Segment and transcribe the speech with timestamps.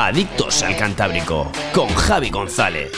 [0.00, 2.92] Adictos al Cantábrico con Javi González.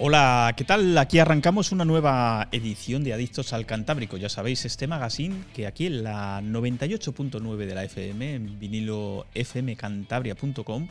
[0.00, 0.98] Hola, ¿qué tal?
[0.98, 4.16] Aquí arrancamos una nueva edición de Adictos al Cantábrico.
[4.16, 10.88] Ya sabéis, este magazine que aquí en la 98.9 de la FM, en vinilo fmcantabria.com,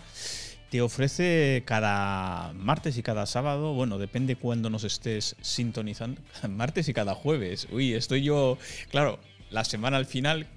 [0.70, 6.94] te ofrece cada martes y cada sábado, bueno, depende cuándo nos estés sintonizando, martes y
[6.94, 7.67] cada jueves.
[7.70, 8.58] Uy, estoy yo,
[8.89, 9.20] claro,
[9.53, 10.48] la semana al final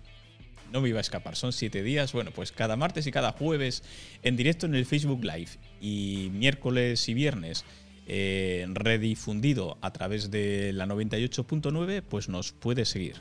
[0.72, 2.12] no me iba a escapar, son siete días.
[2.12, 3.84] Bueno, pues cada martes y cada jueves
[4.22, 7.64] en directo en el Facebook Live y miércoles y viernes
[8.08, 13.16] eh, redifundido a través de la 98.9, pues nos puede seguir.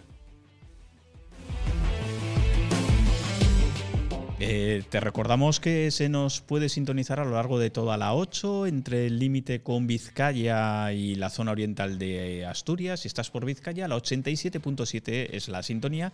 [4.37, 8.67] Eh, te recordamos que se nos puede sintonizar a lo largo de toda la 8,
[8.67, 12.99] entre el límite con Vizcaya y la zona oriental de Asturias.
[12.99, 16.11] Si estás por Vizcaya, la 87.7 es la sintonía.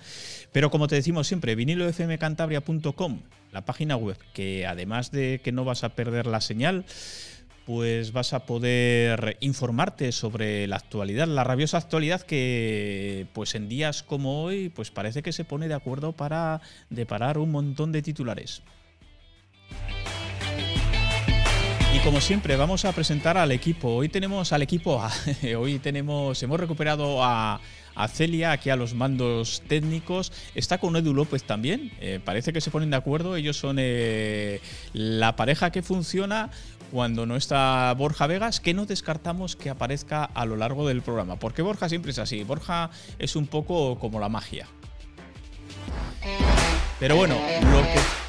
[0.52, 5.83] Pero como te decimos siempre, vinilofmcantabria.com, la página web, que además de que no vas
[5.83, 6.86] a perder la señal,
[7.72, 14.03] pues vas a poder informarte sobre la actualidad, la rabiosa actualidad que pues en días
[14.03, 18.61] como hoy pues parece que se pone de acuerdo para deparar un montón de titulares.
[21.95, 23.95] Y como siempre vamos a presentar al equipo.
[23.95, 25.09] Hoy tenemos al equipo A.
[25.58, 27.61] Hoy tenemos hemos recuperado a
[27.95, 30.31] a Celia, aquí a los mandos técnicos.
[30.55, 31.92] Está con Edu López también.
[31.99, 33.36] Eh, parece que se ponen de acuerdo.
[33.36, 34.61] Ellos son eh,
[34.94, 36.49] la pareja que funciona
[36.92, 41.38] cuando no está Borja Vegas, que no descartamos que aparezca a lo largo del programa.
[41.38, 42.43] Porque Borja siempre es así.
[42.43, 44.67] Borja es un poco como la magia.
[46.99, 48.20] Pero bueno, lo que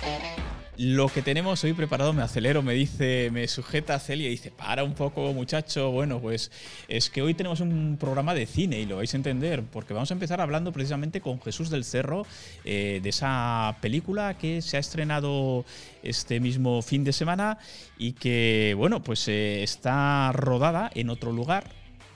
[0.79, 4.85] lo que tenemos hoy preparado, me acelero, me dice, me sujeta Celia y dice, para
[4.85, 6.51] un poco muchacho, bueno, pues
[6.89, 10.11] es que hoy tenemos un programa de cine y lo vais a entender, porque vamos
[10.11, 12.27] a empezar hablando precisamente con Jesús del Cerro,
[12.65, 15.67] eh, de esa película que se ha estrenado
[16.03, 17.59] este mismo fin de semana
[17.99, 21.65] y que, bueno, pues eh, está rodada en otro lugar,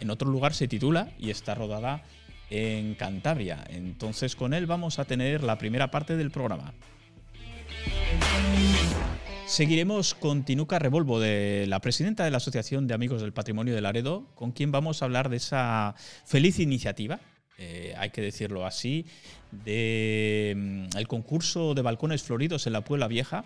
[0.01, 2.05] en otro lugar se titula y está rodada
[2.49, 3.65] en Cantabria.
[3.69, 6.73] Entonces con él vamos a tener la primera parte del programa.
[9.47, 13.81] Seguiremos con Tinuca Revolvo, de la presidenta de la Asociación de Amigos del Patrimonio de
[13.81, 15.95] Laredo, con quien vamos a hablar de esa
[16.25, 17.21] feliz iniciativa,
[17.59, 19.07] eh, hay que decirlo así,
[19.51, 23.45] del mm, concurso de balcones floridos en la Puebla Vieja,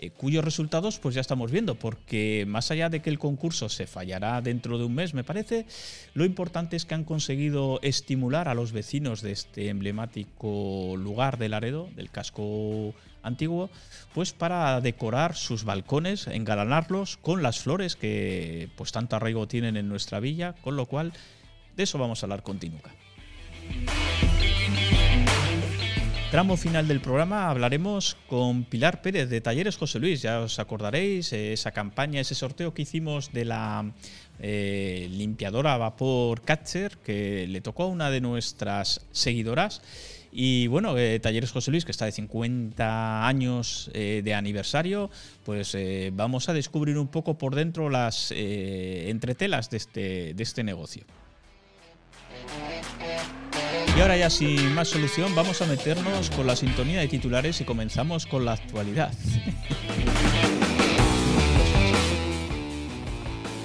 [0.00, 3.86] eh, cuyos resultados pues ya estamos viendo, porque más allá de que el concurso se
[3.86, 5.66] fallará dentro de un mes, me parece,
[6.14, 11.48] lo importante es que han conseguido estimular a los vecinos de este emblemático lugar de
[11.48, 13.70] Laredo, del casco antiguo,
[14.14, 19.88] pues para decorar sus balcones, engalanarlos con las flores que pues tanto arraigo tienen en
[19.88, 21.12] nuestra villa, con lo cual
[21.76, 22.90] de eso vamos a hablar con Tinuca.
[26.30, 30.20] Tramo final del programa hablaremos con Pilar Pérez de Talleres José Luis.
[30.20, 33.94] Ya os acordaréis eh, esa campaña, ese sorteo que hicimos de la
[34.38, 39.80] eh, limpiadora a vapor Catcher que le tocó a una de nuestras seguidoras.
[40.30, 45.10] Y bueno, eh, Talleres José Luis, que está de 50 años de aniversario,
[45.44, 45.74] pues
[46.12, 51.04] vamos a descubrir un poco por dentro las entretelas de este, de este negocio.
[53.98, 57.64] Y ahora ya sin más solución vamos a meternos con la sintonía de titulares y
[57.64, 59.12] comenzamos con la actualidad.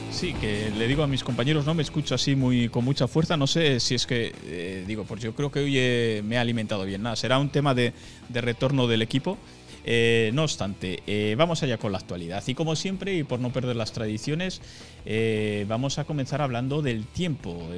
[0.10, 3.38] Sí, que le digo a mis compañeros, no me escucho así muy con mucha fuerza,
[3.38, 6.84] no sé si es que, eh, digo, pues yo creo que hoy me ha alimentado
[6.84, 7.94] bien, nada, será un tema de
[8.34, 9.38] retorno del equipo.
[9.86, 12.44] Eh, no obstante, eh, vamos allá con la actualidad.
[12.48, 14.62] Y como siempre, y por no perder las tradiciones,
[15.06, 17.70] eh, vamos a comenzar hablando del tiempo.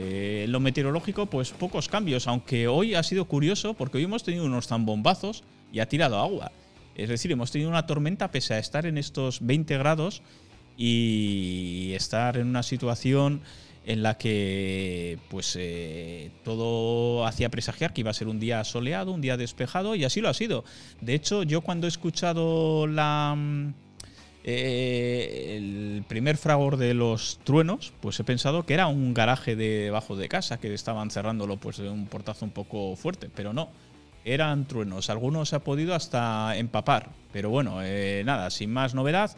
[0.48, 4.68] lo meteorológico, pues pocos cambios, aunque hoy ha sido curioso porque hoy hemos tenido unos
[4.68, 6.52] zambombazos y ha tirado agua.
[6.96, 10.22] Es decir, hemos tenido una tormenta pese a estar en estos 20 grados
[10.78, 13.42] y estar en una situación
[13.86, 19.12] en la que pues eh, todo hacía presagiar que iba a ser un día soleado,
[19.12, 20.64] un día despejado y así lo ha sido.
[21.02, 23.74] De hecho, yo cuando he escuchado la mm,
[24.48, 30.16] eh, el primer fragor de los truenos, pues he pensado que era un garaje debajo
[30.16, 33.70] de casa que estaban cerrándolo pues de un portazo un poco fuerte, pero no.
[34.24, 35.10] eran truenos.
[35.10, 39.32] Algunos se ha podido hasta empapar, pero bueno, eh, nada, sin más novedad.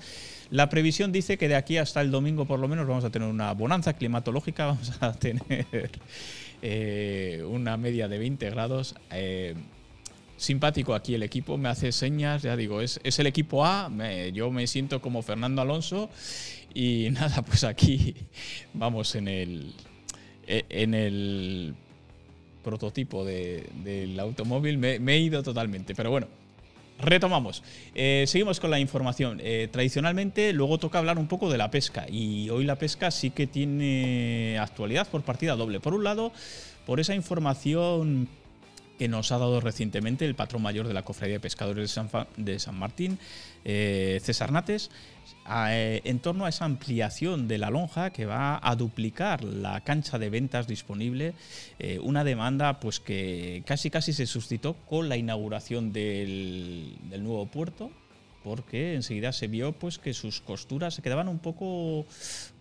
[0.49, 3.27] La previsión dice que de aquí hasta el domingo por lo menos vamos a tener
[3.27, 5.89] una bonanza climatológica, vamos a tener
[6.61, 8.95] eh, una media de 20 grados.
[9.11, 9.55] Eh,
[10.37, 13.91] simpático aquí el equipo, me hace señas, ya digo, es, es el equipo A,
[14.33, 16.09] yo me siento como Fernando Alonso
[16.73, 18.15] y nada, pues aquí
[18.73, 19.73] vamos en el,
[20.47, 21.75] en el
[22.67, 26.27] prototipo del automóvil, me, he ido totalmente, pero bueno.
[26.99, 27.63] Retomamos.
[27.93, 29.39] Eh, seguimos con la información.
[29.43, 32.05] Eh, tradicionalmente, luego toca hablar un poco de la pesca.
[32.09, 35.79] Y hoy la pesca sí que tiene actualidad por partida doble.
[35.79, 36.31] Por un lado,
[36.85, 38.27] por esa información
[38.97, 42.09] que nos ha dado recientemente el patrón mayor de la Cofradía de Pescadores de San,
[42.35, 43.19] de San Martín,
[43.63, 44.89] eh, César Nates,
[45.49, 50.29] en torno a esa ampliación de la lonja que va a duplicar la cancha de
[50.29, 51.33] ventas disponible,
[51.79, 57.45] eh, una demanda pues que casi casi se suscitó con la inauguración del, del nuevo
[57.45, 57.91] puerto,
[58.43, 62.05] porque enseguida se vio pues que sus costuras se quedaban un poco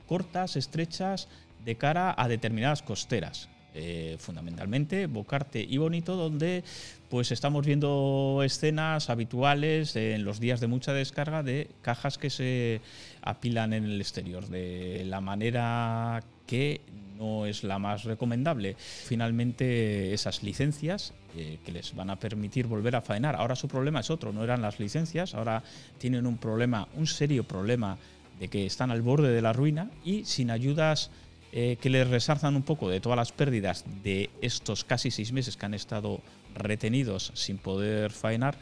[0.07, 1.29] cortas, estrechas
[1.65, 3.49] de cara a determinadas costeras.
[3.79, 6.65] Eh, fundamentalmente Bocarte y Bonito, donde
[7.09, 12.81] pues estamos viendo escenas habituales en los días de mucha descarga de cajas que se
[13.23, 16.81] apilan en el exterior, de la manera que
[17.19, 18.77] no es la más recomendable.
[18.79, 23.37] Finalmente esas licencias eh, que les van a permitir volver a faenar.
[23.37, 25.63] Ahora su problema es otro, no eran las licencias, ahora
[25.99, 27.97] tienen un problema, un serio problema
[28.39, 31.11] de que están al borde de la ruina y sin ayudas
[31.53, 35.57] eh, que les resarzan un poco de todas las pérdidas de estos casi seis meses
[35.57, 36.21] que han estado
[36.57, 38.57] retenidos sin poder faenar,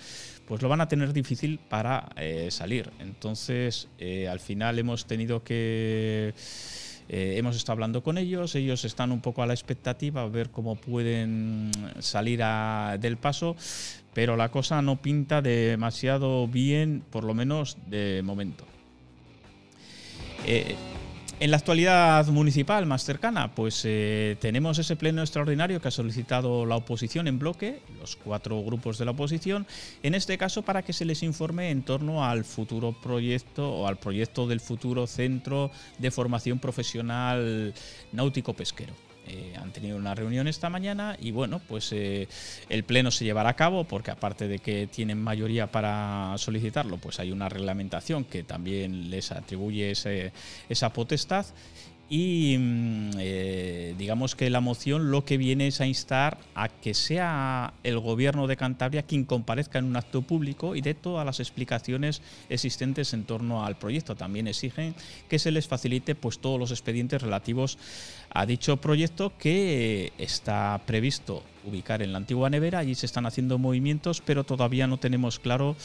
[0.46, 2.90] pues lo van a tener difícil para eh, salir.
[2.98, 6.34] Entonces, eh, al final hemos tenido que...
[7.08, 10.76] hemos estado hablando con ellos, ellos están un poco a la expectativa, a ver cómo
[10.76, 11.70] pueden
[12.00, 12.40] salir
[12.98, 13.56] del paso,
[14.14, 18.64] pero la cosa no pinta demasiado bien, por lo menos de momento.
[21.40, 26.64] En la actualidad municipal más cercana, pues eh, tenemos ese pleno extraordinario que ha solicitado
[26.64, 29.66] la oposición en bloque, los cuatro grupos de la oposición,
[30.04, 33.96] en este caso para que se les informe en torno al futuro proyecto o al
[33.96, 37.74] proyecto del futuro centro de formación profesional
[38.12, 38.94] náutico-pesquero.
[39.26, 42.28] Eh, han tenido una reunión esta mañana y bueno, pues eh,
[42.68, 47.20] el pleno se llevará a cabo porque aparte de que tienen mayoría para solicitarlo, pues
[47.20, 49.92] hay una reglamentación que también les atribuye
[50.68, 51.46] esa potestad
[52.08, 56.92] y mm, eh, digamos que la moción lo que viene es a instar a que
[56.94, 61.40] sea el gobierno de Cantabria quien comparezca en un acto público y dé todas las
[61.40, 64.16] explicaciones existentes en torno al proyecto.
[64.16, 64.94] También exigen
[65.28, 67.78] que se les facilite pues, todos los expedientes relativos
[68.30, 72.80] a dicho proyecto que está previsto ubicar en la antigua nevera.
[72.80, 75.76] Allí se están haciendo movimientos, pero todavía no tenemos claro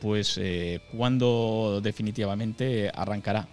[0.00, 3.48] pues eh, cuándo definitivamente arrancará.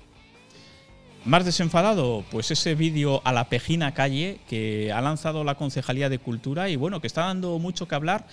[1.23, 6.18] Más desenfadado, pues ese vídeo a la Pejina Calle que ha lanzado la Concejalía de
[6.18, 8.25] Cultura y bueno, que está dando mucho que hablar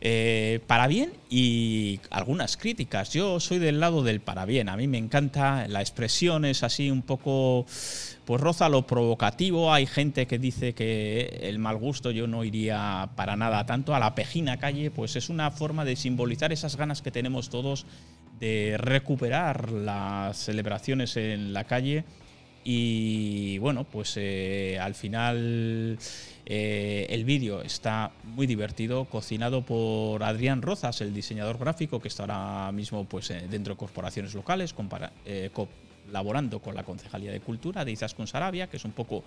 [0.00, 3.12] eh, para bien y algunas críticas.
[3.12, 6.90] Yo soy del lado del para bien, a mí me encanta, la expresión es así
[6.90, 7.66] un poco,
[8.24, 13.10] pues roza lo provocativo, hay gente que dice que el mal gusto yo no iría
[13.14, 13.64] para nada.
[13.64, 17.48] Tanto a la Pejina Calle, pues es una forma de simbolizar esas ganas que tenemos
[17.48, 17.86] todos
[18.40, 22.04] de recuperar las celebraciones en la calle
[22.64, 25.98] y bueno, pues eh, al final
[26.46, 32.22] eh, el vídeo está muy divertido, cocinado por Adrián Rozas, el diseñador gráfico que está
[32.22, 34.74] ahora mismo pues, eh, dentro de corporaciones locales,
[35.52, 39.24] colaborando con la Concejalía de Cultura de Izaskun Sarabia, que es un poco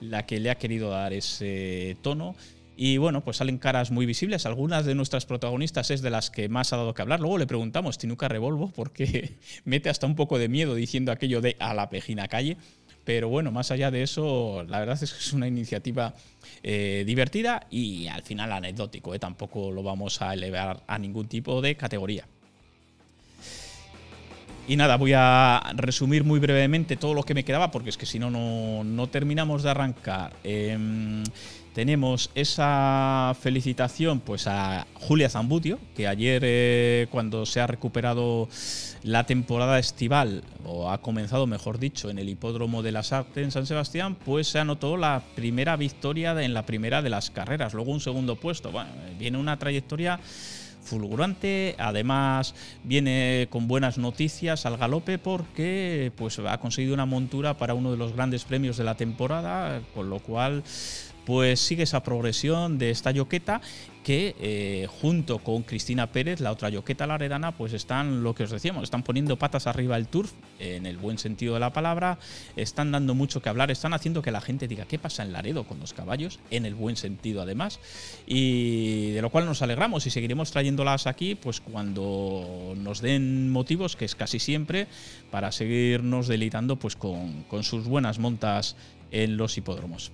[0.00, 2.34] la que le ha querido dar ese tono.
[2.76, 4.46] Y bueno, pues salen caras muy visibles.
[4.46, 7.20] Algunas de nuestras protagonistas es de las que más ha dado que hablar.
[7.20, 11.56] Luego le preguntamos, Tinuca Revolvo, porque mete hasta un poco de miedo diciendo aquello de
[11.58, 12.56] a la pejina calle.
[13.04, 16.14] Pero bueno, más allá de eso, la verdad es que es una iniciativa
[16.62, 19.14] eh, divertida y al final anecdótico.
[19.14, 19.18] ¿eh?
[19.18, 22.26] Tampoco lo vamos a elevar a ningún tipo de categoría.
[24.68, 28.06] Y nada, voy a resumir muy brevemente todo lo que me quedaba, porque es que
[28.06, 30.34] si no, no terminamos de arrancar.
[30.44, 31.24] Em,
[31.74, 38.48] tenemos esa felicitación pues a Julia Zambutio, que ayer eh, cuando se ha recuperado
[39.02, 43.50] la temporada estival, o ha comenzado mejor dicho, en el hipódromo de las Artes en
[43.50, 47.92] San Sebastián, pues se anotó la primera victoria en la primera de las carreras, luego
[47.92, 48.70] un segundo puesto.
[48.70, 50.20] Bueno, viene una trayectoria
[50.82, 51.74] fulgurante.
[51.78, 57.90] Además, viene con buenas noticias al galope porque pues, ha conseguido una montura para uno
[57.90, 60.62] de los grandes premios de la temporada, con lo cual
[61.24, 63.60] pues sigue esa progresión de esta yoqueta
[64.02, 68.50] que eh, junto con Cristina Pérez, la otra yoqueta laredana, pues están, lo que os
[68.50, 72.18] decíamos, están poniendo patas arriba el turf, en el buen sentido de la palabra,
[72.56, 75.64] están dando mucho que hablar, están haciendo que la gente diga qué pasa en Laredo
[75.64, 77.78] con los caballos, en el buen sentido además,
[78.26, 83.96] y de lo cual nos alegramos y seguiremos trayéndolas aquí, pues cuando nos den motivos,
[83.96, 84.88] que es casi siempre,
[85.30, 88.76] para seguirnos deleitando pues con, con sus buenas montas
[89.12, 90.10] en los hipódromos.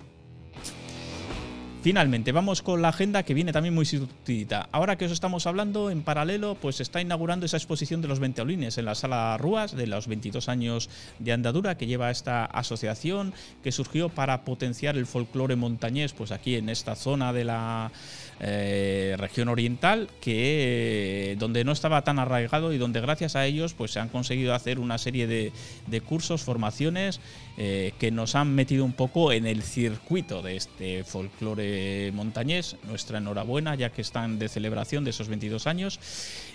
[1.81, 4.67] Finalmente, vamos con la agenda que viene también muy sutilita.
[4.73, 8.19] Ahora que os estamos hablando, en paralelo, pues se está inaugurando esa exposición de los
[8.19, 13.33] Venteolines en la sala Rúas de los 22 años de andadura que lleva esta asociación
[13.63, 17.93] que surgió para potenciar el folclore montañés, pues aquí en esta zona de la
[18.41, 23.91] eh, región oriental, que donde no estaba tan arraigado y donde gracias a ellos pues
[23.91, 27.19] se han conseguido hacer una serie de, cursos, formaciones
[27.61, 32.77] eh, que nos han metido un poco en el circuito de este folclore montañés.
[32.87, 35.99] Nuestra enhorabuena ya que están de celebración de esos 22 años.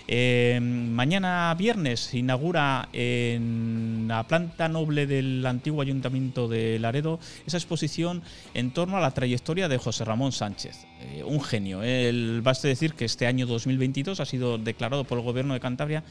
[0.07, 8.23] Eh, mañana viernes inaugura en la planta noble del antiguo ayuntamiento de Laredo esa exposición
[8.55, 10.85] en torno a la trayectoria de José Ramón Sánchez,
[11.25, 15.55] un genio el, baste decir que este año 2022 ha sido declarado por el gobierno
[15.55, 16.03] de Cantabria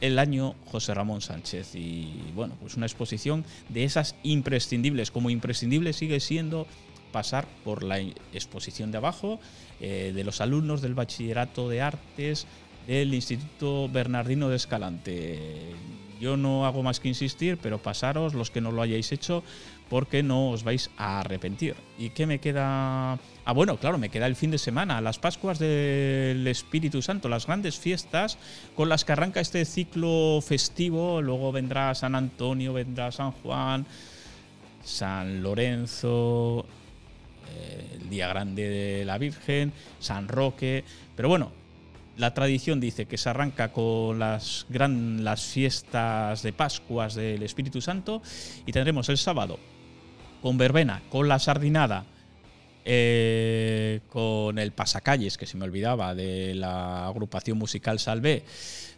[0.00, 1.74] el año José Ramón Sánchez.
[1.74, 5.10] Y bueno, pues una exposición de esas imprescindibles.
[5.10, 6.66] Como imprescindible sigue siendo
[7.12, 8.00] pasar por la
[8.32, 9.40] exposición de abajo
[9.80, 12.46] eh, de los alumnos del Bachillerato de Artes
[12.86, 15.74] del Instituto Bernardino de Escalante.
[16.20, 19.44] Yo no hago más que insistir, pero pasaros los que no lo hayáis hecho
[19.88, 21.74] porque no os vais a arrepentir.
[21.98, 23.14] ¿Y qué me queda?
[23.44, 27.46] Ah, bueno, claro, me queda el fin de semana, las Pascuas del Espíritu Santo, las
[27.46, 28.38] grandes fiestas
[28.76, 31.22] con las que arranca este ciclo festivo.
[31.22, 33.86] Luego vendrá San Antonio, vendrá San Juan,
[34.84, 36.66] San Lorenzo,
[37.92, 40.84] el Día Grande de la Virgen, San Roque.
[41.16, 41.50] Pero bueno,
[42.18, 47.80] la tradición dice que se arranca con las, gran, las fiestas de Pascuas del Espíritu
[47.80, 48.20] Santo
[48.66, 49.58] y tendremos el sábado
[50.42, 52.04] con verbena, con la sardinada,
[52.84, 58.44] eh, con el pasacalles, que se me olvidaba, de la agrupación musical Salvé,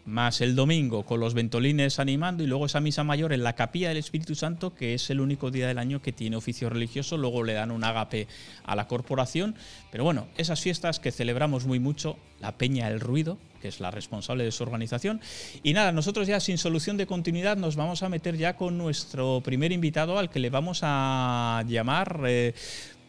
[0.04, 3.88] más el domingo con los ventolines animando y luego esa misa mayor en la capilla
[3.88, 7.42] del Espíritu Santo, que es el único día del año que tiene oficio religioso, luego
[7.42, 8.28] le dan un agape
[8.64, 9.56] a la corporación,
[9.90, 13.90] pero bueno, esas fiestas que celebramos muy mucho, la Peña El Ruido, que es la
[13.90, 15.21] responsable de su organización.
[15.62, 19.40] Y nada, nosotros ya sin solución de continuidad nos vamos a meter ya con nuestro
[19.45, 22.23] primer invitado al que le vamos a llamar.
[22.26, 22.55] Eh,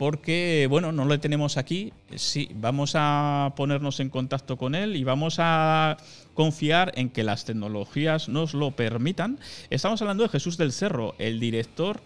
[0.02, 1.94] porque, bueno, no lo tenemos aquí.
[2.16, 5.96] Sí, vamos a ponernos en contacto con él y vamos a
[6.34, 9.38] confiar en que las tecnologías nos lo permitan.
[9.70, 12.02] Estamos hablando de Jesús del Cerro, el director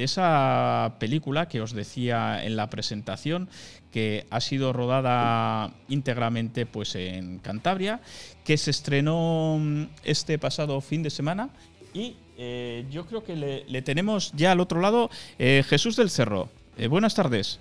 [0.00, 3.50] de esa película que os decía en la presentación,
[3.92, 8.00] que ha sido rodada íntegramente pues, en Cantabria,
[8.42, 11.50] que se estrenó mm, este pasado fin de semana
[11.92, 16.48] y eh, yo creo que le, tenemos ya al otro lado eh, Jesús del Cerro.
[16.78, 17.60] Eh, buenas tardes.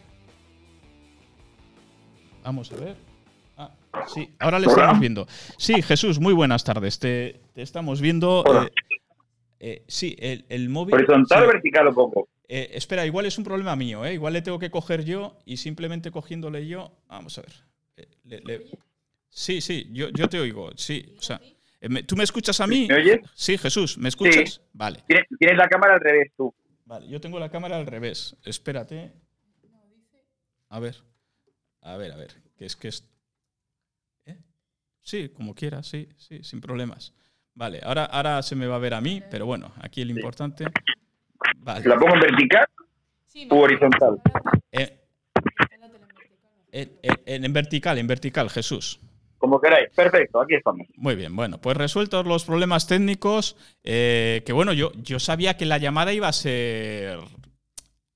[2.46, 2.96] Vamos a ver.
[3.58, 3.72] Ah,
[4.08, 5.28] sí, ahora le estamos viendo.
[5.58, 7.00] Sí, Jesús, muy buenas tardes.
[7.00, 8.46] Te, estamos viendo.
[9.88, 10.96] Sí, el, móvil.
[10.96, 12.30] ¿Horizontal o vertical o poco?
[12.52, 14.16] Eh, espera, igual es un problema mío, ¿eh?
[14.16, 16.92] Igual le tengo que coger yo y simplemente cogiéndole yo.
[17.08, 17.54] Vamos a ver.
[17.96, 18.72] Eh,
[19.30, 20.72] sí, sí, yo, yo, te oigo.
[20.76, 21.40] Sí, o sea.
[21.80, 22.88] Eh, ¿Tú me escuchas a mí?
[22.90, 23.20] ¿Me oyes?
[23.36, 24.62] Sí, Jesús, ¿me escuchas?
[24.74, 25.04] Vale.
[25.38, 26.52] Tienes la cámara al revés tú.
[26.86, 28.36] Vale, yo tengo la cámara al revés.
[28.44, 29.14] Espérate.
[30.70, 30.96] A ver.
[31.82, 32.34] A ver, a ver.
[32.58, 33.08] Que es que es.
[35.02, 37.14] Sí, como quieras, sí, sí, sin problemas.
[37.60, 40.64] Vale, ahora, ahora se me va a ver a mí, pero bueno, aquí el importante.
[41.66, 42.66] ¿La pongo en vertical
[43.50, 44.22] o horizontal?
[44.72, 44.98] Eh,
[46.72, 49.02] en, vertical, en vertical, Jesús.
[49.38, 49.90] Como queráis.
[49.94, 50.88] Perfecto, aquí estamos.
[50.96, 55.66] Muy bien, bueno, pues resueltos los problemas técnicos, eh, que bueno, yo, yo sabía que
[55.66, 57.20] la llamada iba a ser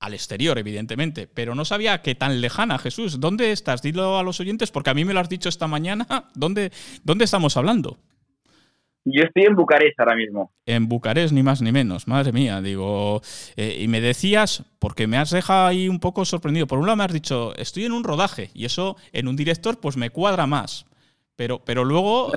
[0.00, 3.20] al exterior, evidentemente, pero no sabía que tan lejana, Jesús.
[3.20, 3.82] ¿Dónde estás?
[3.82, 6.06] Dilo a los oyentes, porque a mí me lo has dicho esta mañana.
[6.34, 6.72] ¿Dónde,
[7.02, 7.98] dónde estamos hablando?
[9.04, 10.50] Yo estoy en Bucarest ahora mismo.
[10.64, 13.20] En Bucarest, ni más ni menos, madre mía, digo.
[13.56, 16.66] Eh, y me decías, porque me has dejado ahí un poco sorprendido.
[16.66, 19.78] Por un lado me has dicho, estoy en un rodaje, y eso en un director,
[19.78, 20.86] pues me cuadra más.
[21.36, 22.32] Pero, pero luego.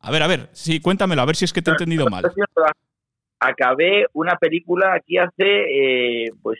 [0.00, 2.24] A ver, a ver, sí, cuéntamelo, a ver si es que te he entendido mal.
[3.40, 6.58] Acabé una película aquí hace, eh, pues,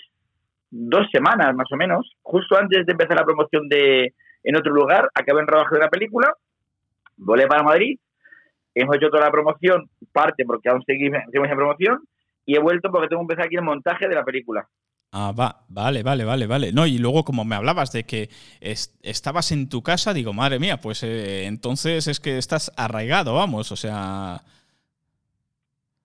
[0.71, 5.09] dos semanas más o menos, justo antes de empezar la promoción de en otro lugar,
[5.15, 6.35] acabé en rodaje de una película,
[7.17, 7.99] volé para Madrid
[8.75, 12.01] hemos hecho toda la promoción, parte porque aún seguimos, en promoción,
[12.45, 14.67] y he vuelto porque tengo que empezar aquí el montaje de la película.
[15.15, 16.73] Ah, va, vale, vale, vale, vale.
[16.73, 20.79] No, y luego como me hablabas de que estabas en tu casa, digo, madre mía,
[20.79, 24.41] pues eh, entonces es que estás arraigado, vamos, o sea...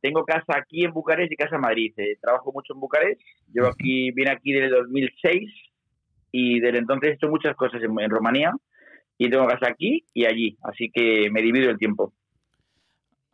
[0.02, 1.92] Tengo casa aquí en Bucarest y casa en Madrid.
[1.98, 3.20] Eh, trabajo mucho en Bucarest.
[3.52, 5.52] Yo aquí, vine aquí desde 2006
[6.32, 8.54] y desde entonces he hecho muchas cosas en, en Rumanía
[9.18, 12.14] y tengo casa aquí y allí, así que me divido el tiempo.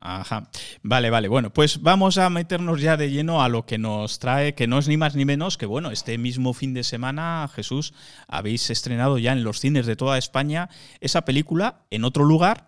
[0.06, 0.50] Ajá.
[0.82, 1.30] Vale, vale.
[1.30, 4.78] Bueno, pues vamos a meternos ya de lleno a lo que nos trae, que no
[4.78, 7.94] es ni más ni menos que, bueno, este mismo fin de semana, Jesús,
[8.28, 10.70] habéis estrenado ya en los cines de toda España
[11.00, 12.68] esa película en otro lugar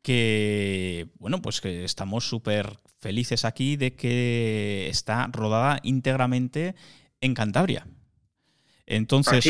[0.00, 6.76] que, bueno, pues que estamos súper felices aquí de que está rodada íntegramente
[7.20, 7.88] en Cantabria.
[8.86, 9.44] Entonces,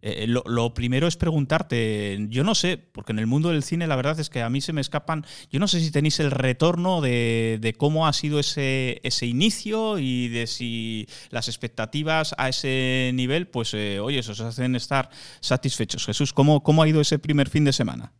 [0.00, 3.96] eh, lo, primero es preguntarte, yo no sé, porque en el mundo del cine la
[3.96, 7.02] verdad es que a mí se me escapan, yo no sé si tenéis el retorno
[7.02, 13.46] de, cómo ha sido ese, ese inicio y de si las expectativas a ese nivel,
[13.46, 15.10] pues, eh, oye, os hacen estar
[15.40, 16.06] satisfechos.
[16.06, 18.12] Jesús, ¿cómo, ¿cómo ha ido ese primer fin de semana?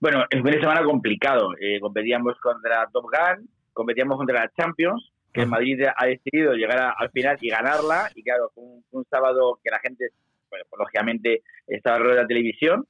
[0.00, 1.50] Bueno, el fin de semana complicado.
[1.60, 6.94] Eh, competíamos contra Top Gun, competíamos contra la Champions, que el Madrid ha decidido llegar
[6.96, 8.10] al final y ganarla.
[8.14, 10.08] Y claro, fue un, sábado que la gente,
[10.48, 12.86] pues, lógicamente, estaba alrededor de la televisión.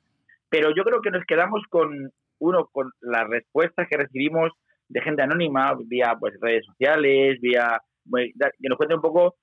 [0.49, 4.52] Pero yo creo que nos quedamos con, uno, con las respuestas que recibimos
[4.88, 9.37] de gente anónima, vía pues redes sociales, vía que nos cuente un poco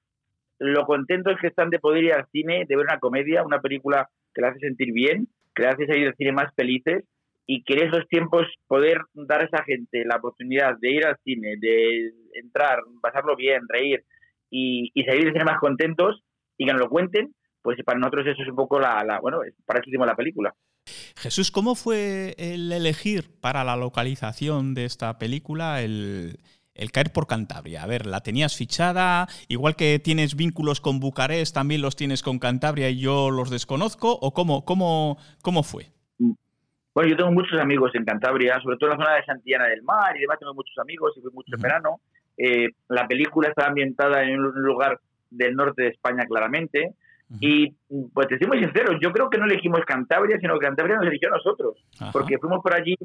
[0.57, 4.09] lo contentos que están de poder ir al cine, de ver una comedia, una película
[4.33, 7.03] que le hace sentir bien, que le hace salir del cine más felices
[7.45, 11.17] y que en esos tiempos poder dar a esa gente la oportunidad de ir al
[11.23, 14.03] cine, de entrar, pasarlo bien, reír
[14.49, 16.23] y, salir del cine más contentos
[16.57, 19.79] y que nos lo cuenten, pues para nosotros eso es un poco la, bueno, para
[19.79, 20.53] eso hicimos la película.
[21.17, 26.37] Jesús, ¿cómo fue el elegir para la localización de esta película el,
[26.75, 27.83] el caer por Cantabria?
[27.83, 29.27] A ver, ¿la tenías fichada?
[29.47, 34.11] Igual que tienes vínculos con Bucarest, también los tienes con Cantabria y yo los desconozco,
[34.11, 35.87] ¿o cómo, cómo, cómo fue?
[36.95, 39.83] Bueno, yo tengo muchos amigos en Cantabria, sobre todo en la zona de Santillana del
[39.83, 41.99] Mar, y demás tengo muchos amigos y fui mucho en verano.
[42.37, 46.93] Eh, la película está ambientada en un lugar del norte de España claramente.
[47.39, 47.73] Y
[48.13, 51.07] pues te soy muy sincero, yo creo que no elegimos Cantabria, sino que Cantabria nos
[51.07, 52.95] eligió a nosotros, porque fuimos por allí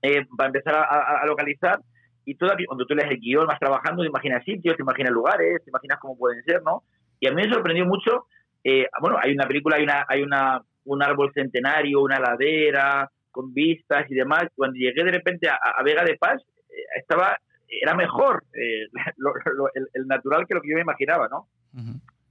[0.00, 1.78] eh, para empezar a, localizar
[2.24, 5.62] y todavía cuando tú lees el guion, vas trabajando, te imaginas sitios, te imaginas lugares,
[5.62, 6.84] te imaginas cómo pueden ser, ¿no?
[7.20, 8.24] Y a mí me sorprendió mucho,
[8.64, 13.52] eh, bueno, hay una película, hay una, hay una un árbol centenario, una ladera, con
[13.52, 14.46] vistas y demás.
[14.54, 17.36] Cuando llegué de repente a, Vega de Paz, eh, estaba
[17.68, 18.86] era mejor eh,
[19.94, 21.48] el, natural que lo que yo me imaginaba, ¿no?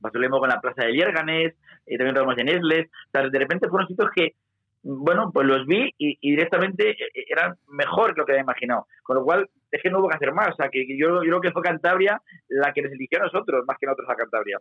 [0.01, 1.53] Pasamos con la plaza de Liérganes,
[1.85, 2.89] eh, también estamos en Esles.
[3.13, 4.35] de repente fueron sitios que
[4.89, 8.87] bueno, pues los vi y, directamente eh, eh, eran mejor que lo que había imaginado.
[9.03, 10.49] Con lo cual, es que no hubo que hacer más.
[10.49, 13.77] O sea, que yo, creo que fue Cantabria la que nos eligió a nosotros, más
[13.79, 14.59] que nosotros a Cantabria.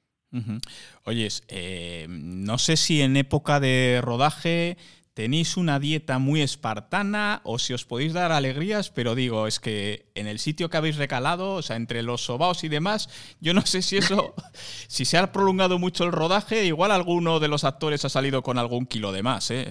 [1.05, 4.77] Oyes, eh, no sé si en época de rodaje
[5.17, 10.11] tenéis una dieta muy espartana o si os podéis dar alegrías, pero digo, es que
[10.15, 13.63] en el sitio que habéis recalado, o sea, entre los sobaos y demás, yo no
[13.63, 18.05] sé si eso, si se ha prolongado mucho el rodaje, igual alguno de los actores
[18.05, 19.65] ha salido con algún kilo de más, ¿eh?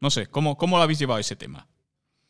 [0.00, 1.66] No sé, ¿cómo, cómo lo habéis llevado ese tema?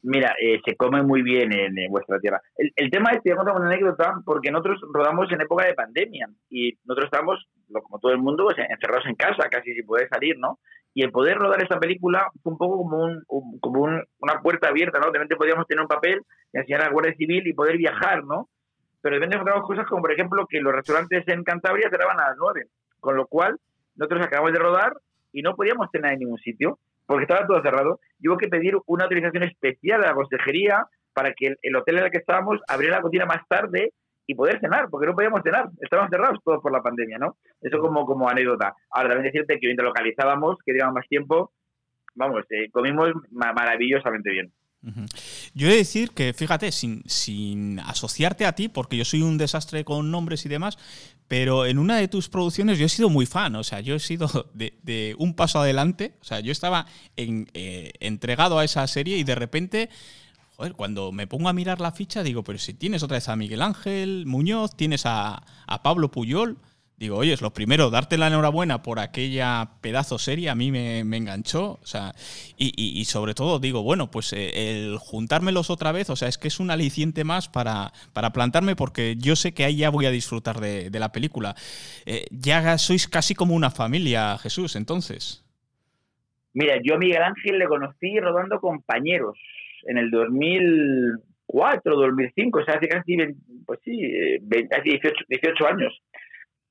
[0.00, 2.40] Mira, eh, se come muy bien en, vuestra tierra.
[2.56, 6.72] El, tema es, te voy una anécdota, porque nosotros rodamos en época de pandemia y
[6.86, 10.58] nosotros estábamos, como todo el mundo, pues, encerrados en casa, casi sin poder salir, ¿no?
[10.94, 13.24] Y el poder rodar esta película fue un poco como, un,
[13.60, 15.10] como una puerta abierta, ¿no?
[15.10, 16.20] De podíamos tener un papel
[16.52, 18.48] y enseñar a la Guardia Civil y poder viajar, ¿no?
[19.00, 22.28] Pero de repente encontramos cosas como, por ejemplo, que los restaurantes en Cantabria cerraban a
[22.28, 22.66] las nueve,
[23.00, 23.58] con lo cual
[23.96, 24.92] nosotros acabamos de rodar
[25.32, 29.04] y no podíamos cenar en ningún sitio porque estaba todo cerrado, hubo que pedir una
[29.04, 33.02] autorización especial a la consejería para que el, hotel en el que estábamos abriera la
[33.02, 33.92] cocina más tarde
[34.26, 37.36] y poder cenar, porque no podíamos cenar, estábamos cerrados todos por la pandemia, ¿no?
[37.60, 38.74] Eso como, como anécdota.
[38.90, 41.52] Ahora también decirte que mientras localizábamos, que llevamos más tiempo,
[42.14, 44.52] vamos, eh, comimos maravillosamente bien.
[45.54, 49.38] Yo he de decir que, fíjate, sin, sin, asociarte a ti, porque yo soy un
[49.38, 50.76] desastre con nombres y demás,
[51.28, 54.00] pero en una de tus producciones yo he sido muy fan, o sea, yo he
[54.00, 59.24] sido de, un paso adelante, o sea, yo estaba eh, entregado a esa serie y
[59.24, 59.88] de repente,
[60.70, 63.62] cuando me pongo a mirar la ficha digo, pero si tienes otra vez a Miguel
[63.62, 66.58] Ángel Muñoz, tienes a, a Pablo Puyol,
[67.02, 71.00] digo, oye, es lo primero, darte la enhorabuena por aquella pedazo serie, a mí me,
[71.00, 72.12] enganchó, o sea,
[72.56, 74.52] y, sobre todo digo, bueno, pues eh,
[74.84, 78.76] el juntármelos otra vez, o sea, es que es un aliciente más para, para plantarme
[78.76, 81.56] porque yo sé que ahí ya voy a disfrutar de, la película.
[82.06, 85.44] Eh, ya sois casi como una familia, Jesús, entonces.
[86.52, 89.36] Mira, yo a Miguel Ángel le conocí rodando compañeros
[89.86, 93.16] en el 2004, 2005, o sea, hace casi,
[93.66, 94.00] pues sí,
[94.40, 96.02] 18, 18 años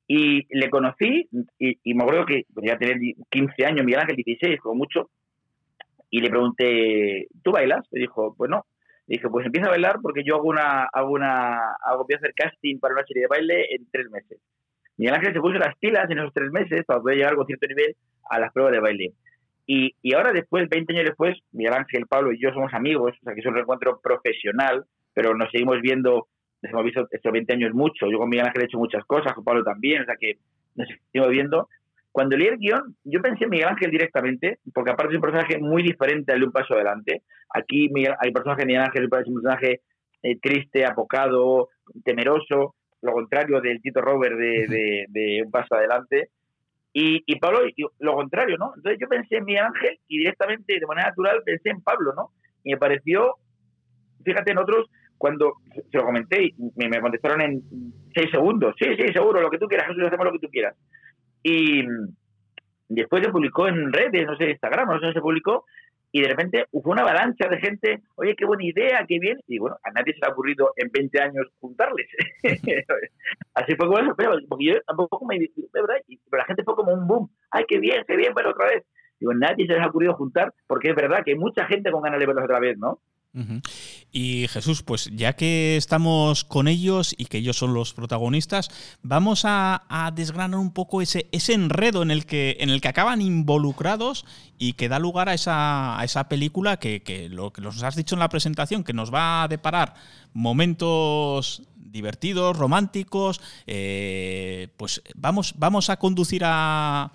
[0.08, 1.28] Y le conocí,
[1.60, 2.98] y, me acuerdo que podía tener
[3.30, 5.10] 15 años, Miguel Ángel 16, como mucho,
[6.10, 7.88] y le pregunté, ¿tú bailas?
[7.92, 8.66] Me dijo, pues no.
[9.08, 12.18] Le dije, pues empieza a bailar porque yo hago una, hago una, hago, voy a
[12.18, 14.40] hacer casting para una serie de baile en tres meses.
[14.98, 17.66] Miguel Ángel se puso las pilas en esos tres meses para poder llegar con cierto
[17.68, 17.96] nivel
[18.30, 19.14] a las pruebas de baile.
[19.66, 23.24] Y, y ahora después, 20 años después, Miguel Ángel, Pablo y yo somos amigos, o
[23.24, 26.28] sea que es un encuentro profesional, pero nos seguimos viendo
[26.62, 28.10] les hemos visto estos 20 años mucho.
[28.10, 30.38] Yo con Miguel Ángel he hecho muchas cosas, con Pablo también, o sea que
[30.76, 31.68] nos seguimos viendo.
[32.12, 35.58] Cuando leí el guion, yo pensé en Miguel Ángel directamente, porque aparte es un personaje
[35.60, 37.24] muy diferente al de un paso adelante.
[37.54, 39.82] Aquí Miguel, hay personaje de Miguel Ángel es un personaje
[40.24, 41.70] eh, triste, apocado,
[42.04, 46.30] temeroso, lo contrario del Tito Robert de, de, un paso adelante.
[46.94, 47.60] Y, y Pablo,
[48.00, 48.74] lo contrario, ¿no?
[48.76, 52.32] Entonces yo pensé en Miguel Ángel y directamente, de manera natural, pensé en Pablo, ¿no?
[52.64, 53.36] Y me pareció,
[54.24, 57.62] fíjate, en otros cuando se lo comenté y me, contestaron en
[58.14, 60.76] seis segundos, sí, sí, seguro, lo que tú quieras, Jesús, hacemos lo que tú quieras.
[61.44, 61.84] Y
[62.90, 65.66] después se publicó en redes, no sé, Instagram, no sé se publicó,
[66.12, 69.60] y de repente hubo una avalancha de gente, oye, qué buena idea, qué bien, y
[69.60, 72.08] bueno, a nadie se le ha ocurrido en 20 años juntarles.
[73.54, 75.40] Así fue como eso, pero porque yo tampoco me
[75.74, 75.96] ¿verdad?
[76.30, 78.84] pero la gente fue como un boom, ay, qué bien, qué bien, pero otra vez.
[79.20, 82.02] Digo, nadie se les ha ocurrido juntar, porque es verdad que hay mucha gente con
[82.02, 83.00] ganas de verlos otra vez, ¿no?
[84.12, 88.70] Y Jesús, pues ya que estamos con ellos y que ellos son los protagonistas,
[89.04, 93.22] vamos a, desgranar un poco ese, ese, enredo en el, que, en el que acaban
[93.22, 94.26] involucrados
[94.58, 98.20] y que da lugar a esa, esa película que, lo que nos has dicho en
[98.20, 99.94] la presentación, que nos va a deparar
[100.34, 107.12] momentos divertidos, románticos, eh, pues vamos, vamos a conducir a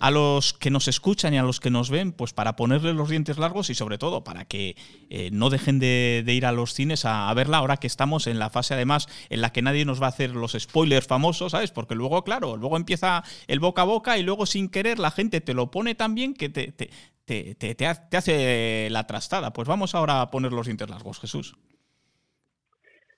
[0.00, 3.10] a los que nos escuchan y a los que nos ven, pues para ponerles los
[3.10, 4.74] dientes largos y sobre todo para que
[5.10, 8.48] eh, no dejen de, ir a los cines a, verla ahora que estamos en la
[8.48, 11.70] fase además en la que nadie nos va a hacer los spoilers famosos, ¿sabes?
[11.70, 15.42] Porque luego, claro, luego empieza el boca a boca y luego sin querer la gente
[15.42, 19.52] te lo pone tan bien que te, te, hace la trastada.
[19.52, 21.54] Pues vamos ahora a poner los dientes largos, Jesús.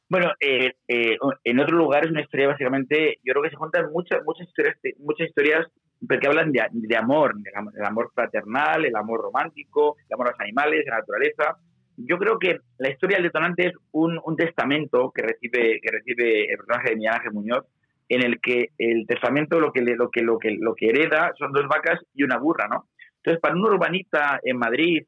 [0.09, 3.91] Bueno, eh, eh, en otro lugar es una historia básicamente, yo creo que se cuentan
[3.93, 5.67] muchas muchas historias, muchas historias
[6.07, 7.35] porque hablan de, amor,
[7.75, 11.57] el amor fraternal, el amor romántico, el amor a los animales, la naturaleza.
[11.97, 16.57] Yo creo que la historia del detonante es un, testamento que recibe, que recibe el
[16.57, 17.67] personaje de Miguel Ángel Muñoz,
[18.09, 21.53] en el que el testamento lo que, lo que, lo que, lo que hereda son
[21.53, 22.89] dos vacas y una burra, ¿no?
[23.17, 25.05] Entonces, para un urbanista en Madrid,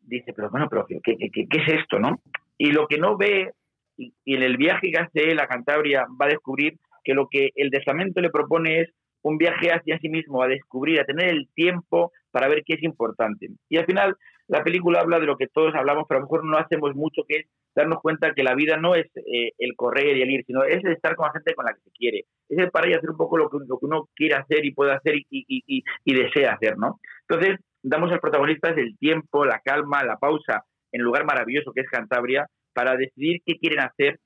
[0.00, 2.20] dice, pero bueno, pero ¿qué, qué, qué es esto, no?
[2.56, 3.50] Y lo que no ve,
[3.96, 7.28] y, y en el viaje que hace él a Cantabria, va a descubrir que lo
[7.28, 8.90] que el testamento le propone es
[9.24, 12.82] un viaje hacia sí mismo, a descubrir, a tener el tiempo para ver qué es
[12.82, 13.48] importante.
[13.70, 14.16] Y al final
[14.48, 17.22] la película habla de lo que todos hablamos, pero a lo mejor no hacemos mucho,
[17.26, 20.44] que es darnos cuenta que la vida no es eh, el correr y el ir,
[20.46, 22.26] sino es el estar con la gente con la que se quiere.
[22.48, 25.14] Es el para y hacer un poco lo que, uno quiere hacer y puede hacer
[25.30, 27.00] y, desea hacer, ¿no?
[27.26, 31.72] Entonces, damos a los protagonistas el tiempo, la calma, la pausa, en el lugar maravilloso
[31.72, 34.20] que es Cantabria, para decidir qué quieren hacer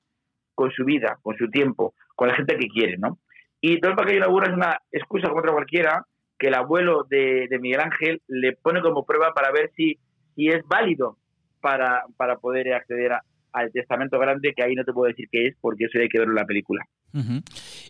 [0.53, 3.19] con su vida, con su tiempo, con la gente que quieren, ¿no?
[3.61, 6.05] Y todo el paquete de la burra es una excusa contra cualquiera
[6.37, 9.99] que el abuelo de, Miguel Ángel le pone como prueba para ver si,
[10.35, 11.17] si es válido
[11.59, 13.11] para, para poder acceder
[13.51, 16.19] al testamento grande, que ahí no te puedo decir qué es, porque eso hay que
[16.19, 16.85] verlo en la película.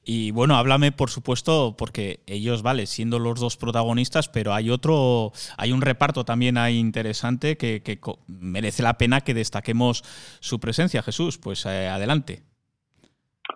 [0.06, 5.34] Y bueno, háblame, por supuesto, porque ellos, vale, siendo los dos protagonistas, pero hay otro,
[5.58, 10.04] hay un reparto también ahí interesante que, merece la pena que destaquemos
[10.40, 11.04] su presencia.
[11.04, 12.49] Jesús, pues eh, adelante.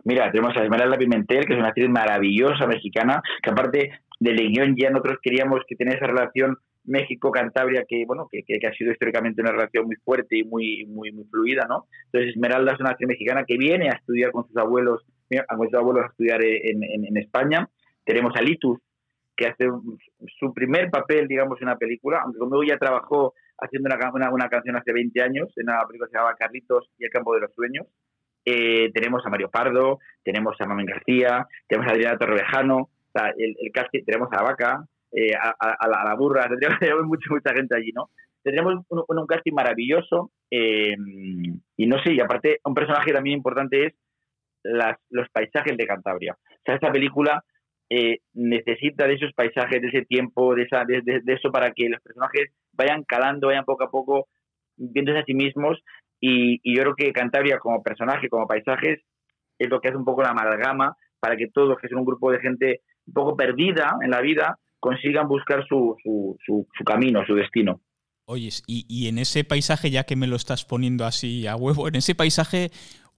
[0.03, 4.75] Mira, tenemos a Esmeralda Pimentel, que es una actriz maravillosa mexicana, que aparte de Leñón
[4.77, 9.41] ya nosotros queríamos que tenía esa relación México-Cantabria que, bueno, que, que, ha sido históricamente
[9.41, 11.87] una relación muy fuerte y muy, muy, muy fluida, ¿no?
[12.05, 15.05] Entonces Esmeralda es una actriz mexicana que viene a estudiar con sus abuelos,
[15.47, 17.69] a sus abuelos a estudiar en, en, España.
[18.05, 18.79] Tenemos a Litus,
[19.35, 19.65] que hace
[20.39, 24.49] su primer papel, digamos, en una película, aunque conmigo ya trabajó haciendo una, una, una,
[24.49, 27.41] canción hace 20 años, en una película que se llamaba Carlitos y el campo de
[27.41, 27.87] los sueños.
[28.45, 32.89] Eh, tenemos a Mario Pardo, tenemos a Mamen García, tenemos a Adriana Torrevejano,
[33.37, 37.91] el, el tenemos a la vaca, eh, a, la, burra, tenemos mucha, mucha gente allí,
[37.93, 38.09] ¿no?
[38.43, 40.95] Tendremos un, un, casting maravilloso eh,
[41.77, 43.93] y no sé, y aparte un personaje también importante es
[44.63, 46.33] los paisajes de Cantabria.
[46.33, 47.43] O sea, esta película
[48.33, 52.49] necesita de esos paisajes, de ese tiempo, de, esa, de, eso para que los personajes
[52.71, 54.27] vayan calando, vayan poco a poco
[54.77, 55.79] viéndose a sí mismos
[56.25, 59.01] y, yo creo que Cantabria como personaje, como paisajes,
[59.59, 62.31] es lo que hace un poco la amalgama para que todos, que son un grupo
[62.31, 67.35] de gente un poco perdida en la vida, consigan buscar su, su, su, camino, su
[67.35, 67.81] destino.
[68.25, 71.87] Oyes, y, y, en ese paisaje, ya que me lo estás poniendo así a huevo,
[71.87, 72.71] en ese paisaje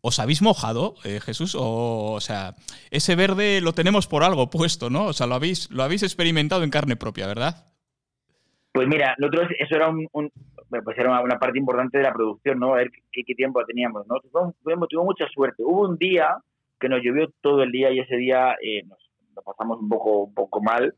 [0.08, 1.58] ¿Os habéis mojado, eh, Jesús?
[1.60, 2.54] O, sea,
[2.92, 5.06] ese verde lo tenemos por algo puesto, ¿no?
[5.06, 7.66] O sea, lo habéis, lo habéis experimentado en carne propia, ¿verdad?
[8.72, 10.32] Pues mira, nosotros eso era un,
[10.70, 12.74] pues era una, parte importante de la producción, ¿no?
[12.74, 14.20] A ver qué, tiempo teníamos, ¿no?
[14.64, 15.64] Tuvimos, mucha suerte.
[15.64, 16.38] Hubo un día
[16.80, 19.00] que nos llovió todo el día y ese día eh, nos,
[19.44, 20.96] pasamos un poco, un poco mal,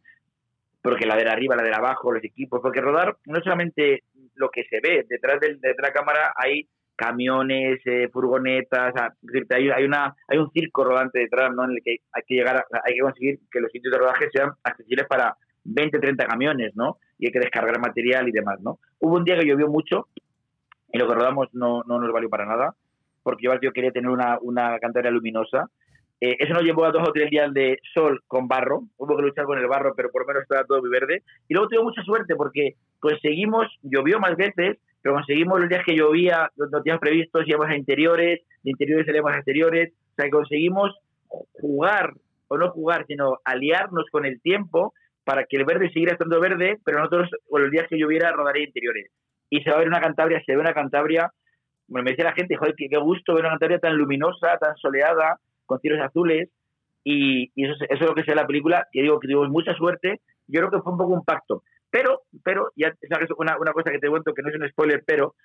[0.82, 4.04] porque la de arriba, la de abajo, los equipos, porque rodar no solamente
[4.36, 8.94] lo que se ve, detrás de, detrás de la cámara hay camiones, eh, furgonetas,
[9.50, 11.66] hay, hay, una, hay un circo rodante detrás, ¿no?
[11.66, 14.52] En el que hay que llegar, hay que conseguir que los sitios de rodaje sean
[14.64, 16.98] accesibles para 20, 30 camiones, ¿no?
[17.20, 18.80] Y hay que descargar material y demás, ¿no?
[19.00, 20.08] Hubo un día que llovió mucho
[20.92, 22.76] y lo que rodamos no, no nos valió para nada,
[23.24, 25.70] porque yo, yo quería tener una, una cantera luminosa.
[26.20, 28.84] Eh, eso nos llevó a dos o tres días de sol con barro.
[28.98, 31.24] Hubo que luchar con el barro, pero por lo menos estaba todo muy verde.
[31.48, 35.96] Y luego tuve mucha suerte porque conseguimos, llovió más veces, pero conseguimos los días que
[35.96, 40.96] llovía, los días previstos, íbamos a interiores, de interiores salíamos a exteriores, o sea, conseguimos
[41.62, 42.14] jugar,
[42.48, 44.94] o no jugar, sino aliarnos con el tiempo
[45.28, 48.64] para que el verde siguiera estando verde, pero nosotros, con los días que lloviera, rodaría
[48.64, 49.12] interiores.
[49.50, 51.30] Y se va a ver una Cantabria, se ve una Cantabria,
[51.90, 55.38] bueno, me decía la gente, joder, qué, gusto ver una Cantabria tan luminosa, tan soleada,
[55.66, 56.50] con cielos azules,
[57.04, 60.62] y, eso, es lo que sea la película, que digo que tuvimos mucha suerte, yo
[60.62, 61.64] creo que fue un poco un pacto.
[61.90, 62.94] Pero, pero, ya
[63.38, 65.36] una, una cosa que te cuento que no es un spoiler, pero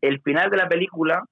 [0.00, 1.24] el final de la película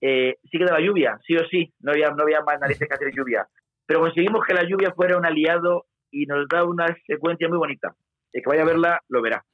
[0.00, 2.94] eh, sí que daba lluvia, sí o sí, no había, no había más narices que
[2.94, 3.46] hacer lluvia.
[3.84, 7.94] Pero conseguimos que la lluvia fuera un aliado y nos da una secuencia muy bonita.
[8.32, 9.44] El que vaya a verla lo verá.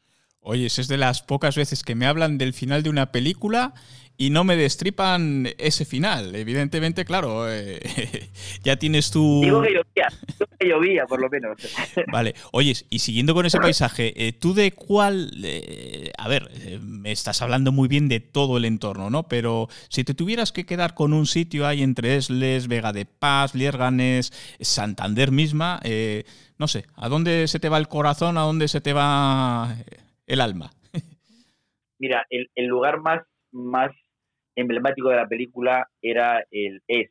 [0.40, 3.74] Oye, es de las pocas veces que me hablan del final de una película
[4.20, 6.35] y no me destripan ese final.
[6.35, 7.81] Evidentemente, claro, eh,
[8.64, 9.40] ya tienes tu...
[9.42, 10.09] Digo que llovía,
[10.59, 11.57] que llovía, por lo menos.
[12.12, 15.31] Vale, oye, y siguiendo con ese paisaje, eh, ¿tú de cuál...
[15.44, 16.51] Eh, a ver,
[16.83, 19.29] me estás hablando muy bien de todo el entorno, ¿no?
[19.29, 23.55] Pero si te tuvieras que quedar con un sitio ahí entre Esles, Vega de Paz,
[23.55, 25.81] Lierganes, Santander misma,
[26.59, 28.37] no sé, ¿a dónde se te va el corazón?
[28.37, 29.77] ¿A dónde se te va
[30.29, 30.71] el alma?
[31.99, 33.91] Mira, el, el lugar más, más
[34.55, 37.11] emblemático de la película era el es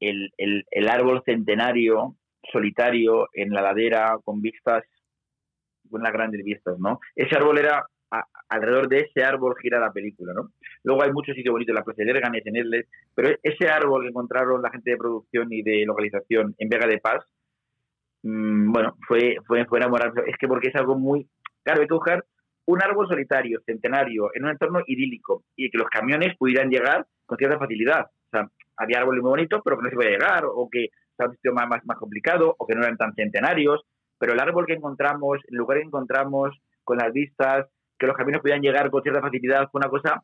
[0.00, 2.16] el, el, árbol centenario
[2.50, 4.84] solitario en la ladera con vistas,
[5.90, 7.00] unas grandes vistas, ¿no?
[7.14, 7.86] Ese árbol era
[8.48, 10.50] alrededor de ese árbol gira la película, ¿no?
[10.82, 14.08] Luego hay muchos sitios bonitos, la Plaza de Erganes, en Erles, pero ese árbol que
[14.08, 17.24] encontraron la gente de producción y de localización en Vega de Paz,
[18.22, 19.80] mmm, bueno, fue, fue, fue.
[20.26, 21.28] Es que porque es algo muy...
[21.62, 22.24] Claro, hay que buscar
[22.66, 27.36] un árbol solitario, centenario, en un entorno idílico y que los camiones pudieran llegar con
[27.36, 28.06] cierta facilidad.
[28.06, 31.30] O sea, había árboles muy bonitos, pero que no se podía llegar, o que estaba
[31.30, 33.82] un sitio más, más, complicado, o que no eran tan centenarios.
[34.18, 37.66] Pero el árbol que encontramos, el lugar que encontramos, con las vistas,
[37.98, 40.22] que los camiones pudieran llegar con cierta facilidad, fue una cosa,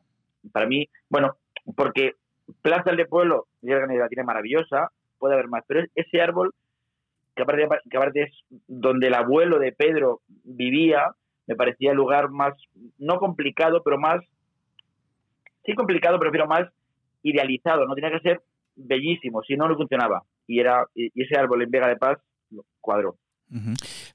[0.51, 1.35] para mí, bueno,
[1.75, 2.13] porque
[2.61, 6.53] Plaza del Pueblo, la tiene maravillosa, puede haber más, pero ese árbol,
[7.35, 8.31] que aparte, que aparte es
[8.67, 11.11] donde el abuelo de Pedro vivía,
[11.47, 12.53] me parecía el lugar más,
[12.97, 14.23] no complicado, pero más,
[15.65, 16.67] sí complicado, pero más
[17.23, 18.41] idealizado, no tenía que ser
[18.75, 20.23] bellísimo, si no, no funcionaba.
[20.45, 22.19] Y, era, y ese árbol en Vega de Paz
[22.79, 23.17] cuadró.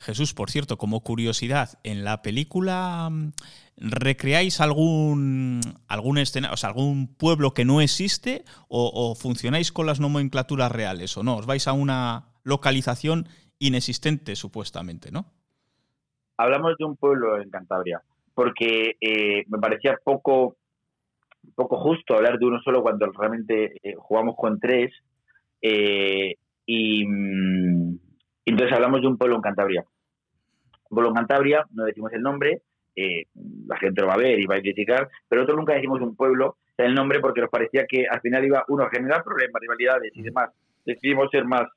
[0.00, 3.32] Jesús, por cierto, como curiosidad, ¿en la película mm,
[3.76, 10.00] recreáis algún algún o sea, algún pueblo que no existe o, o, funcionáis con las
[10.00, 11.36] nomenclaturas reales o no?
[11.36, 13.26] ¿Os vais a una localización
[13.58, 15.32] inexistente supuestamente, no?
[16.42, 18.02] Hablamos de un pueblo en Cantabria,
[18.34, 20.56] porque eh, me parecía poco,
[21.54, 24.92] poco justo hablar de uno solo cuando realmente eh, jugamos con tres.
[25.60, 26.34] Eh,
[26.66, 27.98] y mm,
[28.46, 29.84] entonces hablamos de un pueblo en Cantabria.
[30.90, 32.62] Un pueblo en Cantabria, no decimos el nombre,
[32.94, 36.14] la gente lo va a ver y va a criticar, pero nosotros nunca decimos un
[36.14, 40.12] pueblo, el nombre porque nos parecía que al final iba uno a generar problemas, rivalidades
[40.14, 40.50] y demás.
[40.84, 41.68] Decidimos ser más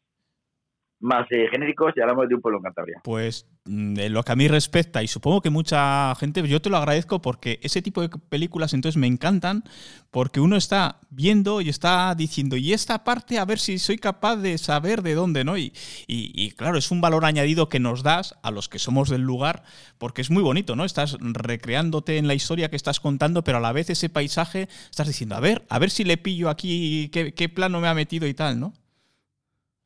[1.06, 3.02] más eh, genéricos y hablamos de un pueblo en Cantabria.
[3.04, 6.78] Pues mm, lo que a mí respecta, y supongo que mucha gente, yo te lo
[6.78, 9.63] agradezco porque ese tipo de películas entonces me encantan,
[10.10, 14.38] porque uno está viendo y está diciendo, y esta parte a ver si soy capaz
[14.38, 15.58] de saber de dónde, ¿no?
[15.58, 15.74] Y,
[16.08, 19.63] y, claro, es un valor añadido que nos das a los que somos del lugar,
[19.98, 20.86] porque es muy bonito, ¿no?
[20.86, 25.08] Estás recreándote en la historia que estás contando, pero a la vez ese paisaje estás
[25.08, 28.28] diciendo, a ver, a ver si le pillo aquí, qué, qué plano me ha metido
[28.28, 28.74] y tal, ¿no?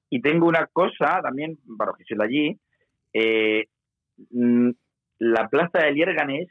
[0.09, 2.59] Y tengo una cosa también, para de allí,
[3.13, 3.65] eh,
[4.31, 4.69] mm,
[5.19, 6.47] la plaza de Liérganes,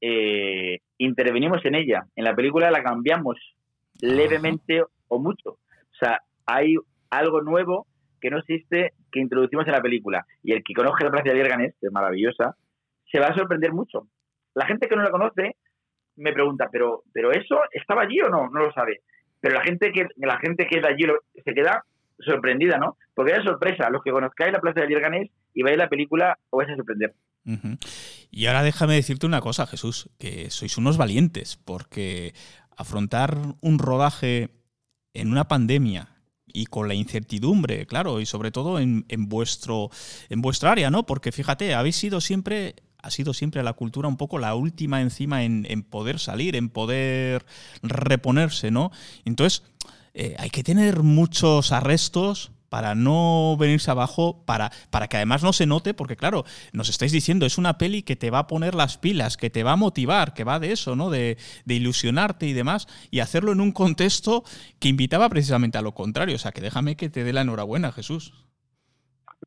[0.00, 2.04] eh, intervenimos en ella.
[2.14, 3.38] En la película la cambiamos
[4.00, 5.50] levemente o mucho.
[5.50, 6.76] O sea, hay
[7.10, 7.86] algo nuevo
[8.20, 10.26] que no existe que introducimos en la película.
[10.42, 12.56] Y el que conozca la plaza de Liérganes, que es maravillosa,
[13.10, 14.08] se va a sorprender mucho.
[14.54, 15.56] La gente que no la conoce
[16.16, 18.48] me pregunta, ¿pero, pero eso estaba allí o no?
[18.50, 19.00] No lo sabe.
[19.40, 21.04] pero la gente que la gente que es allí
[21.44, 21.84] se queda
[22.18, 22.96] sorprendida, ¿no?
[23.14, 26.58] Porque es sorpresa, los que conozcáis la Plaza de Lierganés y veis la película os
[26.58, 27.14] vais a sorprender.
[28.30, 32.34] Y ahora déjame decirte una cosa, Jesús, que sois unos valientes, porque
[32.76, 34.50] afrontar un rodaje
[35.12, 36.08] en una pandemia
[36.46, 39.90] y con la incertidumbre, claro, y sobre todo en, vuestro
[40.28, 41.04] en vuestra área, ¿no?
[41.04, 45.44] Porque fíjate, habéis sido siempre ha sido siempre la cultura un poco la última encima
[45.44, 47.44] en, poder salir, en poder
[47.82, 48.92] reponerse, ¿no?
[49.26, 49.62] Entonces,
[50.14, 55.52] eh, hay que tener muchos arrestos para no venirse abajo, para, para que además no
[55.52, 58.74] se note, porque claro, nos estáis diciendo, es una peli que te va a poner
[58.74, 61.08] las pilas, que te va a motivar, que va de eso, ¿no?
[61.08, 64.42] De, ilusionarte y demás, y hacerlo en un contexto
[64.80, 66.34] que invitaba precisamente a lo contrario.
[66.34, 68.32] O sea, que déjame que te dé la enhorabuena, Jesús.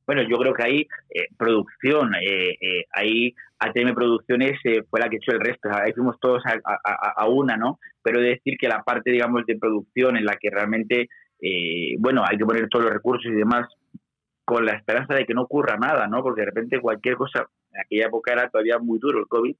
[0.08, 5.18] Bueno, yo creo que ahí eh, producción, eh, eh, ahí ATM Producciones fue la que
[5.18, 7.80] echó el resto, ahí fuimos todos a, una, ¿no?
[8.02, 11.10] Pero decir que la parte, digamos, de producción en la que realmente
[11.42, 13.68] eh, bueno, hay que poner todos los recursos y demás
[14.44, 16.24] con la esperanza de que no ocurra nada, ¿no?
[16.24, 19.56] Porque de repente cualquier cosa, en aquella época era todavía muy duro el COVID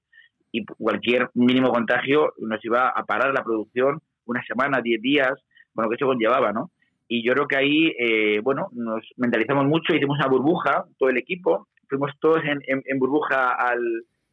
[0.52, 5.34] y cualquier mínimo contagio nos iba a parar la producción una semana, diez días,
[5.74, 6.72] bueno, que eso conllevaba, ¿no?
[7.08, 11.18] Y yo creo que ahí, eh, bueno, nos mentalizamos mucho, hicimos una burbuja, todo el
[11.18, 13.80] equipo, fuimos todos en burbuja al,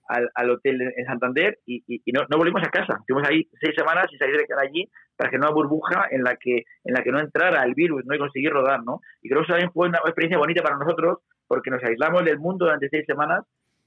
[0.08, 2.96] al, al hotel en Santander y, y, no, no, volvimos a casa.
[3.00, 6.36] Estuvimos ahí seis semanas y salir de allí para que no haya burbuja en la
[6.36, 9.00] que en la que no entrara el virus, no y conseguir rodar, ¿no?
[9.22, 12.38] Y creo que eso también fue una experiencia bonita para nosotros porque nos aislamos del
[12.38, 13.44] mundo durante seis semanas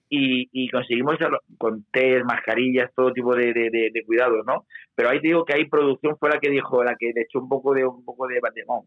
[0.10, 1.18] y, y conseguimos
[1.58, 4.66] con test, mascarillas, todo tipo de, de, cuidados, ¿no?
[4.96, 7.40] Pero ahí te digo que hay producción fue la que dijo, la que le echó
[7.40, 8.40] un poco de un poco de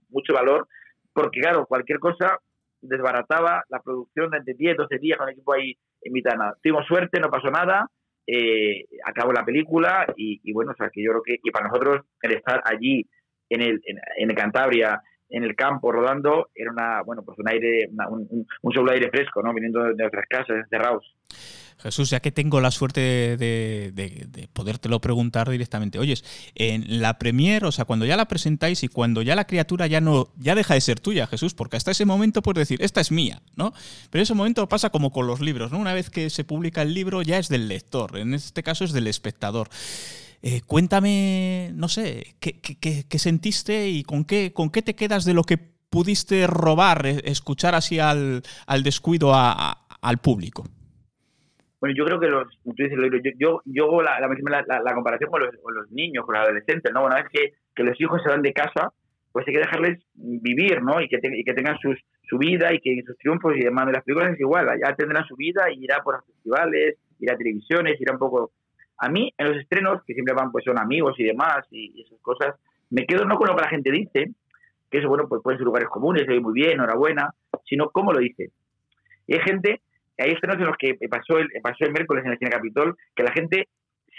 [0.09, 0.67] mucho valor,
[1.13, 2.39] porque claro, cualquier cosa
[2.81, 6.35] desbarataba la producción de 10, 12 días con el equipo ahí en mitad.
[6.63, 7.87] Tuvimos suerte, no pasó nada,
[8.27, 12.03] eh, acabó la película y, bueno, o sea, que yo creo que y para nosotros
[12.23, 13.07] el estar allí
[13.49, 18.47] en el, en, Cantabria, en el campo rodando, era una, bueno, pues un aire, un,
[18.63, 19.55] un, solo aire fresco, ¿no?
[19.55, 21.15] Viniendo de nuestras casas, encerrados.
[21.81, 23.01] Jesús, ya que tengo la suerte
[23.37, 28.83] de, de, podértelo preguntar directamente, oyes, en la premier, o sea, cuando ya la presentáis
[28.83, 31.91] y cuando ya la criatura ya no, ya deja de ser tuya, Jesús, porque hasta
[31.91, 33.73] ese momento puedes decir, esta es mía, ¿no?
[34.11, 35.79] Pero ese momento pasa como con los libros, ¿no?
[35.79, 38.93] Una vez que se publica el libro ya es del lector, en este caso es
[38.93, 39.69] del espectador.
[40.43, 45.35] Eh, cuéntame, no sé, ¿qué, qué, sentiste y con qué, con qué te quedas de
[45.35, 50.65] lo que pudiste robar, eh, escuchar así al, al descuido al público?
[51.81, 55.41] Bueno, yo creo que los, tú dices, yo, yo, yo la, la, la, comparación con
[55.41, 57.05] los, con los, niños, con los adolescentes, ¿no?
[57.05, 58.93] Una vez que, que, los hijos se van de casa,
[59.33, 61.01] pues hay que dejarles vivir, ¿no?
[61.01, 61.99] Y que, y que tengan sus,
[62.29, 63.87] su vida y que sus triunfos y demás.
[63.87, 67.39] De las películas es igual, ya tendrán su vida y irá por festivales, irá a
[67.39, 68.53] televisiones, irá un poco...
[69.01, 72.21] A mí, en los estrenos, que siempre van, pues son amigos y demás y, esas
[72.21, 72.55] cosas,
[72.91, 74.31] me quedo no con lo que la gente dice,
[74.91, 77.35] que eso, bueno, pues pueden ser lugares comunes, se muy bien, enhorabuena,
[77.65, 78.51] sino cómo lo dice.
[79.27, 79.81] Y hay gente
[80.21, 83.23] hay estrenos en los que pasó el, pasó el miércoles en el Cine Capitol, que
[83.23, 83.69] la gente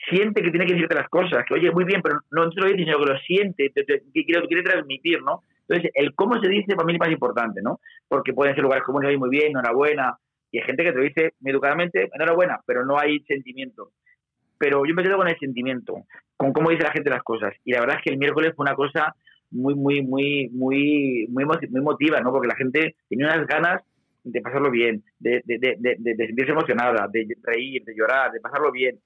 [0.10, 2.68] siente que tiene que decirte las cosas, que oye, muy bien, pero no, te lo
[2.68, 5.44] dice, sino que lo siente, que quiere, quiere transmitir, ¿no?
[5.68, 7.80] Entonces, el cómo se dice para mí es más importante, ¿no?
[8.08, 10.18] Porque pueden ser lugares comunes, muy bien, enhorabuena,
[10.52, 13.92] y hay gente que te lo dice educadamente, enhorabuena, pero no hay sentimiento.
[14.62, 16.04] Pero yo me quedo con el sentimiento,
[16.38, 17.52] con cómo dice la gente las cosas.
[17.66, 19.16] Y la verdad es que el miércoles fue una cosa
[19.50, 21.44] muy, muy, muy, muy, muy,
[21.74, 22.32] emotiva, ¿no?
[22.32, 23.82] Porque la gente tenía unas ganas
[24.24, 28.72] de pasarlo bien, de, de, de, de, sentirse emocionada, de reír, de llorar, de pasarlo
[28.72, 29.00] bien.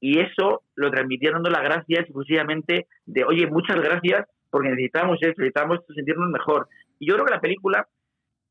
[0.00, 5.34] Y eso lo transmitía dando las gracias exclusivamente de, oye, muchas gracias porque necesitamos eso,
[5.36, 6.66] necesitamos sentirnos mejor.
[6.98, 7.86] Y yo creo que la película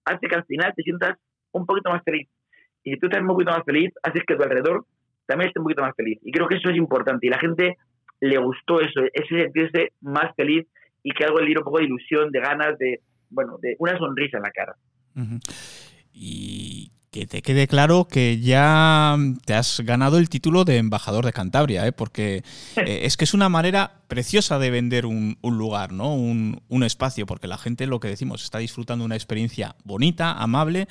[0.06, 1.18] hace que al final te sientas
[1.52, 2.30] un poquito más feliz.
[2.84, 4.86] Y si tú estás un poquito más feliz, haces que tu alrededor
[5.28, 6.20] también esté un poquito más feliz.
[6.24, 7.28] Y creo que eso es importante.
[7.28, 7.78] Y la gente
[8.20, 10.66] le gustó eso, ese sentirse más feliz
[11.04, 13.98] y que algo le diera un poco de ilusión, de ganas, de, bueno, de una
[13.98, 14.76] sonrisa en la cara.
[16.12, 21.34] Y que te quede claro que ya te has ganado el título de embajador de
[21.34, 21.92] Cantabria, ¿eh?
[21.92, 22.44] porque
[22.76, 26.14] eh, es que es una manera preciosa de vender un, lugar, ¿no?
[26.14, 30.88] Un, un, espacio, porque la gente, lo que decimos, está disfrutando una experiencia bonita, amable,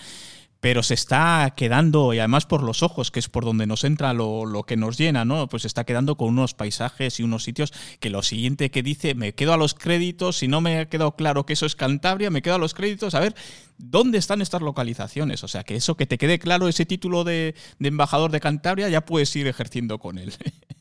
[0.66, 4.12] pero se está quedando, y además por los ojos, que es por donde nos entra
[4.12, 5.48] lo, lo, que nos llena, ¿no?
[5.48, 9.14] Pues se está quedando con unos paisajes y unos sitios que lo siguiente que dice,
[9.14, 12.30] me quedo a los créditos, si no me ha quedado claro que eso es Cantabria,
[12.30, 13.36] me quedo a los créditos, a ver,
[13.78, 15.44] ¿dónde están estas localizaciones?
[15.44, 18.88] O sea, que eso que te quede claro, ese título de, de embajador de Cantabria,
[18.88, 20.34] ya puedes ir ejerciendo con él.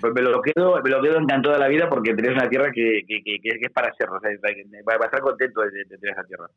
[0.00, 2.70] Pues me lo quedo, me lo quedo encantado de la vida porque tenés una tierra
[2.72, 6.48] que, que, es para ser, o sea, va a estar contento de, tener esa tierra.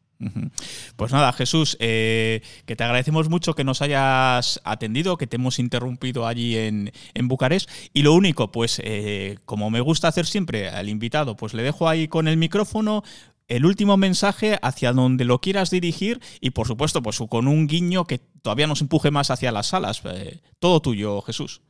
[0.96, 5.60] Pues nada, Jesús, eh, que te agradecemos mucho que nos hayas atendido, que te hemos
[5.60, 7.70] interrumpido allí en, en Bucarest.
[7.94, 11.88] Y lo único, pues eh, como me gusta hacer siempre al invitado, pues le dejo
[11.88, 13.04] ahí con el micrófono
[13.52, 18.06] el último mensaje hacia donde lo quieras dirigir y por supuesto pues con un guiño
[18.06, 20.02] que todavía nos empuje más hacia las salas.
[20.06, 21.62] Eh, todo tuyo, Jesús.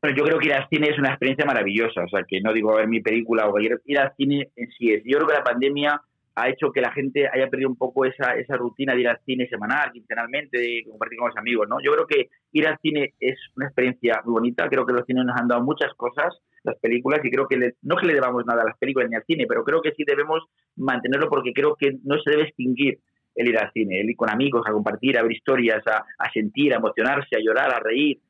[0.00, 2.52] Bueno, yo creo que ir al cine es una experiencia maravillosa, o sea, que no
[2.52, 5.02] digo a ver mi película o ir, al cine en sí es.
[5.04, 6.00] Yo creo que la pandemia
[6.36, 9.18] ha hecho que la gente haya perdido un poco esa, esa rutina de ir al
[9.26, 11.78] cine semanal, quincenalmente, de compartir con los amigos, ¿no?
[11.82, 15.24] Yo creo que ir al cine es una experiencia muy bonita, creo que los cines
[15.24, 16.32] nos han dado muchas cosas,
[16.62, 19.24] las películas, y creo que no que le debamos nada a las películas ni al
[19.24, 20.44] cine, pero creo que sí debemos
[20.76, 23.00] mantenerlo porque creo que no se debe extinguir
[23.34, 26.72] el ir al cine, el ir con amigos, a compartir, a ver historias, a sentir,
[26.72, 28.20] a emocionarse, a llorar, a reír.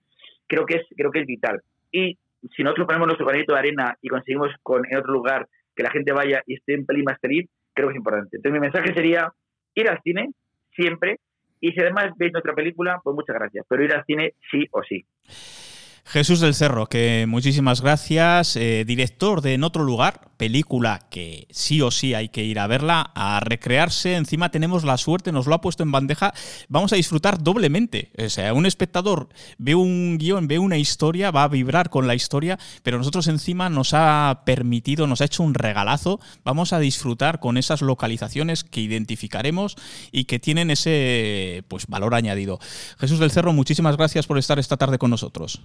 [0.48, 1.60] Creo que es, creo que es vital.
[1.92, 2.18] Y
[2.56, 5.46] si nosotros ponemos nuestro granito de arena y conseguimos con, en otro lugar
[5.76, 8.36] que la gente vaya y esté un pelín más feliz, creo que es importante.
[8.36, 9.32] Entonces mi mensaje sería
[9.74, 10.30] ir al cine
[10.74, 11.18] siempre
[11.60, 14.82] y si además veis nuestra película, pues muchas gracias, pero ir al cine sí o
[14.82, 15.04] sí.
[16.08, 21.82] Jesús del Cerro, que muchísimas gracias, eh, director de En otro lugar, película que sí
[21.82, 25.54] o sí hay que ir a verla, a recrearse, encima tenemos la suerte, nos lo
[25.54, 26.32] ha puesto en bandeja,
[26.70, 29.28] vamos a disfrutar doblemente, o sea, un espectador
[29.58, 33.68] ve un guion, ve una historia, va a vibrar con la historia, pero nosotros encima
[33.68, 38.80] nos ha permitido, nos ha hecho un regalazo, vamos a disfrutar con esas localizaciones que
[38.80, 39.76] identificaremos
[40.10, 42.60] y que tienen ese pues valor añadido.
[42.98, 45.60] Jesús del Cerro, muchísimas gracias por estar esta tarde con nosotros.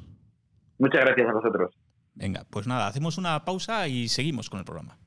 [0.79, 1.75] Muchas gracias a vosotros.
[2.15, 4.97] Venga, pues nada, hacemos una pausa y seguimos con el programa.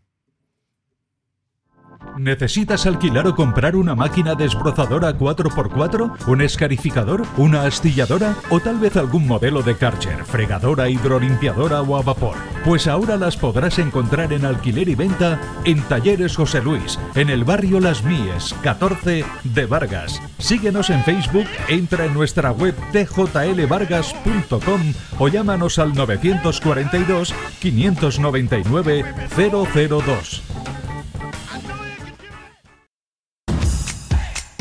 [2.16, 6.26] ¿Necesitas alquilar o comprar una máquina desbrozadora 4x4?
[6.26, 7.22] ¿Un escarificador?
[7.36, 8.34] ¿Una astilladora?
[8.50, 12.36] ¿O tal vez algún modelo de Karcher, fregadora, hidrolimpiadora o a vapor?
[12.64, 17.44] Pues ahora las podrás encontrar en alquiler y venta en Talleres José Luis, en el
[17.44, 20.20] barrio Las Mies, 14 de Vargas.
[20.38, 24.80] Síguenos en Facebook, entra en nuestra web tjlvargas.com
[25.18, 29.04] o llámanos al 942 599
[29.36, 30.55] 002.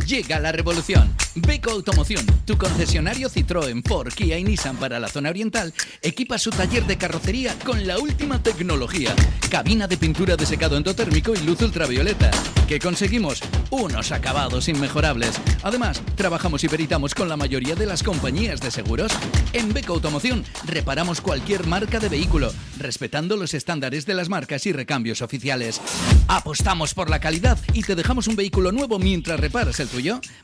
[0.06, 1.16] Llega la revolución.
[1.34, 6.51] Beco Automoción, tu concesionario Citroën, Ford, Kia y Nissan para la zona oriental, equipa su
[6.51, 9.14] taller de carrocería con la última tecnología.
[9.49, 12.32] Cabina de pintura de secado endotérmico y luz ultravioleta.
[12.68, 13.41] ¿Qué conseguimos?
[13.70, 15.39] Unos acabados inmejorables.
[15.64, 19.12] Además, trabajamos y peritamos con la mayoría de las compañías de seguros.
[19.53, 24.72] En Beco Automoción reparamos cualquier marca de vehículo, respetando los estándares de las marcas y
[24.72, 25.82] recambios oficiales.
[26.28, 29.89] Apostamos por la calidad y te dejamos un vehículo nuevo mientras reparas el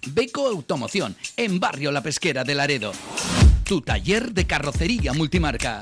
[0.08, 2.94] Beco Automoción, en Barrio La Pesquera de Laredo.
[3.66, 5.82] Tu taller de carrocería multimarca.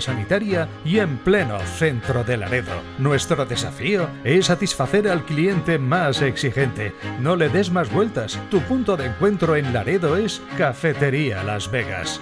[0.00, 2.72] sanitaria y en pleno centro de Laredo.
[2.98, 6.94] Nuestro desafío es satisfacer al cliente más exigente.
[7.20, 8.38] No le des más vueltas.
[8.50, 12.20] Tu punto de encuentro en Laredo es Cafetería Las Vegas.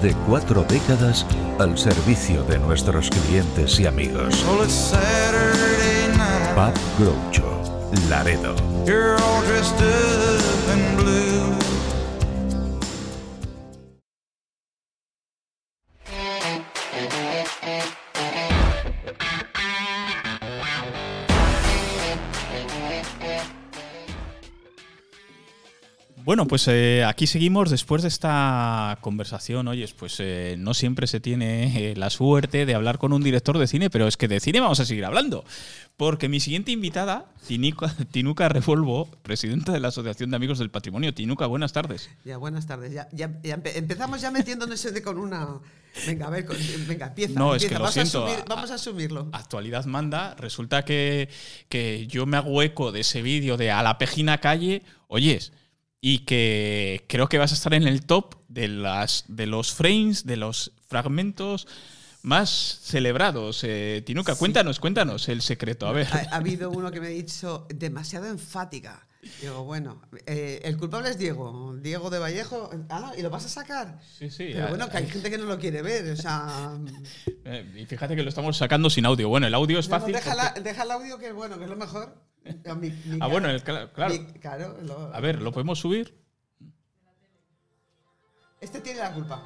[0.00, 1.26] Más de cuatro décadas
[1.58, 4.42] al servicio de nuestros clientes y amigos.
[6.54, 7.44] Pub Groucho,
[8.08, 8.54] Laredo.
[26.30, 29.66] Bueno, pues eh, aquí seguimos después de esta conversación.
[29.66, 33.58] Oyes, pues eh, no siempre se tiene eh, la suerte de hablar con un director
[33.58, 35.44] de cine, pero es que de cine vamos a seguir hablando.
[35.96, 41.12] Porque mi siguiente invitada, Tinuca, Tinuca Revolvo, presidenta de la Asociación de Amigos del Patrimonio.
[41.12, 42.08] Tinuca, buenas tardes.
[42.24, 42.92] Ya, buenas tardes.
[42.92, 45.48] Ya, ya- ya empe- empezamos ya metiéndonos con una.
[46.06, 46.56] Venga, a ver, con-
[46.86, 47.36] venga, empieza.
[47.40, 47.68] No, es empieza.
[47.74, 49.28] que lo Vamos a siento, asumir- a- vamos a asumirlo.
[49.32, 50.36] Actualidad manda.
[50.36, 51.28] Resulta que,
[51.68, 54.84] que yo me hago eco de ese vídeo de A la Pejina Calle.
[55.08, 55.52] Oyes,
[56.00, 60.24] y que creo que vas a estar en el top de, las, de los frames,
[60.26, 61.66] de los fragmentos
[62.22, 62.50] más
[62.82, 63.62] celebrados.
[63.64, 65.86] Eh, Tinuca, cuéntanos, cuéntanos el secreto.
[65.86, 66.06] A ver.
[66.12, 69.06] Ha, ha habido uno que me ha dicho demasiado enfática.
[69.42, 72.70] Digo, bueno, eh, el culpable es Diego, Diego de Vallejo.
[72.88, 74.00] Ah, no, ¿y lo vas a sacar?
[74.18, 74.48] Sí, sí.
[74.54, 76.70] Pero bueno, que hay gente que no lo quiere ver, o sea...
[77.44, 79.28] eh, y fíjate que lo estamos sacando sin audio.
[79.28, 80.14] Bueno, el audio es no, no, fácil.
[80.14, 82.16] deja, la- deja el audio que bueno, que es lo mejor.
[82.68, 83.92] A mi- mi Ah, bueno, el- claro.
[83.92, 84.14] claro.
[84.14, 86.18] mi- claro, lo- A ver, ¿lo podemos subir?
[88.60, 89.42] Este tiene la culpa.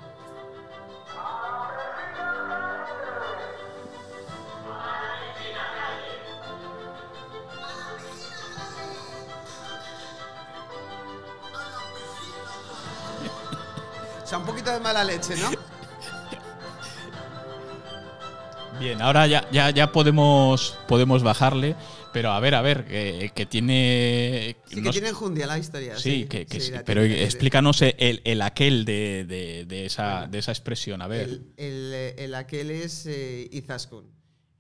[14.22, 15.51] O sea, un poquito de mala leche, ¿no?
[18.80, 21.76] Bien, ahora ya, ya, ya podemos, podemos bajarle.
[22.12, 24.56] Pero a ver, a ver, que, que tiene.
[24.66, 25.98] Sí, que no- tiene enjundia la historia.
[25.98, 27.24] Sí, que, que sí, pero tiene.
[27.24, 31.02] explícanos el, el aquel de, de- de esa, de esa expresión.
[31.02, 34.06] A ver, El, el, el aquel es eh, Izaskun.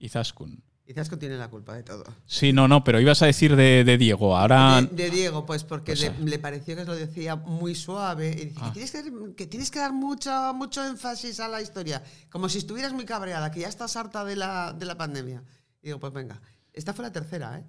[0.00, 0.62] Izaskun.
[0.86, 2.04] Izaskun tiene la culpa de todo.
[2.26, 4.36] Sí, no, no, pero ibas a decir de, de Diego.
[4.36, 4.82] Ahora.
[4.82, 8.30] De, de Diego, pues porque Pues, le, le pareció que lo decía muy suave.
[8.30, 8.66] Y dice, Ah.
[8.66, 12.02] que, tienes que, dar- que tienes que dar mucho, mucho énfasis a la historia.
[12.30, 15.42] Como si estuvieras muy cabreada, que ya estás harta de la, de la pandemia.
[15.82, 16.40] Y digo, pues venga.
[16.74, 17.64] Esta fue la tercera, ¿eh?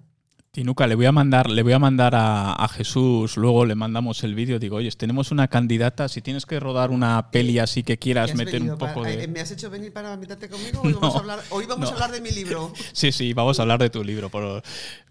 [0.56, 4.24] Tinuca, le voy a mandar, le voy a mandar a, a Jesús, luego le mandamos
[4.24, 7.98] el vídeo, digo, oye, tenemos una candidata, si tienes que rodar una peli así que
[7.98, 9.24] ¿Qué quieras has meter un poco para- de...
[9.24, 10.80] eh, ¿Me has hecho venir para meterte conmigo?
[10.82, 11.88] Hoy vamos, No, a, hablar, hoy vamos no.
[11.90, 12.72] a hablar de mi libro.
[12.94, 14.62] Sí, sí, vamos a hablar de tu libro, por,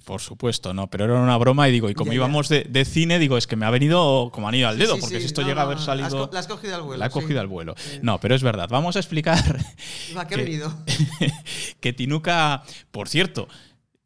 [0.04, 0.88] por supuesto, ¿no?
[0.90, 2.16] Pero era una broma y digo, y como Ya, ya.
[2.16, 5.02] íbamos de, de cine, digo, es que me ha venido como anillo al dedo, Sí,
[5.02, 6.28] porque sí, si esto no, llega a haber has salido...
[6.34, 6.98] La has cogido al vuelo.
[7.00, 7.14] La he sí.
[7.14, 7.76] cogido al vuelo.
[8.02, 8.68] No, pero es verdad.
[8.72, 9.38] Vamos a explicar
[10.16, 10.74] ¿A qué ha que- venido?
[11.80, 13.48] que Tinuca, por cierto,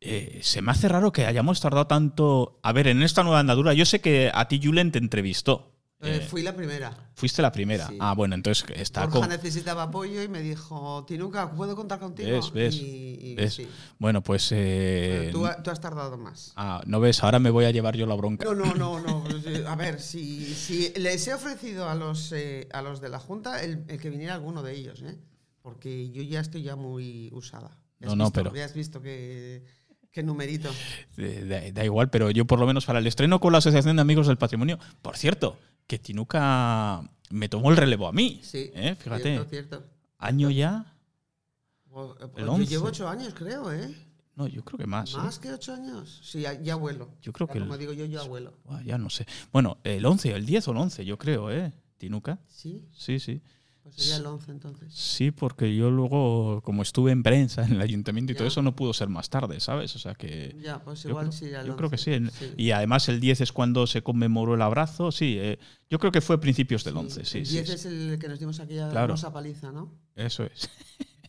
[0.01, 2.59] eh, se me hace raro que hayamos tardado tanto.
[2.63, 5.73] A ver, en esta nueva andadura, yo sé que a ti Julen te entrevistó.
[6.01, 7.11] Eh, Eh, fui la primera.
[7.13, 7.89] fuiste la primera.
[7.89, 7.97] Sí.
[7.99, 9.29] Ah, bueno, entonces está Borja con.
[9.29, 12.29] necesitaba apoyo y me dijo, Tinuca, ¿puedo contar contigo?
[12.29, 12.53] ¿Ves?
[12.53, 12.75] ¿Ves?
[12.75, 13.55] Y, y ¿Ves?
[13.55, 13.67] sí.
[13.97, 14.49] Bueno, pues.
[14.53, 16.53] eh, tú, tú has tardado más.
[16.55, 18.45] ah, no ves, ahora me voy a llevar yo la bronca.
[18.45, 19.23] No, no, no, no.
[19.67, 23.61] A ver, si, si les he ofrecido a los, eh, a los de la Junta
[23.61, 25.19] el, el que viniera alguno de ellos, ¿eh?
[25.61, 27.77] Porque yo ya estoy ya muy usada.
[27.99, 29.65] No, no, visto, pero- Ya has visto que,
[30.11, 30.69] que numerito.
[31.17, 33.95] Eh, Da, da igual, pero yo por lo menos para el estreno con la Asociación
[33.95, 34.79] de Amigos del Patrimonio.
[35.01, 35.57] Por cierto,
[35.87, 38.39] que Tinuca me tomó el relevo a mí.
[38.43, 38.71] Sí.
[38.73, 38.95] ¿eh?
[38.99, 39.83] Fíjate, Cierto, cierto.
[40.17, 40.95] año ya.
[41.91, 42.65] O- eh, El yo 11.
[42.67, 43.95] llevo ocho años, creo, ¿eh?
[44.35, 45.13] No, yo creo que más.
[45.13, 45.17] ¿eh?
[45.17, 46.21] ¿Más que ocho años?
[46.23, 47.09] Sí, ya, ya abuelo.
[47.21, 48.57] Yo creo Ya que el- Como digo yo, yo abuelo.
[48.85, 49.27] Ya no sé.
[49.51, 51.73] Bueno, el 11, el 10 o el 11, yo creo, ¿eh?
[51.97, 52.39] Tinuca.
[52.47, 53.41] Sí, Sí, sí.
[53.89, 54.93] Pues sería el 11 entonces.
[54.93, 58.49] Sí, porque yo luego, como estuve en prensa en el ayuntamiento y todo Ya.
[58.49, 59.95] eso, no pudo ser más tarde, ¿sabes?
[59.95, 60.55] O sea que.
[60.63, 62.29] Ya, pues igual creo, sí el yo creo que 11, sí.
[62.39, 62.53] Sí.
[62.57, 65.11] Y además el 10 es cuando se conmemoró el abrazo.
[65.11, 65.59] Sí, eh,
[65.89, 67.25] yo creo que fue principios del 11.
[67.25, 67.73] Sí, el sí, 10 sí.
[67.73, 69.05] es el que nos dimos aquella Claro.
[69.05, 69.91] hermosa paliza, ¿no?
[70.15, 70.69] Eso es.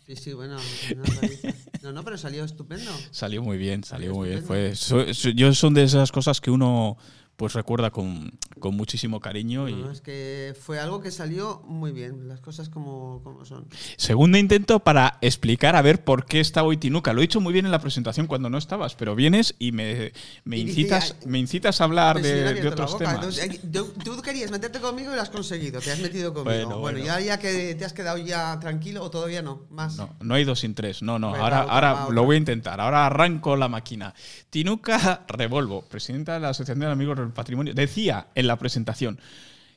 [0.07, 0.57] Sí, sí, bueno.
[1.83, 2.91] No, no, pero salió estupendo.
[3.11, 4.41] Salió muy bien, salió Salió muy bien.
[4.41, 4.77] estupendo.
[4.77, 6.99] Fue, so- yo son de esas cosas que uno
[7.41, 9.67] pues recuerda con, con muchísimo cariño.
[9.67, 13.67] y No, es que fue algo que salió muy bien, las cosas como, como son.
[13.97, 17.15] Segundo intento para explicar a ver por qué está hoy Tinuca.
[17.15, 20.13] Lo he dicho muy bien en la presentación cuando no estabas, pero vienes y me,
[20.45, 23.15] me Y incitas, "Ay, me incitas a hablar de, de otros temas.
[23.15, 26.51] Entonces, tú, tú querías meterte conmigo y lo has conseguido, te has metido conmigo.
[26.67, 27.07] Bueno, Bueno, bueno.
[27.07, 29.97] ya, ya que te has quedado ya tranquilo o todavía no, más.
[29.97, 31.01] No, no hay dos sin tres.
[31.01, 31.29] No, no.
[31.35, 32.15] Ahora otra, ahora otra.
[32.15, 32.83] lo voy a intentar.
[32.83, 34.13] Ahora arranco la máquina.
[34.51, 39.21] Tinuca Revolvo, presidenta de la Asociación de Amigos Patrimonio, decía en la presentación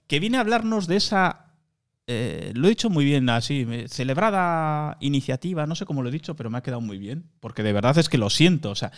[0.07, 1.45] que viene a hablarnos de esa.
[2.07, 6.35] eh, lo he dicho muy bien así, celebrada iniciativa, no sé cómo lo he dicho,
[6.35, 8.71] pero me ha quedado muy bien, porque de verdad es que lo siento.
[8.71, 8.91] O sea,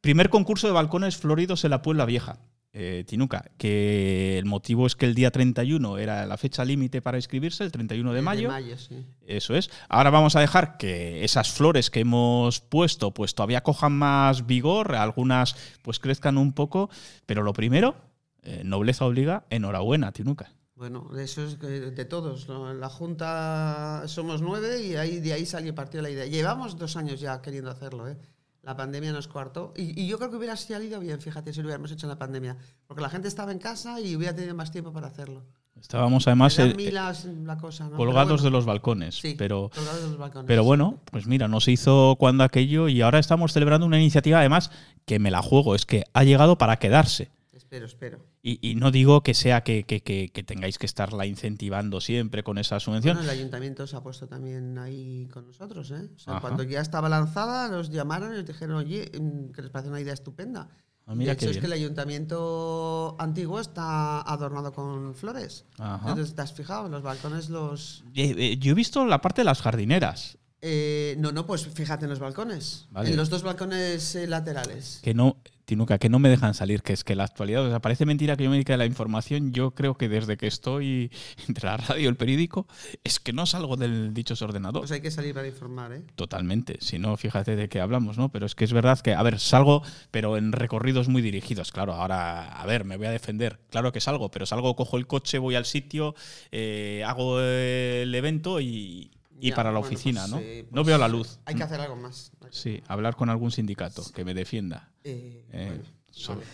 [0.00, 2.38] primer concurso de balcones floridos en la Puebla Vieja.
[2.74, 7.18] Eh, Tinuca, que el motivo es que el día 31 era la fecha límite para
[7.18, 8.48] inscribirse, el 31 de mayo.
[8.48, 9.04] De mayo, sí.
[9.26, 9.70] Eso es.
[9.90, 14.94] Ahora vamos a dejar que esas flores que hemos puesto pues todavía cojan más vigor,
[14.94, 16.88] algunas pues crezcan un poco,
[17.26, 17.94] pero lo primero,
[18.42, 20.54] eh, nobleza obliga, enhorabuena, Tinuca.
[20.74, 22.48] Bueno, eso es de todos.
[22.48, 26.24] la Junta somos nueve y ahí, de ahí salió partió la idea.
[26.24, 28.16] Llevamos dos años ya queriendo hacerlo, ¿eh?
[28.62, 29.72] La pandemia nos coartó.
[29.76, 32.18] Y, y yo creo que hubiera salido bien, fíjate, si lo hubiéramos hecho en la
[32.18, 32.56] pandemia.
[32.86, 35.42] Porque la gente estaba en casa y hubiera tenido más tiempo para hacerlo.
[35.80, 37.96] Estábamos además eh, mil las- la cosa, ¿no?
[37.96, 40.46] colgados de los balcones, sí, pero colgados de los balcones.
[40.46, 44.38] pero bueno, pues mira, no se hizo cuando aquello y ahora estamos celebrando una iniciativa
[44.38, 44.70] además
[45.06, 47.30] que me la juego, es que ha llegado para quedarse.
[47.72, 48.26] Espero, espero.
[48.42, 52.42] Y, y no digo que sea que, que- que- que tengáis que estarla incentivando siempre
[52.42, 53.16] con esa subvención.
[53.16, 56.10] Bueno, el ayuntamiento se ha puesto también ahí con nosotros, ¿eh?
[56.14, 59.70] O sea, cuando ya estaba lanzada, nos llamaron y nos dijeron, oye, mm, que les
[59.70, 60.68] parece una idea estupenda.
[61.06, 65.64] Ah, mira de hecho, es que el ayuntamiento antiguo está adornado con flores.
[65.78, 66.10] Ajá.
[66.10, 66.90] Entonces, ¿te has fijado?
[66.90, 68.04] Los balcones los...
[68.14, 70.36] Eh, eh, yo he visto la parte de las jardineras.
[70.60, 72.86] Eh, no, no, pues fíjate en los balcones.
[72.90, 73.10] Vale.
[73.10, 75.00] En los dos balcones eh, laterales.
[75.02, 77.80] Que no, Tinuca, que no me dejan salir, que es que la actualidad, o sea,
[77.80, 81.10] parece mentira que yo me dedique a la información, yo creo que desde que estoy
[81.48, 82.66] entre la radio y el periódico,
[83.04, 84.82] es que no salgo del dichoso ordenador.
[84.82, 86.02] Pues hay que salir para informar, ¿eh?
[86.16, 88.30] Totalmente, si no, fíjate de qué hablamos, ¿no?
[88.30, 91.94] Pero es que es verdad que, a ver, salgo, pero en recorridos muy dirigidos, claro,
[91.94, 95.38] ahora, a ver, me voy a defender, claro que salgo, pero salgo, cojo el coche,
[95.38, 96.14] voy al sitio,
[96.50, 99.10] eh, hago el evento y,
[99.42, 100.38] y Ya, para la bueno, oficina, pues, ¿no?
[100.40, 101.38] eh, no pues, veo la luz.
[101.44, 102.30] Hay que hacer algo más.
[102.50, 104.90] Sí, hablar con algún sindicato que me defienda.
[105.04, 105.82] Eh, Eh, bueno,
[106.28, 106.46] vale.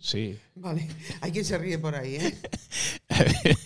[0.00, 0.36] Sí.
[0.54, 0.88] Vale,
[1.20, 2.38] hay quien se ríe por ahí, ¿eh?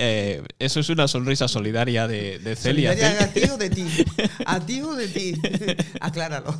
[0.00, 2.90] Eh, eso es una sonrisa solidaria de, de Celia.
[2.92, 3.86] Solidaria ¿A ti o de ti?
[4.46, 5.34] ¿A ti o de ti?
[6.00, 6.56] Acláralo.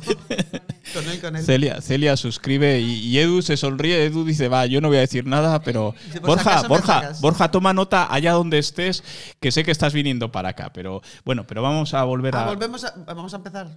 [0.93, 1.43] Con él, con él.
[1.43, 4.05] Celia, Celia suscribe y, y Edu se sonríe.
[4.05, 6.93] Edu dice, va, yo no voy a decir nada, pero Dice, "Por si Borja, Borja,
[7.01, 7.21] sacas".
[7.21, 9.03] Borja, toma nota allá donde estés,
[9.39, 10.71] que sé que estás viniendo para acá.
[10.73, 12.47] Pero bueno, pero vamos a volver Ah, a.
[12.47, 13.69] volvemos a, vamos a empezar.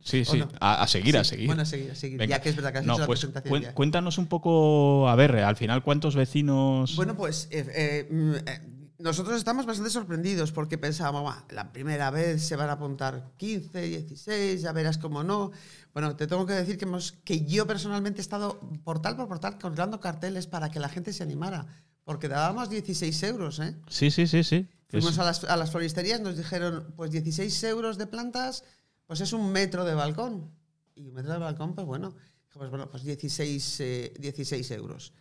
[0.00, 0.48] Sí, ¿o sí, no?
[0.60, 1.46] a, a seguir, a seguir.
[1.46, 2.18] Bueno, a seguir, a seguir.
[2.18, 2.36] Venga.
[2.36, 3.52] Ya que es verdad que has No, hecho la pues, presentación.
[3.52, 3.74] cuen- ya.
[3.74, 6.94] cuéntanos un poco, a ver, al final, ¿cuántos vecinos?
[6.96, 8.60] Bueno, pues eh, eh, mm, eh,
[8.98, 13.80] nosotros estamos bastante sorprendidos porque pensábamos, "Buah, la primera vez se van a apuntar 15,
[13.82, 15.52] 16, ya verás cómo no.
[15.92, 19.58] Bueno, te tengo que decir que, hemos, que yo personalmente he estado portal por portal
[19.58, 21.66] colgando carteles para que la gente se animara,
[22.04, 23.76] porque dábamos 16 euros, ¿eh?
[23.88, 24.68] Sí, sí, sí, sí.
[24.88, 28.64] Fuimos Es- a las, a las floristerías, nos dijeron, pues 16 euros de plantas,
[29.06, 30.50] pues es un metro de balcón.
[30.94, 32.14] Y un metro de balcón, pues bueno,
[32.52, 35.12] pues bueno, pues 16, eh, 16 euros.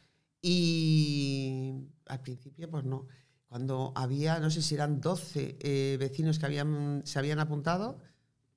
[0.42, 1.74] Y
[2.08, 3.06] al principio, pues no.
[3.48, 8.00] Cuando había, no sé si eran 12 eh, vecinos que habían, se habían apuntado,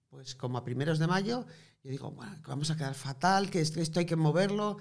[0.09, 1.47] pues como a primeros de mayo,
[1.85, 4.79] yo digo, bueno, que vamos a quedar fatal, que esto, esto hay que moverlo.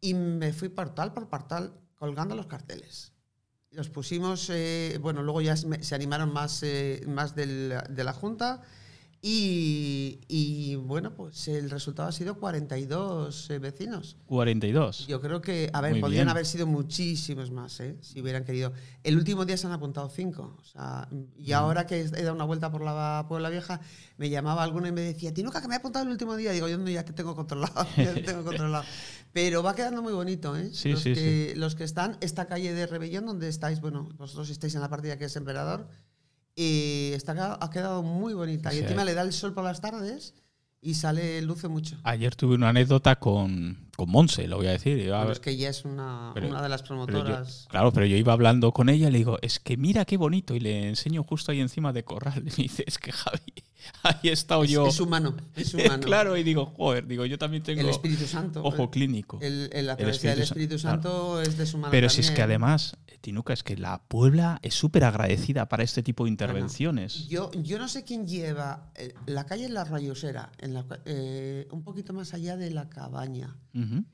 [0.00, 3.12] Y me fui portal por portal colgando los carteles.
[3.70, 8.62] Los pusimos, eh, bueno, luego ya se animaron más, eh, más del- de la Junta
[9.22, 14.16] y, y, bueno, pues el resultado ha sido 42 eh, vecinos.
[14.26, 15.06] 42.
[15.08, 16.28] Yo creo que, a ver, Muy podrían bien.
[16.28, 17.96] haber sido muchísimos más, ¿eh?
[18.02, 18.72] si hubieran querido.
[19.02, 20.56] El último día se han apuntado cinco.
[20.60, 23.80] O sea, y ahora que he dado una vuelta por la Puebla Vieja,
[24.16, 26.52] me llamaba alguno y me decía, Tinuca, que me he apuntado el último día.
[26.52, 28.84] Digo, yo no, ya te tengo controlado, ya te tengo controlado.
[29.32, 30.70] Pero va quedando muy bonito, ¿eh?
[30.72, 34.50] Sí, los, sí, que, los que están, esta calle de Rebellón, donde estáis, bueno, vosotros
[34.50, 35.88] estáis en la partida que es Emperador,
[36.56, 38.70] y está, ha quedado muy bonita.
[38.70, 40.34] Sí, y encima le da el sol por las tardes
[40.80, 41.96] y sale, luce mucho.
[42.02, 44.98] Ayer tuve una anécdota con, con Monse, lo voy a decir.
[44.98, 47.66] Iba- Bueno, es que ella es una, Pero- una de las pero yo- promotoras.
[47.68, 50.54] claro, pero yo iba hablando con ella y le digo, es que mira qué bonito.
[50.54, 52.42] Y le enseño justo ahí encima de corral.
[52.46, 53.52] Y me dice, es que Javi,
[54.02, 54.86] ahí he estado Es, yo.
[54.86, 56.00] es humano, es humano.
[56.04, 58.62] claro, y digo, joder, digo, yo también tengo el Espíritu Santo.
[58.64, 59.38] ojo clínico.
[59.40, 61.90] El, el- la del Espíritu Espíritu San- Santo es de su mano.
[61.90, 65.82] Pero si es que además, eh, Tinuca, es que la Puebla es súper agradecida para
[65.82, 67.28] este tipo de intervenciones.
[67.28, 71.82] Yo, yo no sé quién lleva eh, la calle La Rayosera, en la, eh, un
[71.82, 73.56] poquito más allá de la cabaña.
[73.74, 74.04] Ujú.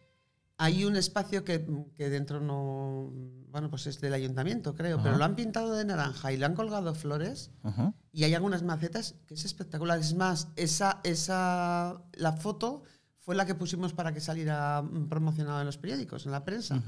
[0.59, 3.11] Hay un espacio que, que dentro no.
[3.50, 5.18] Bueno, pues es del ayuntamiento, creo, pero Ajá.
[5.18, 7.50] lo han pintado de naranja y le han colgado flores.
[7.62, 7.94] Ajá.
[8.12, 9.98] Y hay algunas macetas que es espectacular.
[9.98, 12.82] Es más, esa, esa, la foto
[13.18, 16.82] fue la que pusimos para que saliera mm, promocionado en los periódicos, en la prensa.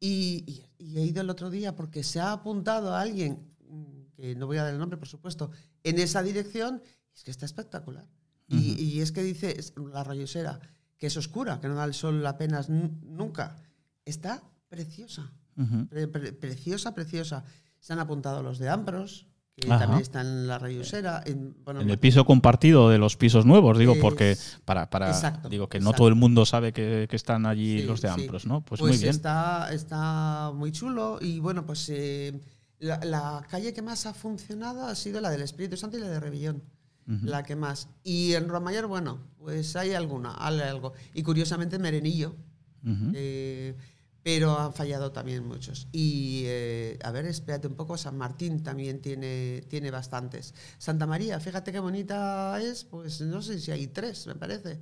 [0.00, 4.12] Y, y- y he ido el otro día porque se ha apuntado a alguien, mm,
[4.16, 5.50] que no voy a dar el nombre, por supuesto,
[5.82, 6.82] en esa dirección.
[7.14, 8.06] Es que está espectacular.
[8.46, 9.56] Y- y, es que dice
[9.92, 10.60] la rayosera,
[10.98, 13.56] que es oscura, que no da el sol apenas nu- nunca.
[14.04, 15.30] Está preciosa.
[15.56, 15.86] Ujú.
[15.88, 17.44] Pre- pre- preciosa, preciosa.
[17.80, 19.26] Se han apuntado los de Ambros,
[19.56, 19.80] que Ajá.
[19.80, 21.22] también están en la rayosera.
[21.26, 25.08] En, bueno, En el piso compartido de los pisos nuevos, digo, Es- porque para, para
[25.10, 25.98] exacto, digo que no exacto.
[25.98, 28.20] todo el mundo sabe que, que están allí Sí, los de sí.
[28.20, 28.60] Ampros, ¿no?
[28.64, 29.10] Pues, Pues, muy bien.
[29.10, 32.40] Está, está muy chulo y bueno, pues eh,
[32.78, 36.08] la, la calle que más ha funcionado ha sido la del Espíritu Santo y la
[36.08, 36.20] de
[37.08, 37.88] La que más.
[38.04, 40.92] Y en Romayor, bueno, pues hay alguna, hay algo.
[41.14, 42.36] Y curiosamente Merenillo,
[43.14, 43.74] eh,
[44.22, 45.88] pero han fallado también muchos.
[45.90, 50.54] Y eh, a ver, espérate un poco, San Martín también tiene, tiene bastantes.
[50.76, 54.78] Santa María, fíjate qué bonita es, pues no sé si hay tres, me parece.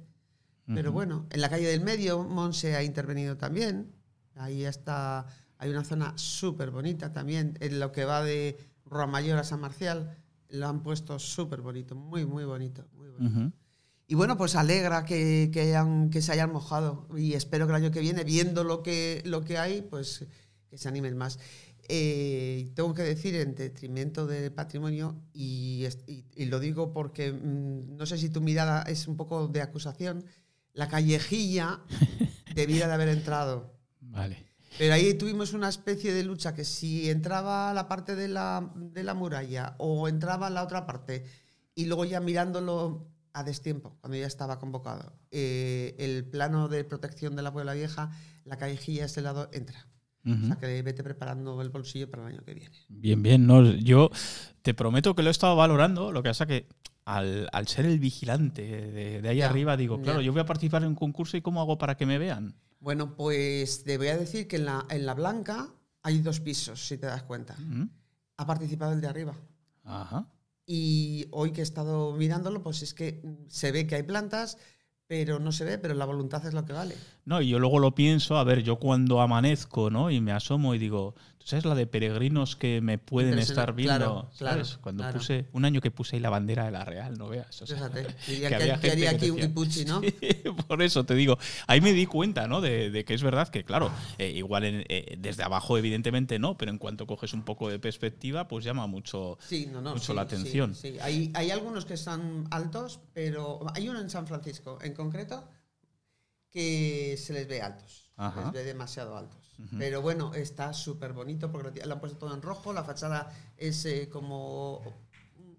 [0.67, 3.93] Pero bueno, en la calle del medio, Monse ha intervenido también.
[4.35, 7.57] Ahí está, hay una zona súper bonita también.
[7.61, 10.17] En lo que va de Mayor a San Marcial,
[10.51, 12.87] lo han puesto súper bonito, muy, muy bonito.
[12.97, 13.53] Muy bonito.
[14.09, 17.83] Y bueno, pues alegra que, que, hayan- que se hayan mojado y espero que el
[17.83, 20.25] año que viene, viendo lo que, lo que hay, pues
[20.69, 21.39] que se animen más.
[21.89, 27.33] Eh, tengo que decir, en detrimento del patrimonio, y, est- y- y lo digo porque
[27.33, 30.25] mm, no sé si tu mirada es un poco de acusación,
[30.73, 31.81] la callejilla
[32.55, 33.73] debiera de haber entrado.
[34.01, 34.46] Vale.
[34.79, 39.03] Pero ahí tuvimos una especie de lucha que si entraba la parte de la, de
[39.05, 41.25] la muralla o entraba la otra parte
[41.75, 47.37] Y luego ya mirándolo a destiempo, cuando ya estaba convocado, eh, el plano de protección
[47.37, 48.11] de la Puebla Vieja,
[48.45, 49.87] la callejilla de ese lado entra.
[50.29, 52.75] O sea que vete preparando el bolsillo para el año que viene.
[52.89, 53.47] Bien, bien.
[53.47, 54.11] No, yo
[54.63, 56.11] te prometo que lo he estado valorando.
[56.11, 56.67] Lo que pasa que
[57.05, 60.03] al, al ser el vigilante de, de ahí Ya, arriba, digo, ya.
[60.03, 62.57] claro, yo voy a participar en un concurso y ¿cómo hago para que me vean?
[62.87, 65.75] Bueno, pues te voy a decir que en la, en la Blanca
[66.05, 67.57] hay dos pisos, si te das cuenta.
[68.37, 69.35] Ha participado el de arriba.
[69.83, 70.29] Ajá.
[70.65, 74.59] Y hoy que he estado mirándolo, pues es que se ve que hay plantas,
[75.09, 76.95] pero no se ve, pero la voluntad es lo que vale.
[77.25, 80.09] No, y yo luego lo pienso, a ver, yo cuando amanezco, ¿no?
[80.13, 84.29] Y me asomo y digo, ¿tú sabes la de peregrinos que me pueden estar viendo?
[84.37, 84.63] claro.
[84.81, 85.19] Cuando claro.
[85.19, 87.63] puse, un año que puse ahí la bandera de la Real, no veas.
[87.63, 90.01] o sea, Fíjate, diría que que, había que gente haría aquí un kipuchi, ¿no?
[90.69, 91.39] Por eso te digo,
[91.69, 92.61] ahí me di cuenta, ¿no?
[92.61, 96.59] De, de que es verdad que, claro, eh, igual en- eh, desde abajo, evidentemente no,
[96.59, 99.91] pero en cuanto coges un poco de perspectiva, pues llama mucho, Sí, no, no.
[99.93, 100.75] mucho sí, la atención.
[100.75, 105.49] Sí, Hay, hay algunos que están altos, pero hay uno en San Francisco, en concreto,
[106.51, 108.11] que se les ve altos.
[108.17, 108.45] Ajá.
[108.47, 109.46] Les ve demasiado altos.
[109.79, 112.73] Pero bueno, está súper bonito porque lo han puesto todo en rojo.
[112.73, 114.83] La fachada es eh, como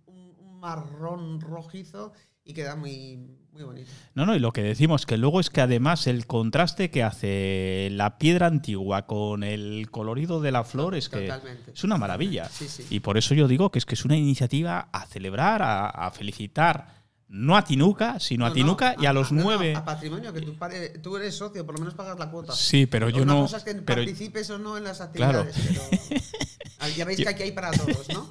[0.05, 3.17] un, marrón rojizo y queda muy,
[3.51, 3.91] muy bonito.
[4.15, 7.89] No, no, y lo que decimos que luego es que además el contraste que hace
[7.91, 11.71] la piedra antigua con el colorido de la flor es que Totalmente.
[11.71, 12.49] es una maravilla.
[12.49, 12.87] Sí, sí.
[12.89, 16.09] Y por eso yo digo que es que es una iniciativa a celebrar, a, a
[16.11, 16.87] felicitar,
[17.29, 19.75] no a Tinuca, sino a no, Tinuca y a los no, nueve.
[19.75, 20.55] a patrimonio, que tú,
[21.01, 22.53] tú eres socio, por lo menos pagas la cuota.
[22.53, 23.41] Sí, pero yo Una no.
[23.41, 25.41] cosa es que pero- participes o no en las Claro.
[25.41, 25.89] actividades.
[26.09, 26.21] pero-
[26.79, 28.29] Ah, ya veis que aquí hay para todos, ¿no?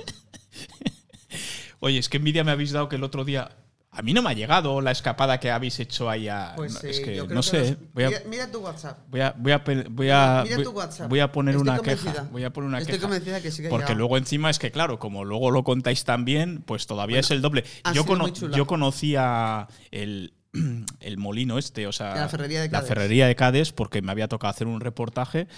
[1.80, 3.50] Oye, es que envidia me habéis dado que el otro día.
[3.96, 6.52] A mí no me ha llegado la escapada que habéis hecho ahí a.
[6.54, 7.58] Pues no, es que yo creo no que sé.
[7.70, 7.76] los-.
[7.94, 8.98] Voy a, mira, mira tu WhatsApp.
[9.08, 11.08] voy a, voy a, voy a, Mira tu WhatsApp.
[11.08, 12.12] voy a poner Estoy una convencida.
[12.12, 12.28] queja.
[12.30, 13.02] Voy a poner una Estoy queja.
[13.06, 16.62] convencida que sí que Porque luego encima es que, claro, como luego lo contáis también,
[16.66, 17.64] pues todavía es el doble.
[17.94, 20.34] Yo, cono- yo conocía el,
[21.00, 22.88] el molino este, o sea, la ferrería de la Cádiz.
[22.88, 25.48] ferrería de Cádiz, porque me había tocado hacer un reportaje.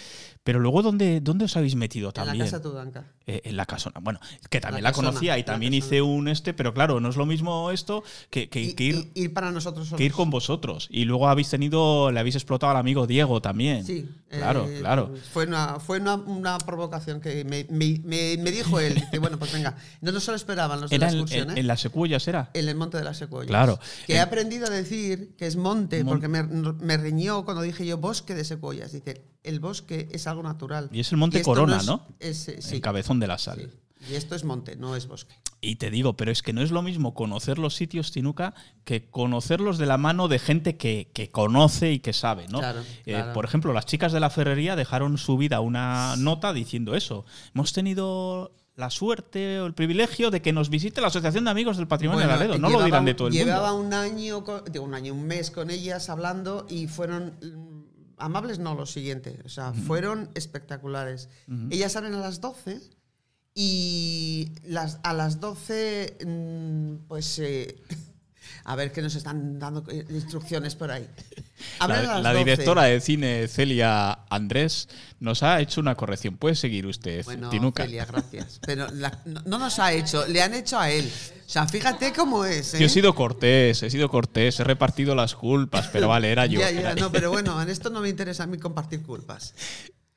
[0.49, 2.39] Pero luego, ¿dónde, dónde os habéis metido En también?
[2.39, 3.05] la casa Tudanca.
[3.27, 4.01] Eh, en la casona.
[4.01, 4.19] Bueno,
[4.49, 7.27] que también La la, conocía y también hice un este, pero claro, no es lo
[7.27, 9.99] mismo esto que, que- Y- que ir, y- ir para nosotros solos.
[9.99, 10.89] que ir con vosotros.
[10.91, 13.85] Y luego habéis tenido, le habéis explotado al amigo Diego también.
[13.85, 14.09] Sí.
[14.31, 15.15] Claro, eh, claro.
[15.35, 18.95] Fue una, fue una, una provocación que me, me- me- me dijo él.
[19.13, 19.77] Dice, bueno, pues venga.
[20.01, 21.61] No nos lo esperaban los de la en, excursión, en- ¿eh?
[21.61, 22.49] en las secuellas, era.
[22.55, 23.49] En el monte de las secuoyas.
[23.49, 23.79] Claro.
[24.07, 27.85] Que he En- aprendido a decir que es monte, Mon- porque me, riñó cuando dije
[27.85, 28.93] yo bosque de secuoyas.
[28.93, 30.89] Dice, el bosque es algo natural.
[30.93, 32.07] Y es el monte Corona, es- ¿no?
[32.21, 33.59] es, eh, sí, El cabezón de la sal.
[33.61, 33.69] sí.
[34.11, 35.35] Y esto es monte, no es bosque.
[35.61, 39.11] Y te digo, pero es que no es lo mismo conocer los sitios, Tinuca, que
[39.11, 42.61] conocerlos de la mano de gente que, que conoce y que sabe, ¿no?
[42.61, 47.25] Claro, Eh, por ejemplo, las chicas de la ferrería dejaron subida una nota diciendo eso.
[47.57, 51.77] Hemos tenido la suerte o el privilegio de que nos visite la Asociación de Amigos
[51.77, 52.59] del Patrimonio Bueno, de Laredo.
[52.61, 53.87] No llevaba lo dirán de todo el Llevaba mundo.
[53.89, 54.45] un año,
[54.81, 57.35] un año, un mes con ellas hablando y fueron
[58.19, 59.41] amables, no, lo siguiente.
[59.45, 61.29] O sea, fueron espectaculares.
[61.71, 62.81] Ellas salen a las 12
[63.55, 67.39] y las, a las 12, mm, pues.
[67.39, 67.77] eh,
[68.71, 71.07] a ver que nos están dando eh, instrucciones por ahí.
[71.81, 72.45] La, las la 12.
[72.45, 74.89] directora de cine, Celia Andrés,
[75.19, 76.37] nos ha hecho una corrección.
[76.37, 77.83] Puede seguir usted, Bueno, Tinuca.
[77.85, 78.61] Celia, gracias.
[78.65, 81.11] Pero la- no, no nos ha hecho, le han hecho a él.
[81.47, 82.75] O sea, fíjate cómo es.
[82.75, 82.79] ¿eh?
[82.79, 86.61] Yo he sido cortés, he sido cortés, he repartido las culpas, pero vale, era yo.
[86.61, 87.07] Ya, ya, era yo.
[87.07, 89.55] no, pero bueno, en esto no me interesa a mí compartir culpas.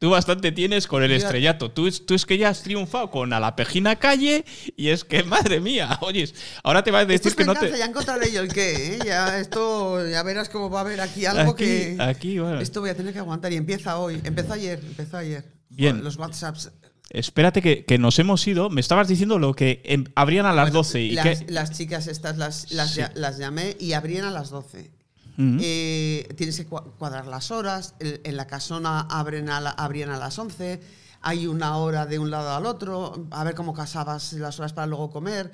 [0.02, 1.70] Tú bastante tienes con el estrellato.
[1.70, 4.44] Tú, es- tú es que ya has triunfado con a la pejina calle
[4.76, 6.34] y es que, madre mía, oyes,
[6.64, 7.78] ahora te vas a Esto decir es que no te...
[7.78, 9.00] ya encontraré yo el qué, ¿eh?
[9.06, 11.98] Ya esto, ya verás cómo va a haber aquí algo Aquí, que...
[12.00, 12.60] aquí, bueno.
[12.62, 14.20] Esto voy a tener que aguantar y empieza hoy.
[14.24, 15.46] Empezó ayer, empezó ayer.
[15.70, 15.92] Bien.
[15.92, 16.72] Joder, Los WhatsApps.
[17.12, 18.72] Espérate que, que nos hemos ido.
[18.72, 21.52] Me estabas diciendo lo que em, abrían a las 12 y las, que...
[21.52, 23.02] las chicas estas las, las, Sí.
[23.02, 24.90] ya- las llamé y abrían a las 12.
[25.38, 27.96] Eh, tienes que cua- cuadrar las horas.
[28.00, 30.82] En la casona abren a abrían a las 11.
[31.22, 33.28] Hay una hora de un lado al otro.
[33.32, 35.52] A ver cómo casabas las horas para luego comer.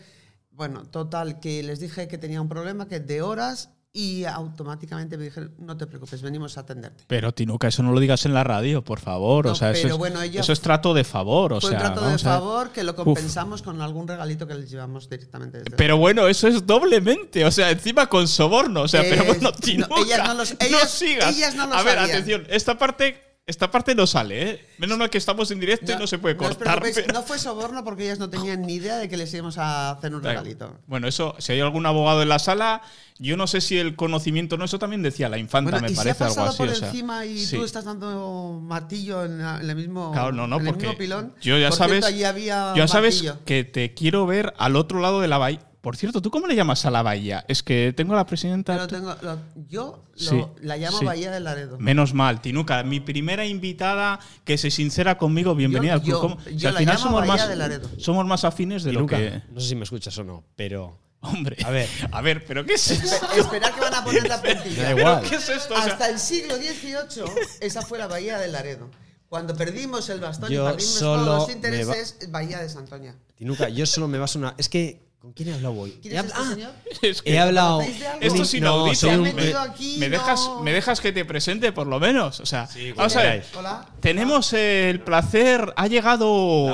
[0.51, 3.69] Bueno, total, que les dije que tenía un problema, que de horas,
[3.99, 7.03] y automáticamente me dijeron, no te preocupes, venimos a atenderte.
[7.07, 9.47] Pero Tinuca, eso no lo digas en la radio, por favor.
[9.47, 11.53] No, o sea, eso, es, bueno, ella eso es trato de favor.
[11.53, 12.97] O Fue sea, un trato de favor que lo Uf.
[12.97, 17.43] compensamos con algún regalito que les llevamos directamente desde Pero bueno, eso es doblemente.
[17.43, 18.83] O sea, encima con soborno.
[18.83, 21.35] O sea, pero bueno, no, Tinuca, ellas no los- ellas- sigas.
[21.35, 22.05] ellas no a ver, sabían.
[22.05, 24.65] atención, esta parte, esta parte no sale, ¿eh?
[24.77, 26.57] Menos mal que estamos en directo y no se puede cortar.
[26.79, 29.57] preocupéis, pero- no fue soborno porque ellas no tenían ni idea de que les íbamos
[29.57, 30.77] a hacer un regalito.
[30.85, 32.81] Bueno, eso, si hay algún abogado en la sala,
[33.19, 35.95] yo no sé si el conocimiento no, eso también decía la infanta, Bueno, me y
[35.95, 36.57] si ha parece algo así.
[36.57, 37.55] por o sea, encima y sí.
[37.55, 40.85] tú estás dando martillo en, la- en el mismo, Claro, no, no, en el porque
[40.87, 41.33] mismo pilón.
[41.41, 43.45] yo ya Por sabes, cierto, allí había ya sabes martillo.
[43.45, 45.61] que te quiero ver al otro lado de la bahía.
[45.87, 47.45] Por cierto, ¿tú cómo le llamas a la bahía?
[47.47, 48.73] Es que tengo a la presidenta.
[48.75, 51.05] Yo, lo tengo, lo- yo lo- Sí, la llamo sí.
[51.05, 51.79] Bahía del Laredo.
[51.79, 56.37] Menos mal, Tinuca, mi primera invitada que se sincera conmigo, bienvenida al club.
[56.57, 57.89] yo- la final llamo somos Bahía más, de Laredo.
[57.99, 59.41] somos más afines de Y lo que.
[59.49, 61.87] no sé si me escuchas o no, pero Hombre, A ver.
[62.11, 63.15] a ver, pero ¿qué es eso?
[63.15, 64.83] Espe- Esperar que van a poner la plantilla.
[64.83, 65.23] Da igual.
[65.29, 65.73] ¿Qué es esto?
[65.73, 67.23] O sea, Hasta el siglo XVIII,
[67.61, 68.89] esa fue la Bahía del Laredo.
[69.29, 73.15] Cuando perdimos el bastón Yo y perdimos todos los intereses, Bahía de Santoña.
[73.35, 74.53] Tinuca, yo solo me baso una.
[74.57, 75.06] Es que.
[75.27, 75.99] ¿Con quién he hablado hoy?
[76.01, 76.71] ¿Quién He es habl- este ah, señor?
[77.01, 77.81] es que he hablado.
[77.81, 78.95] Esto es No, inaudito.
[78.95, 81.99] soy un- me, metido aquí, me dejas, no- me dejas que te presente por lo
[81.99, 82.39] menos.
[82.39, 83.45] O sea, vamos a ver.
[83.57, 83.85] Hola.
[83.99, 86.27] Tenemos el placer, ha llegado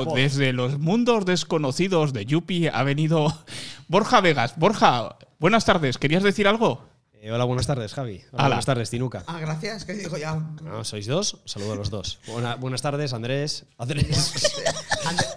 [0.06, 0.14] voz.
[0.14, 3.36] desde los mundos desconocidos de Yupi, ha venido
[3.88, 4.54] Borja Vegas.
[4.58, 6.86] Borja, buenas tardes, ¿querías decir algo?
[7.24, 8.18] Eh, hola, buenas tardes, Javi.
[8.34, 8.48] Hola, Hala.
[8.50, 9.24] buenas tardes, Tinuca.
[9.26, 10.36] Ah, gracias, que digo ya.
[10.62, 11.38] No, ¿Sois dos?
[11.46, 12.20] Saludo a los dos.
[12.28, 13.66] Buena- buenas tardes, Andrés.
[13.80, 14.32] Andrés.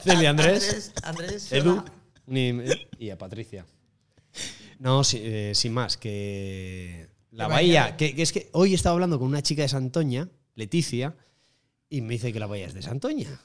[0.04, 0.64] Celia, Andrés.
[0.64, 1.72] Andrés, Andrés, Edu.
[1.72, 1.84] hola.
[2.27, 2.53] Ni-
[2.99, 3.66] y a Patricia.
[4.79, 9.29] No, si- eh, sin más, que la bahía, que es que hoy estaba hablando con
[9.29, 11.14] una chica de Santoña, Leticia,
[11.89, 13.41] y me dice que la bahía es de Santoña.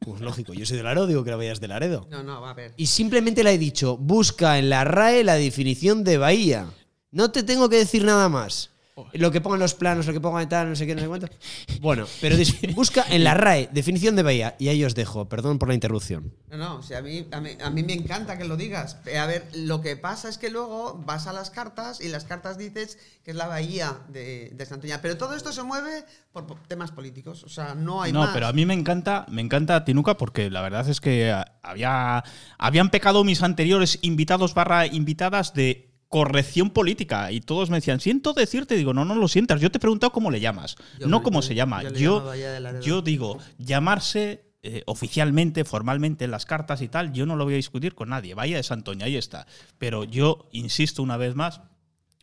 [0.00, 2.06] Pues lógico, yo soy de Laredo, digo que la bahía es de Laredo.
[2.10, 2.72] No, no, va a ver.
[2.76, 6.70] Y simplemente le he dicho, busca en la RAE la definición de bahía.
[7.10, 8.70] No te tengo que decir nada más.
[9.12, 11.28] Lo que pongan los planos, lo que pongan tal, no sé qué, no sé cuánto.
[11.80, 12.36] Bueno, pero
[12.74, 14.56] busca en la RAE definición de bahía.
[14.58, 16.32] Y ahí os dejo, perdón por la interrupción.
[16.48, 18.96] No, no, o sea, a, mí, a, mí, a mí me encanta que lo digas.
[19.04, 22.24] Eh, A ver, lo que pasa es que luego vas a las cartas y las
[22.24, 25.02] cartas dices que es la bahía de, de Santoña.
[25.02, 27.44] Pero todo esto se mueve por po- temas políticos.
[27.44, 28.30] O sea, no hay no, más.
[28.32, 32.24] pero a mí me encanta, me encanta Tinuca porque la verdad es que ah, había,
[32.56, 38.32] habían pecado mis anteriores invitados barra invitadas de corrección política y todos me decían, siento
[38.32, 41.22] decirte, digo, no, no lo sientas, yo te he preguntado cómo le llamas, Yo no
[41.22, 41.82] cómo yo- se llama.
[41.82, 42.32] yo
[42.80, 47.54] Yo, digo, llamarse eh, oficialmente, formalmente en las cartas y tal, yo no lo voy
[47.54, 49.46] a discutir con nadie, Bahía de Santoña, ahí está.
[49.78, 51.60] Pero yo insisto una vez más,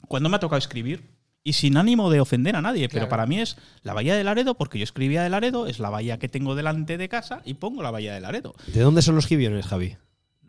[0.10, 1.14] cuando me ha tocado escribir,
[1.46, 4.56] y sin ánimo de ofender a nadie, pero para mí es la Bahía de Laredo,
[4.56, 7.84] porque yo escribía de Laredo, es la bahía que tengo delante de casa y pongo
[7.84, 8.56] la Bahía de Laredo.
[8.68, 9.98] ¿De dónde son los gibiones, Javi?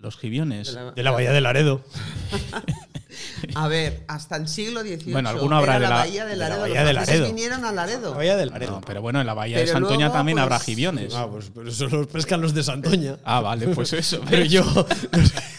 [0.05, 0.69] Los gibiones.
[0.69, 1.81] De la- De la bahía de Laredo.
[3.55, 5.13] A ver, hasta el siglo XVIII.
[5.13, 6.61] Bueno, alguno habrá era de la la- bahía de de la Laredo.
[6.63, 7.27] bahía Los de Laredo.
[7.27, 8.11] vinieron a Laredo.
[8.11, 8.71] La bahía de Laredo.
[8.73, 11.15] No, pero bueno, en la Bahía de Pero Santoña luego, también pues- habrá gibiones.
[11.15, 13.17] Ah, pues, pues eso los pescan los de Santoña.
[13.25, 14.21] Ah, vale, pues eso.
[14.29, 14.63] Pero yo.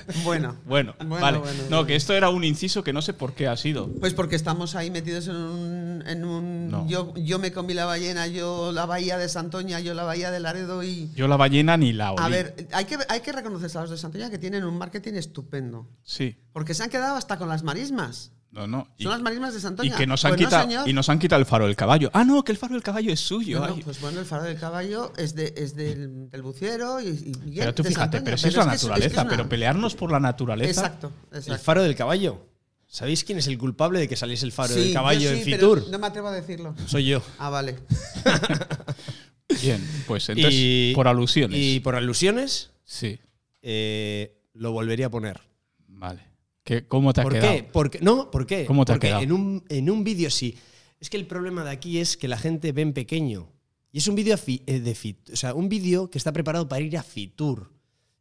[0.24, 0.56] Bueno.
[0.66, 1.38] Bueno, Bueno, vale.
[1.38, 1.86] bueno, no, bueno.
[1.86, 3.88] que esto era un inciso que no sé por qué ha sido.
[4.00, 6.04] Pues porque estamos ahí metidos en un.
[6.06, 6.86] En un No.
[6.88, 10.40] yo, yo me comí la ballena, yo la bahía de Santoña, yo la bahía de
[10.40, 11.10] Laredo y.
[11.14, 12.22] Yo la ballena ni la olí.
[12.22, 15.14] A ver, hay que, hay que reconocer a los de Santoña que tienen un marketing
[15.14, 15.88] estupendo.
[16.02, 16.36] Sí.
[16.52, 18.32] Porque se han quedado hasta con las marismas.
[18.52, 18.86] No, no.
[18.98, 19.96] Y, Son las marismas de y Santoña.
[19.96, 22.10] que nos han Pues quitado y nos han quitado el faro del caballo.
[22.12, 23.60] Ah, no, que el faro del caballo es suyo.
[23.60, 23.82] No, no, ay.
[23.82, 27.58] pues bueno, el faro del caballo es, de, es del, del buciero y, y- y
[27.58, 29.94] pero tú fíjate, Santoña, pero si es la es que naturaleza, es una- pero pelearnos
[29.94, 30.82] por la naturaleza.
[30.82, 31.62] Exacto, El exacto.
[31.64, 32.46] faro del caballo.
[32.86, 35.44] ¿Sabéis quién es el culpable de que saliese el faro Sí, del caballo sí, en
[35.46, 35.90] pero Fitur?
[35.90, 36.74] No me atrevo a decirlo.
[36.86, 37.22] Soy yo.
[37.38, 37.78] Ah, vale.
[39.62, 41.58] Bien, pues entonces, Y- por alusiones.
[41.58, 43.18] Y por alusiones, sí,
[43.62, 45.40] eh, lo volvería a poner.
[45.88, 46.31] vale.
[46.64, 47.52] ¿Qué, ¿Cómo te ha ¿Por quedado?
[47.52, 47.62] qué?
[47.64, 48.64] Porque, no, ¿por qué?
[48.66, 49.22] ¿Cómo te ha Porque quedado?
[49.22, 50.56] en un, en un vídeo sí.
[51.00, 53.50] Es que el problema de aquí es que la gente ve en pequeño.
[53.90, 56.80] Y es un vídeo eh, de Fit- o sea, un vídeo que está preparado para
[56.82, 57.72] ir a Fitur.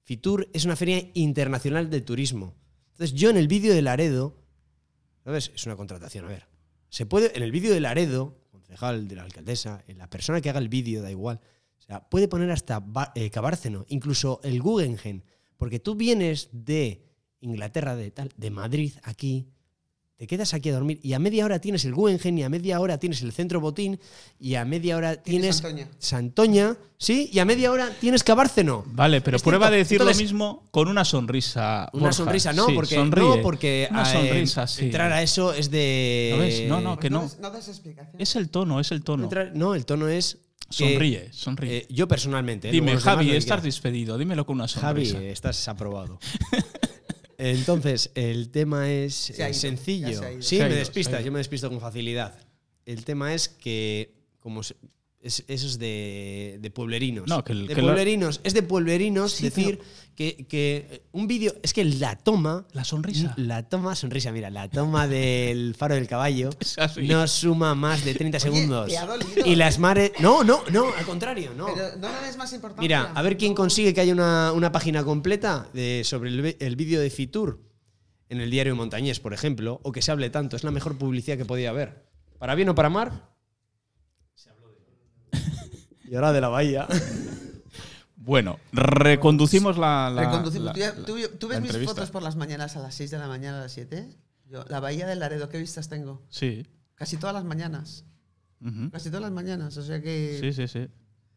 [0.03, 2.55] Fitur es una feria internacional de turismo.
[2.93, 4.35] Entonces, yo en el vídeo de Laredo,
[5.23, 5.51] ¿sabes?
[5.55, 6.47] Es una contratación, a ver.
[6.89, 10.49] Se puede, en el vídeo de Laredo, concejal de la alcaldesa, en la persona que
[10.49, 11.39] haga el vídeo, da igual.
[11.77, 12.83] O sea, puede poner hasta
[13.15, 15.21] eh, Cabárceno, incluso el Guggenheim.
[15.57, 17.05] Porque tú vienes de
[17.41, 19.47] Inglaterra, de tal, de Madrid, aquí,
[20.17, 22.79] te quedas aquí a dormir y a media hora tienes el Guggenheim y a media
[22.79, 23.99] hora tienes el Centro Botín
[24.39, 25.87] y a media hora tienes Santoña.
[25.97, 28.83] Santoña, sí, y a media hora tienes Cabárceno.
[28.85, 29.71] Vale, pero Es prueba cierto.
[29.71, 31.89] de decir Entonces- lo mismo con una sonrisa.
[31.93, 32.13] Una Borja.
[32.17, 33.23] sonrisa, no, Sí, porque, sonríe.
[33.37, 34.85] no, porque Una eh, sonrisa, sí.
[34.85, 36.29] entrar a eso es de.
[36.33, 36.61] ¿Lo ves?
[36.67, 37.27] No, no, que no.
[37.39, 38.21] no des explicación.
[38.21, 39.23] Es el tono, es el tono.
[39.27, 40.37] Entrar- no, el tono es.
[40.69, 41.77] que, Sonríe, sonríe.
[41.79, 42.69] eh, yo personalmente.
[42.69, 44.17] eh, Dime, Javi, lo que estás despedido.
[44.19, 45.17] Dímelo con una Javi, sonrisa.
[45.27, 46.19] eh, estás aprobado.
[47.43, 50.07] Entonces, el tema es Se eh, ido, sencillo.
[50.21, 50.41] se.
[50.41, 52.37] Sí, Se me despistas, yo me despisto con facilidad.
[52.85, 54.75] El tema es que, como se-
[55.21, 57.27] es, eso es de, de pueblerinos.
[57.27, 59.79] No, que el- de que pueblerinos, es de pueblerinos Sí, decir
[60.15, 63.33] que, que un vídeo, es que la toma, La sonrisa.
[63.37, 68.13] la toma, sonrisa, mira, la toma del faro del caballo Es no suma más de
[68.15, 68.91] 30 Oye, segundos.
[69.07, 69.45] dolido.
[69.45, 71.67] Y las mares, no, no, no, al contrario, no.
[71.73, 72.81] Pero no des más importancia.
[72.81, 76.75] Mira, a ver quién consigue que haya una, una página completa de, sobre el, el
[76.75, 77.61] vídeo de Fitur
[78.29, 80.55] en el diario Montañés, por ejemplo, o que se hable tanto.
[80.55, 82.05] Es la mejor publicidad que podía haber.
[82.39, 83.25] ¿Para bien o para mal?
[86.11, 86.87] Se y ahora de la bahía.
[88.23, 90.65] Bueno, reconducimos la, la- Reconducimos.
[90.67, 91.95] la- ¿Tú, ya- la- tú- tú la ves mis entrevista.
[91.95, 94.15] fotos por las mañanas a las 6 de la mañana, a las 7?
[94.45, 96.21] Yo, la Bahía del Laredo, ¿qué vistas tengo?
[96.29, 96.67] Sí.
[96.93, 98.05] Casi todas las mañanas.
[98.91, 99.75] Casi todas las mañanas.
[99.77, 100.87] O sea que Sí, sí, sí.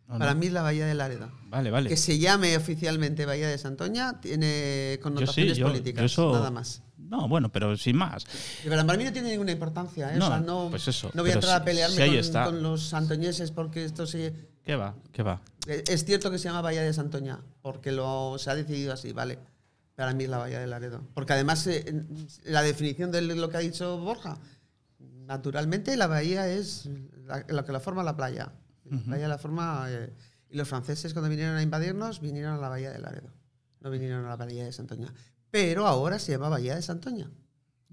[0.06, 0.40] No, para no.
[0.40, 1.32] mí es la Bahía del Laredo.
[1.48, 1.88] Vale, vale.
[1.88, 6.32] Que se llame oficialmente Bahía de Santoña tiene Yo sí, connotaciones yo, políticas, yo eso.
[6.34, 6.82] nada más.
[6.98, 8.24] No, bueno, pero sin más.
[8.62, 10.14] Y Pero para mí no tiene ninguna importancia.
[10.14, 10.18] ¿eh?
[10.18, 12.82] No, o sea, no, pues eso, no voy a entrar a pelearme si con, los
[12.88, 14.30] santoñeses porque esto sí.
[14.64, 14.94] ¿Qué va?
[15.12, 15.40] ¿Qué va?
[15.66, 19.12] Eh, Es cierto que se llama Bahía de Santoña, porque lo, se ha decidido así,
[19.12, 19.38] ¿vale?
[19.94, 21.02] Para mí es la Bahía de Laredo.
[21.14, 22.04] Porque además, eh,
[22.44, 24.38] la definición de lo que ha dicho Borja,
[25.26, 26.88] naturalmente la bahía es
[27.26, 28.52] la- lo que la forma la playa.
[28.90, 29.86] La bahía la forma.
[29.88, 30.12] eh,
[30.50, 33.30] y los franceses, cuando vinieron a invadirnos, vinieron a la Bahía de Laredo.
[33.80, 35.12] No vinieron a la Bahía de Santoña.
[35.50, 37.28] Pero ahora se llama Bahía de Santoña.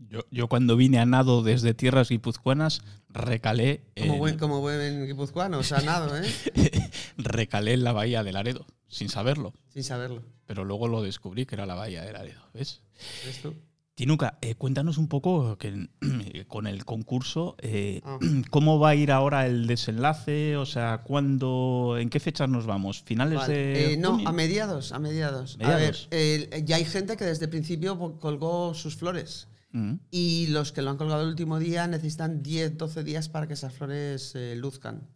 [0.10, 5.06] Yo, yo cuando vine a nado desde tierras guipuzcoanas, recalé Como en, buen, como buen
[5.08, 6.24] guipuzcoano, o sea, nado, ¿eh?
[7.18, 9.54] recalé en la bahía de Laredo, sin saberlo.
[9.70, 10.24] Sin saberlo.
[10.46, 12.82] Pero luego lo descubrí que era la bahía de Laredo, ¿ves?
[13.26, 13.54] ¿Ves tú?
[13.94, 15.88] Tinuca, eh, cuéntanos un poco que,
[16.48, 18.18] con el concurso, eh, Ah.
[18.50, 20.58] ¿cómo va a ir ahora el desenlace?
[20.58, 23.02] O sea, ¿cuándo, ¿en qué fechas nos vamos?
[23.04, 23.54] ¿Finales Vale.
[23.54, 24.28] de Eh, no, junio?
[24.30, 25.58] a mediados, a mediados.
[25.62, 26.66] A ver, Mediados.
[26.66, 29.48] ya hay gente que desde el principio colgó sus flores.
[29.74, 29.94] Mm.
[30.12, 33.54] Y los que lo han colgado el último día necesitan 10, 12 días para que
[33.54, 35.08] esas flores eh, luzcan.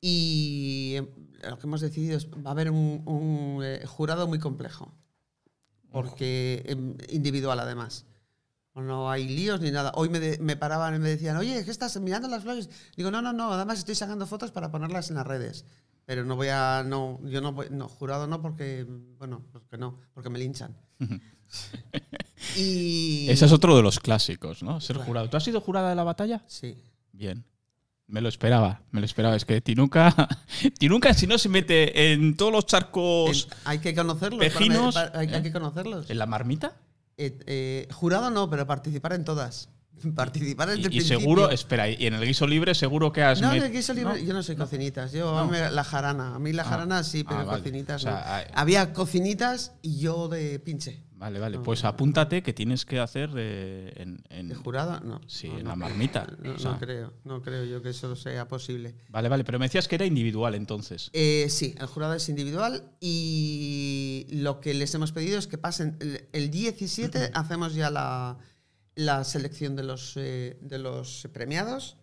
[0.00, 1.08] Y eh,
[1.48, 4.92] lo que hemos decidido es va a haber un, un, eh, jurado muy complejo.
[5.90, 8.04] Porque em, individual además.
[8.74, 9.90] No hay líos ni nada.
[9.96, 12.70] Hoy me, de- me paraban y me decían, oye, ¿qué estás mirando las flores?
[12.96, 15.64] Digo, no, no, no, además estoy sacando fotos para ponerlas en las redes.
[16.04, 18.86] Pero no voy a, no, yo no voy, no, jurado no porque,
[19.18, 20.76] bueno, porque no, porque me linchan.
[22.56, 23.26] y...
[23.28, 24.80] Ese es otro de los clásicos, ¿no?
[24.80, 25.28] Ser jurado.
[25.28, 26.42] ¿Tú has sido jurada de la batalla?
[26.46, 26.76] Sí.
[27.12, 27.44] Bien.
[28.06, 29.36] Me lo esperaba, me lo esperaba.
[29.36, 30.14] Es que Tinuca,
[30.78, 34.38] Tinuca si no se mete en todos los charcos En- hay que conocerlos.
[34.40, 35.42] pejinos, para- hay, hay ¿eh?
[35.42, 36.08] que conocerlos.
[36.08, 36.72] en la marmita.
[37.18, 39.68] Eh, eh, jurado no, pero participar en todas.
[40.14, 41.18] Participar desde Y, el y principio.
[41.20, 44.14] seguro, espera, y en el guiso libre seguro que has No, en el guiso libre,
[44.14, 44.18] ¿no?
[44.26, 45.12] yo no soy cocinitas.
[45.12, 45.52] Yo, No.
[45.52, 46.36] a la jarana.
[46.36, 46.66] A mí la Ah.
[46.66, 47.58] jarana sí, pero Ah, vale.
[47.58, 48.32] cocinitas O sea, no.
[48.32, 51.02] hay- Había cocinitas y yo de pinche.
[51.18, 51.56] Vale, vale.
[51.56, 55.00] No, Pues apúntate que tienes que hacer eh, en, en- ¿De jurado?
[55.00, 55.20] No.
[55.26, 56.26] Sí, no, en la marmita.
[56.40, 58.94] No, O sea, no creo, no creo yo que eso sea posible.
[59.08, 59.42] Vale, vale.
[59.42, 61.10] Pero me decías que era individual entonces.
[61.12, 65.96] Eh, sí, el jurado es individual y lo que les hemos pedido es que pasen
[66.00, 68.38] el, el 17 hacemos ya la,
[68.94, 71.96] la selección de los, eh, de los premiados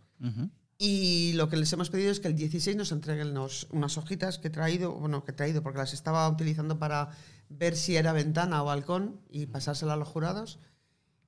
[0.78, 3.34] y lo que les hemos pedido es que el 16 nos entreguen
[3.72, 7.12] unas hojitas que he traído, bueno, que he traído porque las estaba utilizando para
[7.50, 10.60] ver si era ventana o balcón y pasársela a los jurados.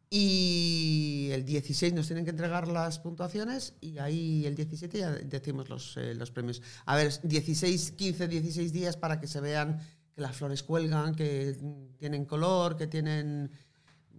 [0.09, 5.70] Y el 16 nos tienen que entregar las puntuaciones y ahí el 17 ya decimos
[5.70, 6.61] los, eh, los premios.
[6.86, 9.80] A ver, 16, 15, 16 días para que se vean
[10.15, 11.57] que las flores cuelgan, que
[11.97, 13.51] tienen color, que tienen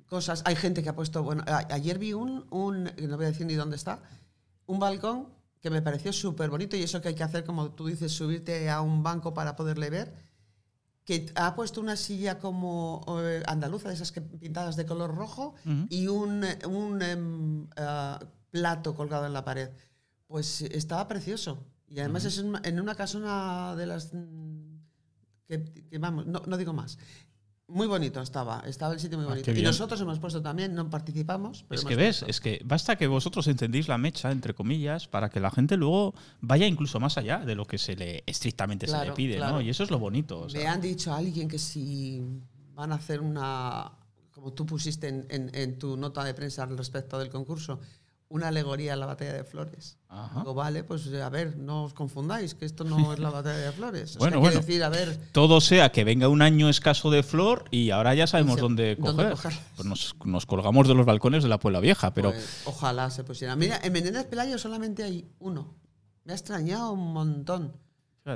[0.06, 0.42] cosas.
[0.44, 3.54] Hay gente que ha puesto, bueno, ayer vi un, un no voy a decir ni
[3.54, 4.02] dónde está,
[4.66, 5.28] un balcón
[5.60, 8.70] que me pareció súper bonito y eso que hay que hacer, como tú dices, subirte
[8.70, 10.14] a un banco para poderle ver,
[11.08, 15.54] que ha puesto una silla como eh, andaluza, de esas que pintadas de color rojo,
[15.88, 19.70] y un, un ah, plato colgado en la pared.
[20.26, 21.64] Pues estaba precioso.
[21.88, 24.12] Y además es en una- en una casona de las...
[24.12, 24.76] mm,
[25.48, 26.98] Que, que vamos, no, no digo más.
[27.70, 29.50] Muy bonito estaba, estaba el sitio muy Ah, bonito.
[29.50, 31.66] y nosotros hemos puesto también, no participamos.
[31.68, 32.30] pero Es que ves, puesto.
[32.30, 36.14] es que basta que vosotros entendéis la mecha, entre comillas, para que la gente luego
[36.40, 39.60] vaya incluso más allá de lo que se le estrictamente se le Claro, pide, ¿no?
[39.60, 40.40] Y eso es lo bonito.
[40.40, 40.58] o sea.
[40.62, 42.22] Me han dicho a alguien que si
[42.74, 43.92] van a hacer una,
[44.32, 47.80] como tú pusiste en, en- en tu nota de prensa al respecto del concurso,
[48.30, 49.96] una alegoría a la batalla de Flores.
[50.08, 50.40] Ajá.
[50.40, 53.72] Digo, vale, pues a ver, no os confundáis, que esto no es la batalla de
[53.72, 54.16] Flores.
[54.16, 57.90] O Bueno, decir, a ver, Todo sea que venga un año escaso de flor y
[57.90, 59.52] ahora ya sabemos se- dónde dónde coger.
[59.76, 63.24] Pues nos, nos colgamos de los balcones de la Puebla Vieja, pero pues, ojalá se
[63.24, 63.56] pusiera.
[63.56, 65.74] Mira, en Menéndez Pelayo solamente hay uno.
[66.24, 67.72] Me ha extrañado un montón.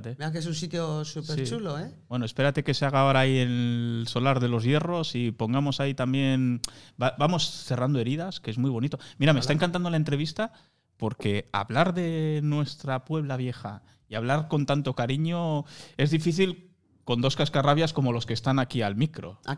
[0.01, 0.17] Fíjate.
[0.19, 1.45] Mira que es un sitio súper Sí.
[1.51, 1.91] chulo, ¿eh?
[2.09, 5.95] Bueno, espérate que se haga ahora ahí el solar de los hierros y pongamos ahí
[5.95, 6.61] también.
[7.01, 8.99] va- vamos cerrando heridas, que es muy bonito.
[9.19, 10.53] Mira, me está encantando la entrevista
[10.97, 15.65] porque hablar de nuestra Puebla vieja y hablar con tanto cariño
[15.97, 16.69] es difícil
[17.05, 19.41] con dos cascarrabias como los que están aquí al micro.
[19.45, 19.57] A-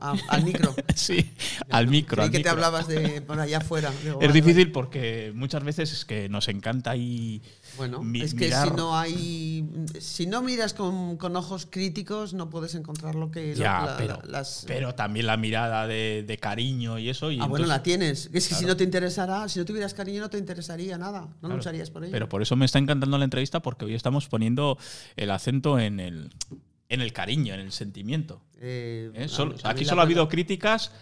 [0.00, 0.74] a- al micro.
[0.96, 1.30] Sí,
[1.68, 2.22] al micro.
[2.22, 3.90] Al que te hablabas de por allá afuera.
[4.02, 7.42] Digo, Es vale, difícil porque muchas veces es que nos encanta ahí.
[7.76, 9.66] Bueno, mi- es que mirar- si no hay.
[10.00, 13.54] Si no miras con, con ojos críticos, no puedes encontrar lo que.
[13.54, 17.30] Ya, la- pero, la- las, pero también la mirada de, de cariño y eso.
[17.30, 18.30] Y ah, bueno, la tienes.
[18.32, 21.20] Es que si no te interesara, si no tuvieras cariño, no te interesaría nada.
[21.22, 21.56] No Claro.
[21.56, 22.12] lucharías por ello.
[22.12, 24.78] Pero por eso me está encantando la entrevista porque hoy estamos poniendo
[25.16, 26.30] el acento en el
[26.88, 28.42] en el cariño, en el sentimiento.
[28.60, 29.28] Eh, ¿eh?
[29.28, 30.92] Solo- aquí solo ha habido críticas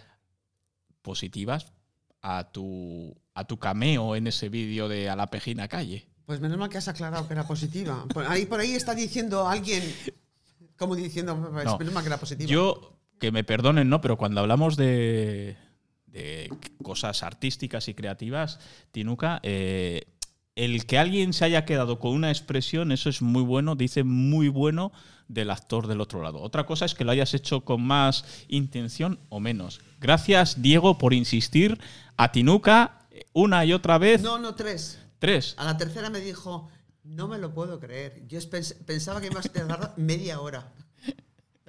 [1.03, 1.73] positivas
[2.23, 6.07] a tu, a tu cameo en ese vídeo de A la Pejina Calle.
[6.31, 8.05] Pues menos mal que has aclarado que era positiva.
[8.15, 9.83] Por ahí, por ahí está diciendo alguien,
[10.77, 11.77] como diciendo, pues, No.
[11.77, 12.49] menos mal que era positiva.
[12.49, 14.01] Yo, que me perdonen, ¿no?
[14.01, 15.57] Pero cuando hablamos de,
[16.07, 16.49] de
[16.85, 18.61] cosas artísticas y creativas,
[18.93, 20.05] Tinuca, eh,
[20.55, 24.47] el que alguien se haya quedado con una expresión, eso es muy bueno, dice muy
[24.47, 24.93] bueno
[25.27, 26.41] del actor del otro lado.
[26.41, 29.81] Otra cosa es que lo hayas hecho con más intención o menos.
[29.99, 31.81] Gracias, Diego, por insistir
[32.17, 33.01] a Tinuca
[33.33, 34.23] una y otra vez.
[34.23, 35.00] No, no, tres.
[35.21, 35.55] Tres.
[35.59, 36.69] A la tercera me dijo,
[37.05, 38.27] no me lo puedo creer.
[38.27, 40.73] Yo pens- pensaba que ibas a tardar media hora.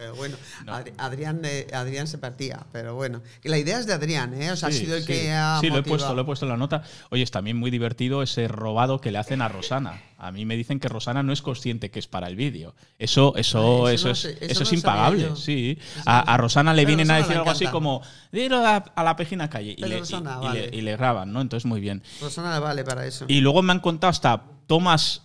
[0.02, 0.36] Pero bueno,
[0.66, 2.66] Adri- Adrián, eh, Adrián se partía.
[2.72, 4.50] Pero bueno, Y la idea es de Adrián, ¿eh?
[4.52, 5.08] O sea, ha Sí, sido el sí.
[5.14, 6.82] que ha Sí, lo he puesto, lo he puesto en la nota.
[7.12, 10.02] Oye, es también muy divertido ese robado que le hacen a Rosana.
[10.18, 12.74] A mí me dicen que Rosana no es consciente que es para el vídeo.
[12.98, 15.36] Eso, eso, eso, no es, eso eso no es impagable.
[15.36, 15.78] Sí.
[16.08, 19.52] A, Rosana le Pero vienen a decir algo así como, dilo a, a la pejina
[19.52, 19.74] calle.
[19.74, 20.68] Y Pero le, y- Rosana, y vale.
[20.72, 21.42] le- y le graban, ¿no?
[21.42, 22.02] Entonces, muy bien.
[22.20, 23.26] Rosana vale para eso.
[23.28, 25.22] Y luego me han contado hasta tomas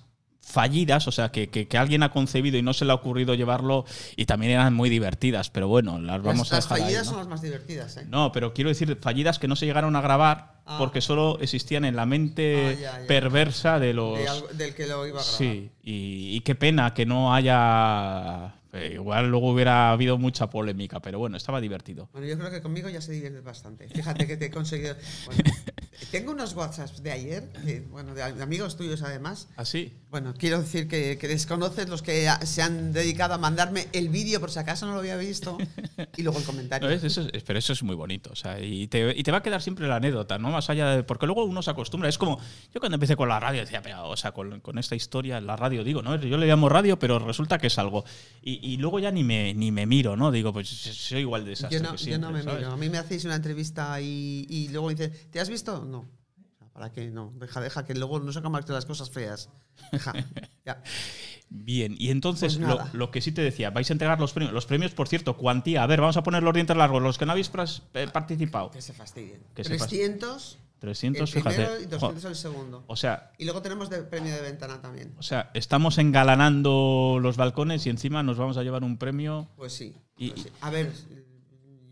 [0.49, 3.35] fallidas, o sea, que, que- que alguien ha concebido y no se le ha ocurrido
[3.35, 3.85] llevarlo
[4.17, 7.07] y también eran muy divertidas, pero bueno, las vamos las, a las dejar ahí, fallidas
[7.07, 7.11] ¿no?
[7.11, 8.07] son las más divertidas, ¿eh?
[8.09, 10.79] No, pero quiero decir fallidas que no se llegaron a grabar Ah.
[10.81, 13.07] porque solo existían en la mente Ah, ya, ya.
[13.07, 14.19] perversa de los.
[14.19, 15.25] De algo- del que lo iba a grabar.
[15.25, 18.55] sí, y, y qué pena que no haya.
[18.73, 22.09] eh, igual luego hubiera habido mucha polémica, pero bueno, estaba divertido.
[22.13, 23.89] Bueno, yo creo que conmigo ya se divierte bastante.
[23.89, 24.97] Fíjate que te he conseguido.
[25.27, 25.43] Bueno,
[26.11, 29.49] tengo unos WhatsApps de ayer, que, bueno, de amigos tuyos además.
[29.57, 29.93] Así.
[30.11, 34.41] Bueno, quiero decir que, que desconoces los que se han dedicado a mandarme el vídeo
[34.41, 35.59] por si acaso no lo había visto
[36.17, 36.89] y luego el comentario.
[36.89, 38.31] No, es- eso es- pero eso es muy bonito.
[38.33, 40.51] O sea, y, te, y te va a quedar siempre la anécdota, ¿no?
[40.51, 41.03] Más allá de.
[41.03, 42.09] Porque luego uno se acostumbra.
[42.09, 42.39] Es como.
[42.73, 45.57] Yo cuando empecé con la radio decía, pero, o sea, con, con esta historia, la
[45.57, 46.17] radio, digo, ¿no?
[46.17, 48.05] Yo le llamo radio, pero resulta que es algo.
[48.43, 50.31] Y, y luego ya ni me, ni me miro, ¿no?
[50.31, 52.59] Digo, pues soy igual de desastre Yo no, que yo siempre, no me ¿sabes?
[52.61, 52.73] miro.
[52.73, 55.85] A mí me hacéis una entrevista y, y luego dice, ¿te has visto?
[55.85, 55.96] No.
[56.77, 57.11] ¿Para qué?
[57.11, 57.33] No.
[57.37, 59.49] Deja, deja, que luego no sacamos las cosas feas.
[59.93, 60.13] Deja.
[60.67, 60.83] ya.
[61.49, 64.53] Bien, y entonces Pues lo, lo que sí te decía, vais a entregar los premios.
[64.53, 65.83] Los premios, por cierto, cuantía.
[65.83, 67.03] A ver, vamos a poner los dientes largos.
[67.03, 68.71] Los que no habéis pras- eh, participado.
[68.73, 69.41] Que se fastidien.
[69.55, 71.83] Que se fast- 300 300, el primero fíjate.
[71.85, 72.85] y 200 el segundo.
[72.89, 75.15] O sea, Y luego tenemos de premio de ventana también.
[75.17, 79.49] o sea, estamos engalanando los balcones y encima nos vamos a llevar un premio.
[79.57, 79.97] Pues sí.
[80.19, 80.51] Y- pues sí.
[80.61, 80.93] A ver,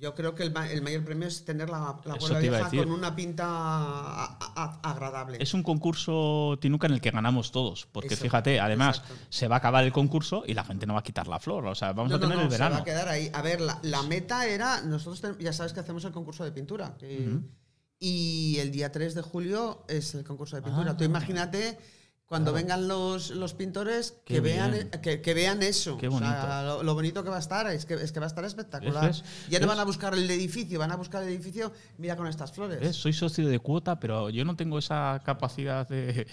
[0.04, 2.90] yo creo que el, el mayor premio es tener la, la abuela te vieja con
[2.92, 5.38] una pinta a- a- agradable.
[5.40, 7.86] Es un concurso Tinuca en el que ganamos todos.
[7.90, 9.24] Porque Eso, fíjate, además, exacto.
[9.30, 11.66] se va a acabar el concurso y la gente no va a quitar la flor.
[11.66, 12.82] O sea, vamos No, a no, tener no, el se va verano.
[12.82, 13.30] a quedar ahí.
[13.32, 16.52] A ver, la, la meta era, nosotros ten- ya sabes que hacemos el concurso de
[16.52, 16.96] pintura.
[16.98, 17.38] que-
[17.98, 20.90] Y el día 3 de julio es el concurso de pintura.
[20.90, 20.96] Ah.
[20.96, 21.78] Tú imagínate
[22.26, 25.96] cuando vengan los, los pintores Qué que vean, que, que vean eso.
[25.98, 26.30] Qué O sea,
[26.62, 26.76] bonito.
[26.78, 29.14] lo, lo bonito que va a estar es que, es que va a estar espectacular.
[29.50, 32.50] Ya no van a buscar el edificio, van a buscar el edificio, mira con estas
[32.52, 32.96] flores.
[32.96, 36.26] Soy socio de cuota, pero yo no tengo esa capacidad de.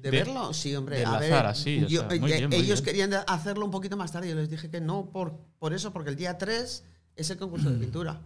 [0.00, 0.52] ¿De, verlo?
[0.54, 0.98] Sí, hombre.
[1.00, 3.96] de a ver, así, o yo- sea, muy eh, bien, ellos querían hacerlo un poquito
[3.96, 4.28] más tarde.
[4.30, 6.84] Yo les dije que no, por, por eso, porque el día 3
[7.14, 8.20] es el concurso de pintura.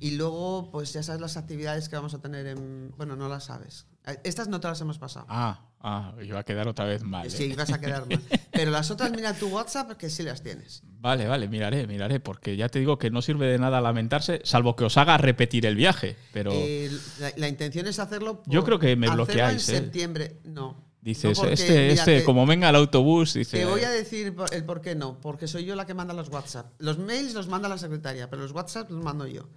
[0.00, 2.92] Y luego, pues ya sabes las actividades que vamos a tener en.
[2.96, 3.86] Bueno, no las sabes.
[4.04, 5.24] Eh, Estas no te las hemos pasado.
[5.28, 7.26] Ah, ah, iba a quedar otra vez mal.
[7.26, 7.30] ¿eh?
[7.30, 8.20] Sí, vas a quedar mal.
[8.52, 10.82] Pero las otras, mira tu WhatsApp, que sí las tienes.
[11.00, 14.76] Vale, vale, miraré, miraré, porque ya te digo que no sirve de nada lamentarse, salvo
[14.76, 16.16] que os haga repetir el viaje.
[16.32, 18.42] Pero Eh, la, la intención es hacerlo.
[18.46, 19.78] Yo creo que me bloqueáis, En ¿eh?
[19.80, 20.76] septiembre, no.
[21.00, 23.58] dices, No, porque, este, mira, este, te- como venga el autobús, dice.
[23.58, 26.14] Te voy a decir por- el por qué no, porque soy yo la que manda
[26.14, 26.70] los WhatsApp.
[26.78, 29.48] Los mails los manda la secretaria, pero los WhatsApp los mando yo.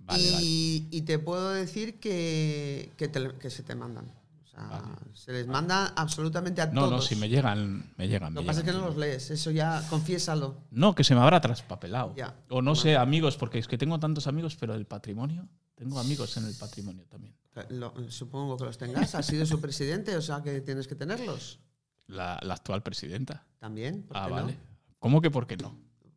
[0.00, 4.12] Vale, y, y te puedo decir que, que, te- que se te mandan.
[4.52, 4.82] Sea,
[5.14, 6.90] se les manda absolutamente a No, todos.
[6.92, 8.34] no, si me llegan, me llegan.
[8.34, 10.56] Lo que pasa es que no los lees, eso ya, confiésalo.
[10.70, 12.14] No, que se me habrá traspapelado.
[12.16, 12.34] Ya.
[12.50, 16.36] O no sé, amigos, porque es que tengo tantos amigos, pero el patrimonio, tengo amigos
[16.36, 17.34] en el patrimonio también.
[17.70, 21.58] Lo- supongo que los tengas, has sido su presidente, o sea que tienes que tenerlos.
[22.06, 23.46] La, la actual presidenta.
[23.58, 24.02] También.
[24.02, 24.36] ¿por Ah, qué no?
[24.36, 24.58] vale.
[24.98, 25.74] ¿Cómo que por qué no?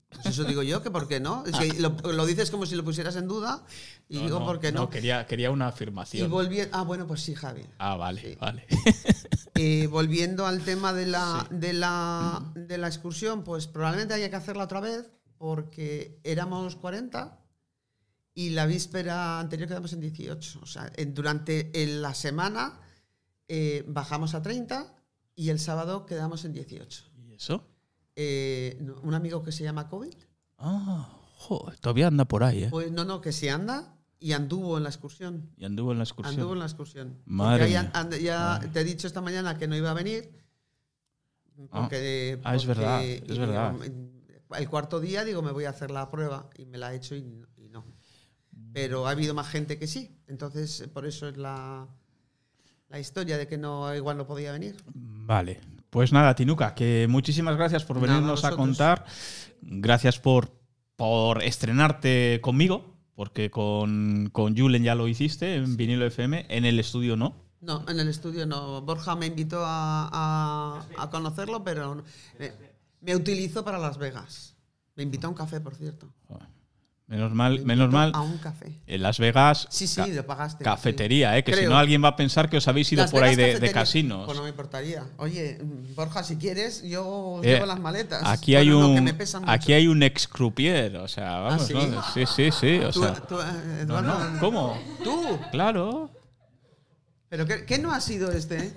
[0.09, 1.43] Pues eso digo yo, que por qué no.
[1.45, 3.63] Es que lo, lo dices como si lo pusieras en duda
[4.07, 4.89] y No, digo no, por qué no.
[4.89, 6.29] quería, quería una y afirmación.
[6.71, 7.65] Ah, bueno, pues sí, Javi.
[7.79, 8.37] Ah, vale, Sí.
[8.39, 8.65] vale.
[9.57, 14.35] Eh, volviendo al tema de la, de, la, de la excursión, pues probablemente haya que
[14.35, 17.39] hacerla otra vez porque éramos 40
[18.33, 20.59] y la víspera anterior quedamos en 18.
[20.61, 22.81] O sea, durante en la semana
[23.47, 24.93] eh, bajamos a 30
[25.35, 27.03] y el sábado quedamos en 18.
[27.15, 27.65] ¿Y eso?
[28.15, 30.13] Eh, un amigo que se llama COVID,
[30.57, 32.67] Ah, joder, todavía anda por ahí, ¿eh?
[32.71, 35.49] pues no, no, que se anda y anduvo en la excursión.
[35.57, 36.33] Y anduvo en la excursión.
[36.35, 37.17] Anduvo en la excursión.
[37.25, 38.67] Madre ya Madre.
[38.69, 40.31] te he dicho esta mañana que no iba a venir.
[41.71, 41.81] Ah.
[41.81, 43.75] Porque, Ah, es porque, verdad, es verdad.
[44.57, 47.15] el cuarto día digo, me voy a hacer la prueba y me la he hecho
[47.15, 47.83] y, no- y no.
[48.73, 50.17] Pero ha habido más gente que sí.
[50.27, 51.87] Entonces, por eso es la,
[52.89, 54.75] la historia de que no igual no podía venir.
[54.93, 55.59] Vale.
[55.95, 59.05] Pues nada, Tinuca, que muchísimas gracias por Nada, venirnos a contar.
[59.61, 60.51] Gracias por,
[60.97, 66.81] por estrenarte conmigo, porque con, con Julen ya lo hiciste en Vinilo FM, en el
[66.81, 67.45] estudio no.
[67.61, 68.81] No, en el estudio no.
[68.81, 72.03] Borja me invitó a, a- a conocerlo, pero
[72.37, 72.51] me,
[72.99, 74.57] me utilizó para Las Vegas.
[74.97, 76.11] Me invitó a un café, por cierto.
[77.07, 78.11] Menos Me mal, invitó menos mal.
[78.15, 78.71] A un café.
[78.87, 80.63] En Las Vegas, Sí, sí, lo pagaste.
[80.63, 81.43] cafetería, ¿eh?
[81.43, 83.37] que si no alguien va a pensar que os habéis ido Las por ahí Vegas
[83.37, 83.73] de, de cafetería.
[83.81, 84.25] casinos.
[84.25, 85.03] Pues no me importaría.
[85.17, 85.59] Oye,
[85.95, 88.23] Borja, si quieres, yo Eh, llevo las maletas.
[88.25, 89.51] Aquí hay Bueno, no, que un me pesan mucho.
[89.51, 91.73] aquí hay un ex croupier, o sea, vamos, ¿sí?
[91.75, 92.03] ¿no?
[92.11, 93.43] sí, sí, sí, o Tú- sea, tú, eh,
[93.85, 94.77] no, Eduardo, no, ¿cómo?
[95.03, 95.39] ¿Tú?
[95.51, 96.09] Claro.
[97.29, 98.73] ¿Pero qué, qué no ha sido este?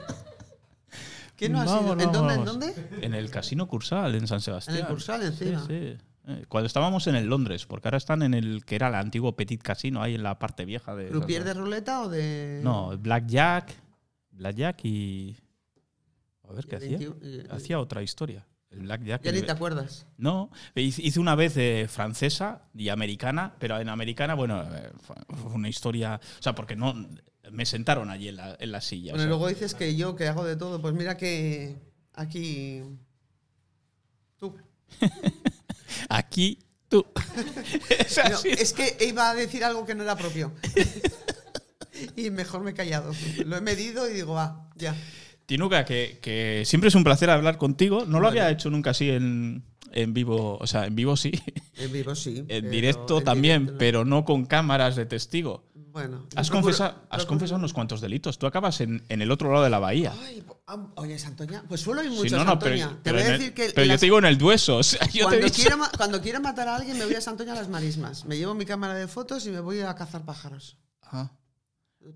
[1.37, 1.93] ¿Qué no ha sido?
[1.99, 2.35] ¿En dónde?
[2.35, 2.75] ¿En dónde?
[3.01, 4.77] En el Casino Cursal, en San Sebastián.
[4.77, 5.65] En el Cursal, encima.
[5.67, 6.05] Sí, sí.
[6.29, 9.35] Eh, Cuando estábamos en el Londres, porque ahora están en el que era el antiguo
[9.35, 11.09] Petit Casino, ahí en la parte vieja de.
[11.09, 12.61] ¿Croupier de ruleta o de.?
[12.63, 13.75] No, Blackjack.
[14.33, 15.37] Blackjack y.
[16.49, 16.99] A ver qué hacía.
[16.99, 18.47] 21, y- Hacía otra historia.
[18.71, 19.23] El Blackjack.
[19.23, 20.07] Ya ni te acuerdas.
[20.19, 25.71] No, hice una vez eh, francesa y americana, pero en americana, bueno, eh, fue una
[25.71, 26.21] historia.
[26.39, 26.95] O sea, porque no.
[27.51, 29.13] Me sentaron allí en la, en la silla.
[29.13, 29.29] Bueno, sea.
[29.31, 30.83] luego dices que yo, que hago de todo.
[30.83, 31.77] Pues mira que
[32.13, 32.83] aquí.
[34.37, 34.55] Tú.
[36.09, 36.59] Aquí
[36.89, 37.05] tú.
[37.99, 38.49] Es No, así.
[38.51, 40.53] es que iba a decir algo que no era propio.
[42.17, 43.13] y mejor me he callado.
[43.45, 44.95] Lo he medido y digo, va, ya.
[45.47, 48.05] Tinuca, que, que siempre es un placer hablar contigo.
[48.07, 51.33] No lo había hecho nunca así en, en vivo, o sea, en vivo sí.
[51.79, 52.45] En vivo sí.
[52.49, 53.79] En directo en también, directo no.
[53.79, 55.65] pero no con cámaras de testigo.
[55.99, 56.29] Bueno.
[56.37, 58.39] Has, procuro- confesado, has confesado unos cuantos delitos.
[58.39, 60.15] Tú acabas en, en el otro lado de la bahía.
[60.23, 60.45] Ay,
[60.95, 61.65] oye, Santoña.
[61.67, 63.73] Pues suelo ir Sí, mucho no, pero, te voy a decir que.
[63.75, 64.77] pero yo te digo en el dueso.
[64.79, 65.51] o sea, yo te he
[65.97, 68.25] cuando, quiero matar a alguien, me voy a Santoña a las marismas.
[68.27, 70.77] Me llevo mi cámara de fotos y me voy a cazar pájaros.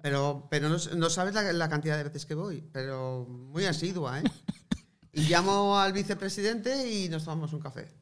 [0.00, 2.62] Pero, pero no, no sabes la, la cantidad de veces que voy.
[2.72, 4.24] Pero muy asidua, ¿eh?
[5.14, 7.92] Y llamo al vicepresidente y nos tomamos un café.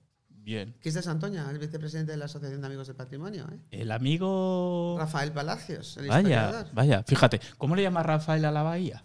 [0.42, 0.74] Bien.
[0.80, 3.58] Que es de Santoña, el vicepresidente de la Asociación de Amigos del Patrimonio, ¿eh?
[3.70, 4.96] El amigo.
[4.98, 6.66] Rafael Palacios, el Vaya, historiador.
[6.72, 7.02] vaya.
[7.06, 9.04] Fíjate, ¿cómo le llama Rafael a la bahía?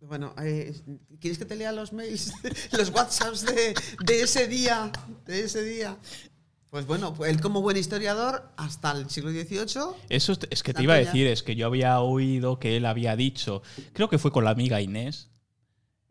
[0.00, 0.74] Bueno, eh,
[1.18, 2.32] ¿quieres que te lea los mails,
[2.72, 4.92] los WhatsApps de, de ese día?
[5.24, 5.96] De ese día.
[6.68, 10.74] Pues bueno, pues él como buen historiador, hasta el siglo XVIII, Eso es- es que
[10.74, 13.62] te iba a decir, es que yo había oído que él había dicho,
[13.92, 15.30] creo que fue con la amiga Inés,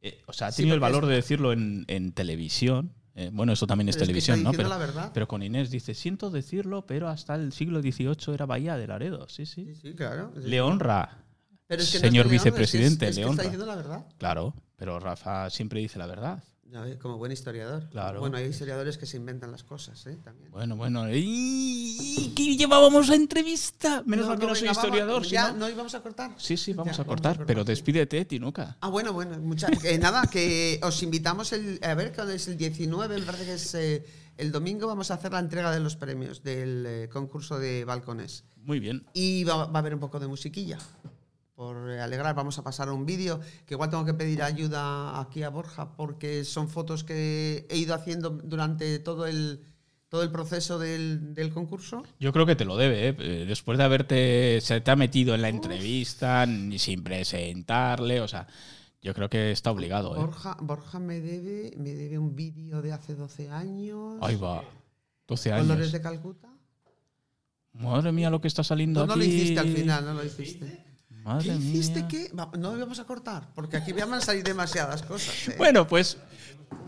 [0.02, 2.94] eh, o sea, ha Sí, tenido el valor es- de decirlo en, en televisión.
[3.16, 4.52] Eh, bueno, esto también es Pero es que está televisión, ¿no?
[4.58, 5.12] Pero, la verdad.
[5.14, 9.28] pero con Inés dice, siento decirlo, pero hasta el siglo XVIII era Bahía de Laredo.
[9.30, 9.66] Sí, sí.
[9.66, 10.32] sí, sí, claro.
[10.36, 11.24] Le honra,
[11.68, 13.44] Pero es que no señor vicepresidente, es, le está honra.
[13.44, 14.06] diciendo la verdad.
[14.18, 16.44] Claro, pero Rafa siempre dice la verdad.
[17.02, 17.88] Como buen historiador.
[17.90, 18.20] Claro.
[18.20, 20.18] Bueno, hay historiadores que se inventan las cosas, ¿eh?
[20.24, 20.50] También.
[20.52, 21.06] Bueno, bueno.
[21.12, 24.04] ¿Y qué llevábamos la entrevista?
[24.06, 26.34] Menos mal que no soy venga, vamos- historiador, ya, no- ¿no íbamos a cortar?
[26.38, 27.68] Sí, sí, vamos Ya, a cortar, cortar, pero sí.
[27.68, 28.78] despídete, Tinuca.
[28.82, 32.58] Ah, bueno, bueno, mucha, que nada, que os invitamos el, a ver, cuando es el
[32.58, 34.06] 19, me parece que es eh,
[34.38, 38.46] el domingo, vamos a hacer la entrega de los premios del eh, concurso de balcones.
[38.58, 39.06] Muy bien.
[39.14, 40.78] Y va, va a haber un poco de musiquilla.
[41.56, 45.50] Por alegrar, vamos a pasar un vídeo que igual tengo que pedir ayuda aquí a
[45.50, 49.62] Borja porque son fotos que he ido haciendo durante todo el,
[50.10, 52.04] todo el proceso del, del concurso.
[52.20, 53.16] Yo creo que te lo debe, ¿eh?
[53.20, 54.62] Eh, Después de haberte.
[54.62, 58.48] Se te ha metido en la entrevista, ni sin presentarle, o sea.
[59.04, 60.20] Yo creo que está obligado, ¿eh?
[60.20, 64.18] Borja, Borja me, debe, me debe un vídeo de hace 12 años.
[64.22, 64.64] Ahí va.
[65.28, 65.92] 12 Colores años.
[65.92, 66.48] de Calcuta.
[67.74, 69.20] Madre mía, lo que está saliendo No, no aquí.
[69.20, 70.86] lo hiciste al final, no lo hiciste.
[71.24, 72.08] Madre ¿Qué hiciste mía.
[72.10, 72.32] qué?
[72.34, 75.48] No vamos a cortar, porque aquí van a salir demasiadas cosas.
[75.48, 75.56] ¿eh?
[75.58, 76.18] Bueno, pues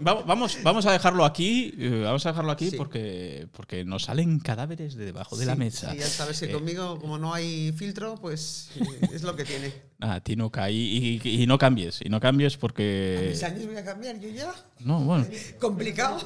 [0.06, 1.74] va- vamos, vamos a dejarlo aquí.
[1.78, 2.76] eh, Vamos a dejarlo aquí Sí.
[2.78, 5.92] porque, porque nos salen cadáveres de debajo de la mesa.
[5.92, 8.70] sí, ya sabes que Eh, conmigo, como no hay filtro, pues
[9.14, 9.74] es lo que tiene.
[10.02, 13.28] Ah, Tinuca, y, y- y no cambies, y no cambies A porque.
[13.30, 14.54] mis años voy a cambiar yo ya.
[14.80, 15.26] No, bueno.
[15.60, 16.20] Complicado.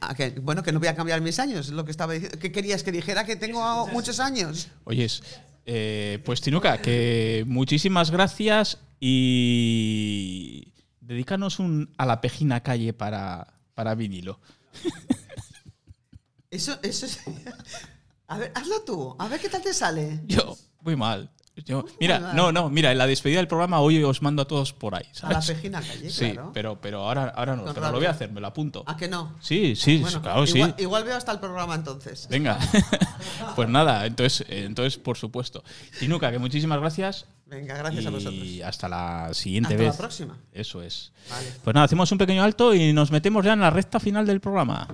[0.00, 2.38] Ah, que- bueno, que no voy a cambiar mis años, es lo que estaba diciendo.
[2.38, 3.24] ¿Qué querías que dijera?
[3.24, 4.68] Que tengo muchos años.
[4.84, 5.22] Oyes,
[5.70, 10.72] eh, pues Tinuca, que muchísimas gracias y
[11.02, 14.40] dedícanos un a la pejina calle para, para vinilo.
[16.50, 17.20] Eso, eso es.
[18.28, 20.22] A ver, hazlo tú, a ver qué tal te sale.
[20.24, 21.30] Yo, muy mal.
[21.64, 24.44] Yo- Muy mira, no, no, mira, en la despedida del programa hoy os mando a
[24.46, 25.04] todos por ahí.
[25.22, 26.50] A la pejina calle, Sí, claro.
[26.54, 28.84] pero, pero ahora, ahora no, Con pero lo voy a hacer, me lo apunto.
[28.86, 29.34] ¿A que no?
[29.40, 30.58] Sí, sí, Bueno, claro, sí.
[30.58, 32.28] igual, igual veo hasta el programa entonces.
[32.30, 32.58] Venga,
[33.56, 35.62] pues nada, entonces, eh, entonces por supuesto.
[35.98, 38.34] Tinuca, que muchísimas gracias Venga, gracias a vosotros.
[38.34, 39.96] Y hasta la siguiente Hasta la vez.
[39.98, 40.36] próxima.
[40.52, 41.12] Eso es.
[41.30, 41.46] Vale.
[41.64, 44.40] Pues nada, hacemos un pequeño alto y nos metemos ya en la recta final del
[44.40, 44.86] programa.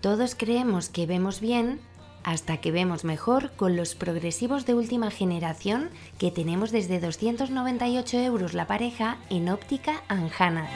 [0.00, 1.80] Todos creemos que vemos bien
[2.26, 8.52] hasta que vemos mejor con los progresivos de última generación que tenemos desde 298 euros
[8.52, 10.68] la pareja en óptica Anjana.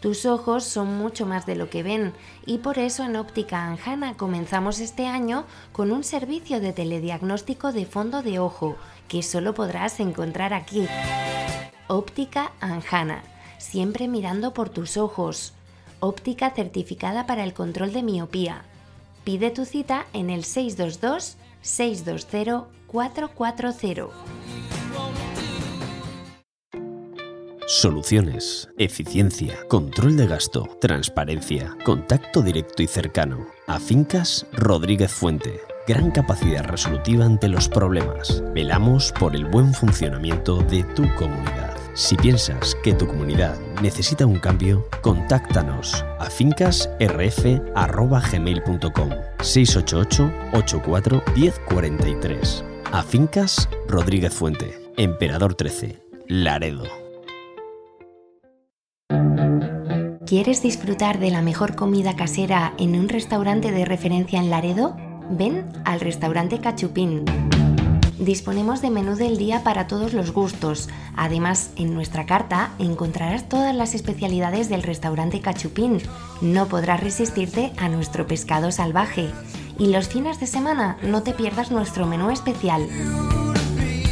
[0.00, 2.12] Tus ojos son mucho más de lo que ven
[2.44, 7.86] y por eso en Óptica Anjana comenzamos este año con un servicio de telediagnóstico de
[7.86, 8.76] fondo de ojo
[9.08, 10.86] que solo podrás encontrar aquí.
[11.86, 13.22] Óptica Anjana,
[13.58, 15.55] siempre mirando por tus ojos.
[16.00, 18.62] Óptica certificada para el control de miopía.
[19.24, 24.12] Pide tu cita en el 622 620 440.
[27.68, 33.48] Soluciones, eficiencia, control de gasto, transparencia, contacto directo y cercano.
[33.66, 35.60] A Fincas Rodríguez Fuente.
[35.88, 38.42] Gran capacidad resolutiva ante los problemas.
[38.54, 41.75] Velamos por el buen funcionamiento de tu comunidad.
[41.96, 49.10] Si piensas que tu comunidad necesita un cambio, contáctanos a fincasrf.gmail.com
[49.40, 56.84] 688 84 1043 A Fincas Rodríguez Fuente, Emperador 13, Laredo.
[60.26, 64.94] ¿Quieres disfrutar de la mejor comida casera en un restaurante de referencia en Laredo?
[65.30, 67.24] Ven al restaurante Cachupín.
[68.18, 70.88] Disponemos de menú del día para todos los gustos.
[71.16, 76.00] Además, en nuestra carta encontrarás todas las especialidades del restaurante Cachupín.
[76.40, 79.30] No podrás resistirte a nuestro pescado salvaje.
[79.78, 82.88] Y los fines de semana no te pierdas nuestro menú especial.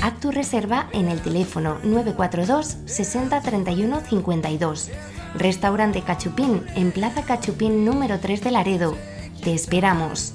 [0.02, 4.90] Haz tu reserva en el teléfono 942 60 31 52.
[5.34, 8.98] Restaurante Cachupín en Plaza Cachupín número 3 de Laredo.
[9.42, 10.34] Te esperamos.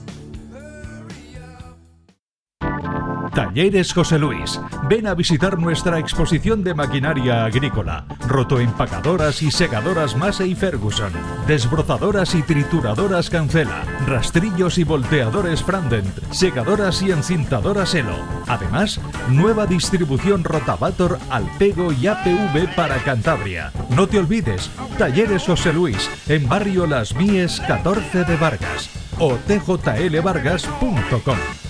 [3.39, 4.59] Talleres José Luis.
[4.89, 11.13] Ven a visitar nuestra exposición de maquinaria agrícola, rotoempacadoras y segadoras Massey Ferguson,
[11.47, 18.17] desbrozadoras y trituradoras Cancela, rastrillos y volteadores Frandent, segadoras y encintadoras Elo.
[18.45, 18.99] Además,
[19.29, 23.71] nueva distribución Rotavator Alpego y APV para Cantabria.
[23.91, 31.68] No te olvides, Talleres José Luis, en barrio Las Mies 14 de Vargas o tjlvargas.com.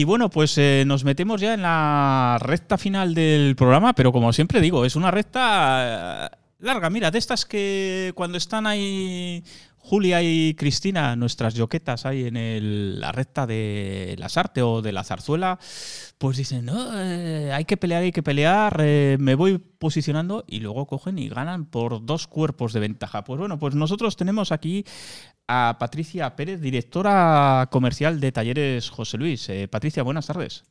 [0.00, 4.32] Y bueno, pues eh, nos metemos ya en la recta final del programa, pero como
[4.32, 6.88] siempre digo, es una recta eh, larga.
[6.88, 9.44] Mira, de estas que cuando están ahí
[9.76, 15.04] Julia y Cristina, nuestras yoquetas ahí en la recta de las arte o de la
[15.04, 15.58] zarzuela,
[16.16, 18.78] pues dicen, no, eh, hay que pelear, hay que pelear,
[19.18, 23.22] me voy posicionando y luego cogen y ganan por dos cuerpos de ventaja.
[23.22, 24.86] Pues bueno, pues nosotros tenemos aquí
[25.52, 29.48] a Patricia Pérez, directora comercial de Talleres José Luis.
[29.48, 30.62] Eh, Patricia, buenas tardes.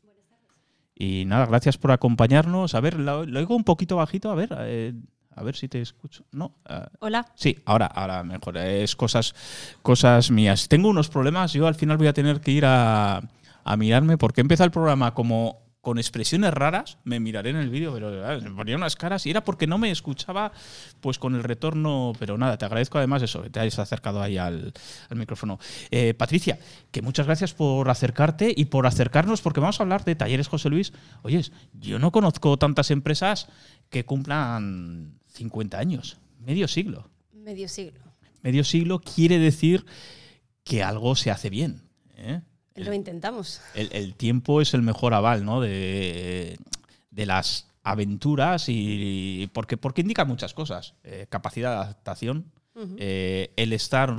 [0.95, 2.75] Y nada, gracias por acompañarnos.
[2.75, 4.93] A ver, lo, lo oigo un poquito bajito, a ver, eh,
[5.35, 6.23] a ver si te escucho.
[6.31, 7.25] No, ah, Hola.
[7.35, 8.55] Sí, ahora, ahora mejor.
[8.57, 9.35] Es cosas,
[9.81, 10.69] cosas mías.
[10.69, 11.51] Tengo unos problemas.
[11.51, 13.21] Yo al final voy a tener que ir a,
[13.65, 16.99] a mirarme porque empieza el programa como con expresiones raras.
[17.03, 19.79] Me miraré en el vídeo, pero ah, me ponía unas caras y era porque no
[19.79, 20.51] me escuchaba
[21.01, 22.13] pues con el retorno.
[22.19, 24.71] Pero nada, te agradezco además eso, que te hayas acercado ahí al,
[25.09, 25.57] al micrófono.
[25.89, 26.59] Eh, Patricia,
[26.91, 30.69] que muchas gracias por acercarte y por acercarnos porque vamos a hablar de Talleres José
[30.69, 30.93] Luis.
[31.23, 33.47] Oyes, yo no conozco tantas empresas
[33.89, 37.99] que cumplan 50 años, medio siglo Medio siglo.
[38.43, 39.87] medio siglo quiere decir
[40.63, 41.81] que algo se hace bien.
[42.15, 42.41] ¿eh?
[42.85, 43.61] Lo intentamos.
[43.75, 45.61] El, el tiempo es el mejor aval ¿no?
[45.61, 46.57] de,
[47.11, 50.95] de las aventuras y porque, porque indica muchas cosas.
[51.03, 52.51] Eh, capacidad de adaptación,
[52.97, 54.15] eh, el estar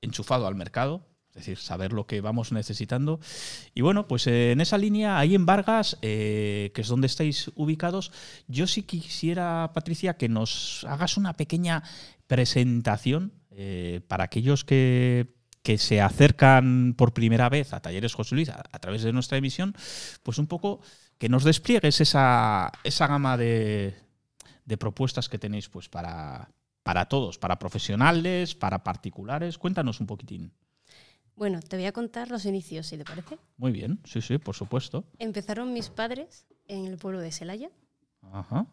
[0.00, 3.18] enchufado al mercado, es decir, saber lo que vamos necesitando.
[3.74, 7.50] Y bueno, pues eh, en esa línea, ahí en Vargas, eh, que es donde estáis
[7.54, 8.12] ubicados,
[8.48, 11.82] yo sí quisiera, Patricia, que nos hagas una pequeña
[12.26, 18.48] presentación eh, para aquellos que, que se acercan por primera vez a Talleres José Luis
[18.48, 19.74] a, a través de nuestra emisión,
[20.22, 20.80] pues un poco
[21.18, 23.94] que nos despliegues esa, esa gama de,
[24.64, 26.50] de propuestas que tenéis pues para,
[26.82, 29.56] para todos, para profesionales, para particulares.
[29.56, 30.52] Cuéntanos un poquitín.
[31.36, 33.38] Bueno, te voy a contar los inicios, si te parece.
[33.56, 35.04] Muy bien, sí, sí, por supuesto.
[35.18, 37.70] Empezaron mis padres en el pueblo de Celaya,
[38.32, 38.66] Ajá.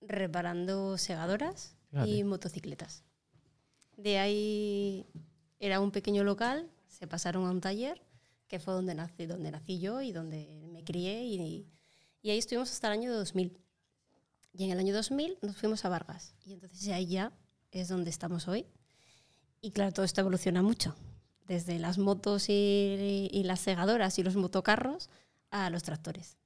[0.00, 2.10] reparando segadoras Fíjate.
[2.10, 3.04] y motocicletas.
[3.96, 5.06] De ahí
[5.64, 8.02] era un pequeño local, se pasaron a un taller,
[8.48, 11.66] que fue donde nací, donde nací yo y donde me crié, y,
[12.20, 13.58] y ahí estuvimos hasta el año 2000.
[14.52, 16.34] Y en el año 2000 nos fuimos a Vargas.
[16.44, 17.32] Y entonces ahí ya
[17.70, 18.66] es donde estamos hoy.
[19.62, 20.94] Y claro, todo esto evoluciona mucho.
[21.48, 25.08] Desde las motos y, y las segadoras y los motocarros
[25.50, 26.36] a los tractores.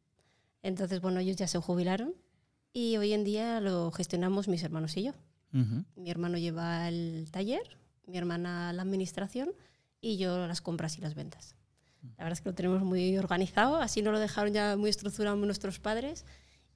[0.63, 2.15] Entonces, bueno, ellos ya se jubilaron
[2.73, 5.13] y hoy en día lo gestionamos mis hermanos y yo.
[5.53, 5.85] Ujú.
[5.97, 7.79] Mi hermano lleva el taller,
[8.09, 9.51] mi hermana la administración
[10.01, 11.55] y yo las compras y las ventas.
[12.17, 15.37] La verdad es que lo tenemos muy organizado, así nos lo dejaron ya muy estructurado
[15.37, 16.25] nuestros padres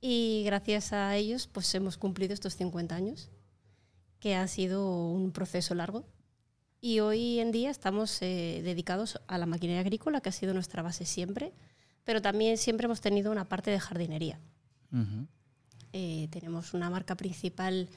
[0.01, 3.31] y gracias a ellos pues hemos cumplido estos 50 años,
[4.19, 6.05] que ha sido un proceso largo.
[6.81, 10.83] Y hoy en día estamos eh, dedicados a la maquinaria agrícola, que ha sido nuestra
[10.83, 11.53] base siempre,
[12.03, 14.41] pero también siempre hemos tenido una parte de jardinería.
[15.93, 17.89] Eh, tenemos una marca principal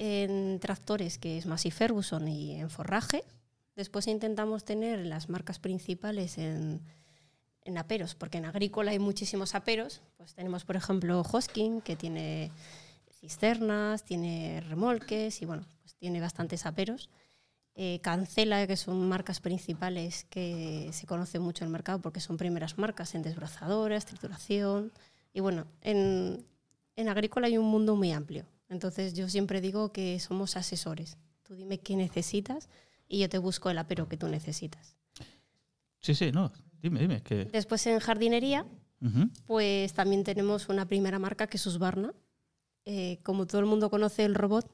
[0.00, 3.22] en tractores que es Massey Ferguson y en forraje.
[3.76, 6.80] Después intentamos tener las marcas principales en,
[7.64, 10.00] en aperos, porque en agrícola hay muchísimos aperos.
[10.16, 12.50] Pues tenemos, por ejemplo, Hoskin, que tiene
[13.20, 17.10] cisternas, tiene remolques y bueno, pues tiene bastantes aperos.
[17.74, 22.38] Eh, Cancela, que son marcas principales que se conoce mucho en el mercado porque son
[22.38, 24.92] primeras marcas en desbrazadoras, trituración.
[25.34, 26.42] Y bueno, en,
[26.96, 28.46] en agrícola hay un mundo muy amplio.
[28.70, 31.18] Entonces yo siempre digo que somos asesores.
[31.42, 32.68] Tú dime qué necesitas
[33.08, 34.96] y yo te busco el apero que tú necesitas.
[35.98, 36.52] Sí, sí, no.
[36.80, 37.22] Dime, dime.
[37.22, 37.44] Que...
[37.46, 38.64] Después en jardinería,
[39.46, 42.14] pues también tenemos una primera marca que es Husqvarna.
[42.86, 44.70] Eh, como todo el mundo conoce el robot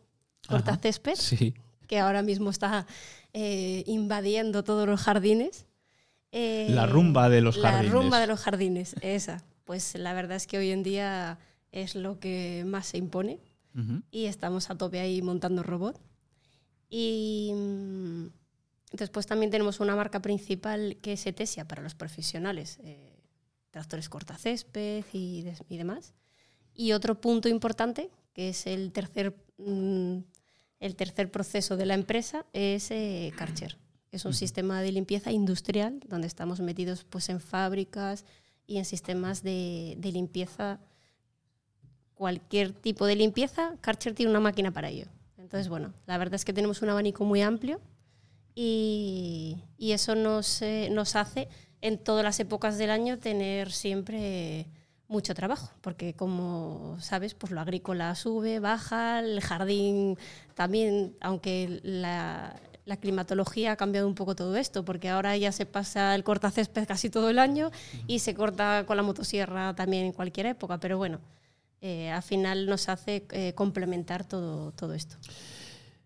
[0.46, 1.54] cortacésped, Sí.
[1.88, 2.86] que ahora mismo está
[3.32, 5.66] eh, invadiendo todos los jardines.
[6.32, 7.92] Eh, La rumba de los jardines.
[7.92, 9.42] La rumba de los jardines, esa.
[9.64, 11.38] Pues la verdad es que hoy en día
[11.72, 13.40] es lo que más se impone
[13.76, 14.02] Ujú.
[14.10, 16.00] y estamos a tope ahí montando robot.
[16.88, 18.26] Y mm,
[18.92, 23.16] después también tenemos una marca principal que es Etesia para los profesionales, eh,
[23.70, 26.14] tractores cortacésped y, y demás.
[26.74, 30.18] Y otro punto importante, que es el tercer, mm,
[30.80, 33.78] el tercer proceso de la empresa, es eh, Karcher.
[34.12, 38.24] Es un sistema de limpieza industrial donde estamos metidos pues, en fábricas
[38.66, 40.80] y en sistemas de, de limpieza
[42.16, 45.06] cualquier tipo de limpieza, Karcher tiene una máquina para ello.
[45.38, 47.80] Entonces, bueno, la verdad es que tenemos un abanico muy amplio
[48.54, 51.48] y, eso nos, eh, nos hace
[51.82, 54.66] en todas las épocas del año tener siempre
[55.08, 60.18] mucho trabajo, porque como sabes, pues lo agrícola sube, baja, el jardín
[60.54, 62.56] también, aunque la,
[62.86, 66.86] la climatología ha cambiado un poco todo esto, porque ahora ya se pasa el cortacésped
[66.88, 67.70] casi todo el año
[68.06, 71.20] y se corta con la motosierra también en cualquier época, pero bueno,
[71.80, 75.16] eh, al final nos hace eh, complementar todo, todo esto.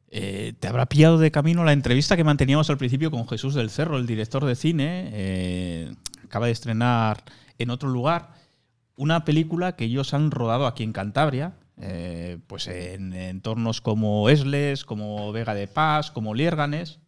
[0.09, 3.71] Eh, te habrá pillado de camino la entrevista que manteníamos al principio con Jesús del
[3.71, 5.11] Cerro, el director de cine.
[5.13, 5.95] eh,
[6.25, 7.23] acaba de estrenar
[7.59, 8.35] en otro lugar
[8.97, 11.55] una película que ellos han rodado aquí en Cantabria,
[12.47, 16.99] pues en entornos como Esles, como Vega de Paz, como Liérganes.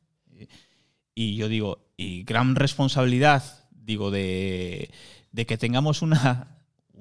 [1.15, 4.91] Y yo digo, y gran responsabilidad, digo, de,
[5.33, 6.52] de que tengamos una,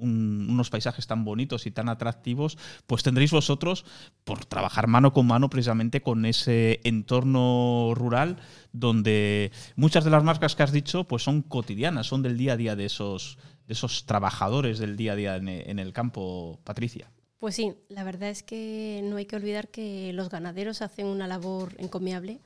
[0.02, 3.84] un- unos paisajes tan bonitos y tan atractivos, pues tendréis vosotros
[4.24, 8.36] por trabajar mano con mano precisamente con ese entorno rural
[8.72, 12.56] donde muchas de las marcas que has dicho pues son cotidianas, son del día a
[12.56, 17.10] día de esos, de esos trabajadores del día a día en, el campo, Patricia.
[17.38, 21.26] Pues sí, la verdad es que no hay que olvidar que los ganaderos hacen una
[21.26, 22.40] labor encomiable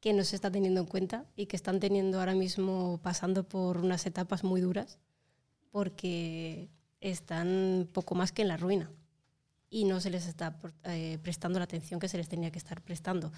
[0.00, 3.78] que no se está teniendo en cuenta y que están teniendo ahora mismo pasando por
[3.78, 4.98] unas etapas muy duras
[5.70, 6.68] porque
[7.00, 8.90] están poco más que en la ruina
[9.70, 12.82] y no se les está eh, prestando la atención que se les tenía que estar
[12.82, 13.32] prestando.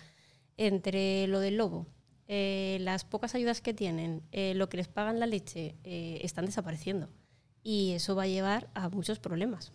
[0.57, 1.87] Entre lo del lobo,
[2.27, 7.09] eh, las pocas ayudas que tienen, eh, lo que les pagan la leche, están desapareciendo.
[7.63, 9.73] Y eso va a llevar a muchos problemas,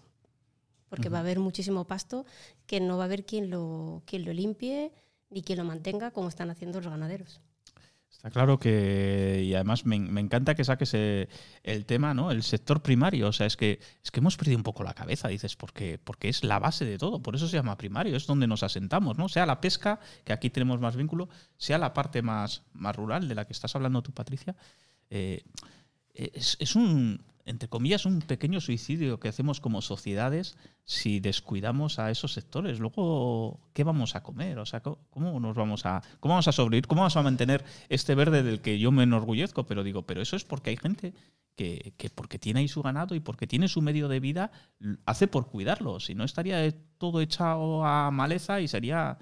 [0.90, 2.26] porque va a haber muchísimo pasto
[2.66, 4.92] que no va a haber quien lo, quien lo limpie
[5.30, 7.42] ni quien lo mantenga como están haciendo los ganaderos.
[8.14, 11.28] Está claro que, y además me, me encanta que saques eh,
[11.62, 12.32] el tema, ¿no?
[12.32, 13.28] El sector primario.
[13.28, 16.30] O sea, es que, es que hemos perdido un poco la cabeza, dices, porque, porque
[16.30, 17.22] es la base de todo.
[17.22, 19.28] Por eso se llama primario, es donde nos asentamos, ¿no?
[19.28, 21.28] Sea la pesca, que aquí tenemos más vínculo,
[21.58, 24.56] sea la parte más, más rural de la que estás hablando tú, Patricia.
[25.10, 25.44] eh,
[26.14, 32.10] es, es un, entre comillas, un pequeño suicidio que hacemos como sociedades si descuidamos a
[32.10, 32.80] esos sectores.
[32.80, 34.60] Luego, ¿qué vamos a comer?
[34.60, 36.88] O sea, ¿cómo- ¿cómo nos vamos a, cómo vamos a sobrevivir?
[36.88, 39.66] ¿Cómo vamos a mantener este verde del que yo me enorgullezco?
[39.66, 41.14] Pero digo, pero eso es porque hay gente
[41.56, 44.52] que, que porque tiene ahí su ganado y porque tiene su medio de vida,
[45.06, 46.00] hace por cuidarlo.
[46.00, 49.18] Si no, estaría todo echado a maleza y sería,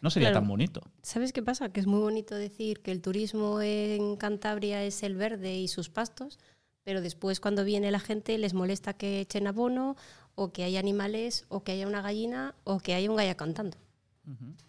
[0.00, 0.40] no sería Claro.
[0.40, 0.80] tan bonito.
[1.02, 1.72] ¿Sabes qué pasa?
[1.72, 5.88] Que es muy bonito decir que el turismo en Cantabria es el verde y sus
[5.90, 6.38] pastos,
[6.86, 9.96] pero después cuando viene la gente les molesta que echen abono
[10.36, 13.76] o que haya animales, o que haya una gallina, o que haya un gallo cantando.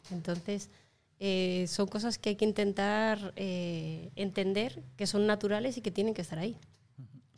[0.09, 0.71] Entonces,
[1.19, 6.15] eh, son cosas que hay que intentar eh, entender, que son naturales y que tienen
[6.15, 6.57] que estar ahí.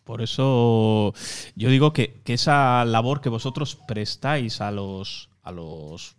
[0.06, 1.14] Por eso
[1.56, 6.16] yo digo que, que esa labor que vosotros prestáis a los, a los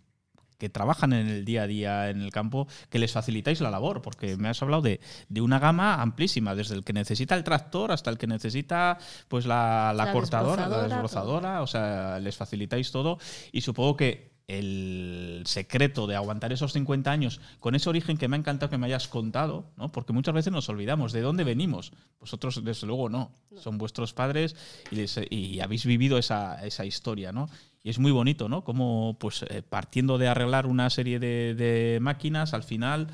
[0.61, 4.03] que trabajan en el día a día en el campo, que les facilitáis la labor,
[4.03, 7.91] porque me has hablado de, de una gama amplísima, desde el que necesita el tractor
[7.91, 12.37] hasta el que necesita pues la, la La cortadora, la desbrozadora, desbrozadora, o sea, les
[12.37, 13.17] facilitáis todo.
[13.51, 18.35] Y supongo que el secreto de aguantar esos 50 años con ese origen que me
[18.35, 19.91] ha encantado que me hayas contado, ¿no?
[19.91, 21.93] porque muchas veces nos olvidamos de dónde venimos.
[22.19, 23.31] Vosotros, desde luego, no.
[23.55, 24.55] Son vuestros padres
[24.91, 27.49] y, les- y habéis vivido esa, esa historia, ¿no?
[27.83, 28.63] Y es muy bonito, ¿no?
[28.63, 33.07] Como, pues, eh, partiendo de arreglar una serie de, de máquinas, al final,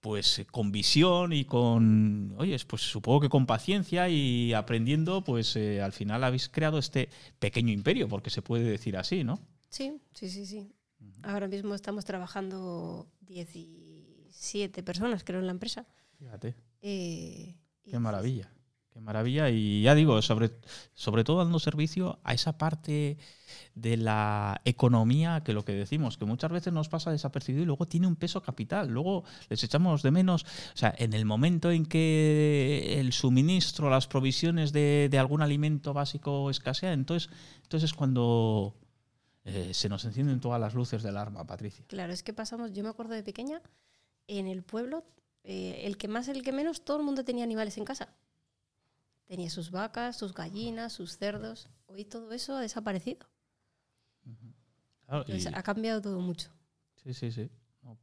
[0.00, 5.56] pues, eh, con visión y con, oye, pues supongo que con paciencia y aprendiendo, pues,
[5.56, 7.08] eh, al final habéis creado este
[7.38, 9.40] pequeño imperio, porque se puede decir así, ¿no?
[9.72, 10.70] Sí, sí, sí, sí.
[11.22, 15.86] Ahora mismo estamos trabajando 17 personas, creo, en la empresa.
[16.18, 16.54] Fíjate.
[16.82, 18.52] Eh, Qué maravilla,
[18.90, 19.48] qué maravilla.
[19.48, 20.50] Y ya digo, sobre,
[20.92, 23.16] sobre todo dando servicio a esa parte
[23.74, 27.86] de la economía que lo que decimos, que muchas veces nos pasa desapercibido y luego
[27.88, 28.90] tiene un peso capital.
[28.90, 30.44] Luego les echamos de menos.
[30.74, 35.94] O sea, en el momento en que el suministro, las provisiones de, de algún alimento
[35.94, 37.30] básico escasea, entonces,
[37.62, 38.76] entonces es cuando
[39.44, 41.84] eh, se nos encienden todas las luces del arma, Patricia.
[41.88, 43.60] Claro, es que pasamos, yo me acuerdo de pequeña,
[44.28, 45.04] en el pueblo,
[45.44, 48.14] eh, el que más, el que menos, todo el mundo tenía animales en casa.
[49.26, 51.68] Tenía sus vacas, sus gallinas, sus cerdos.
[51.86, 53.26] Hoy todo eso ha desaparecido.
[55.06, 56.50] Claro, y- Entonces, ha cambiado todo mucho.
[57.02, 57.50] Sí, sí, sí.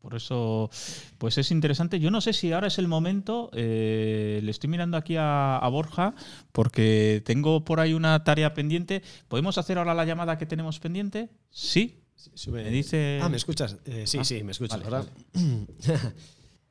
[0.01, 0.69] Por eso,
[1.18, 1.99] pues es interesante.
[1.99, 3.49] Yo no sé si ahora es el momento.
[3.53, 6.14] eh, le estoy mirando aquí a, a Borja
[6.51, 9.01] porque tengo por ahí una tarea pendiente.
[9.27, 11.30] ¿Podemos hacer ahora la llamada que tenemos pendiente?
[11.49, 11.99] Sí.
[12.47, 13.19] Me dice.
[13.22, 13.77] Ah, ¿me escuchas?
[13.85, 16.14] Eh, sí, Ah, sí, me escuchas, vale, ¿verdad?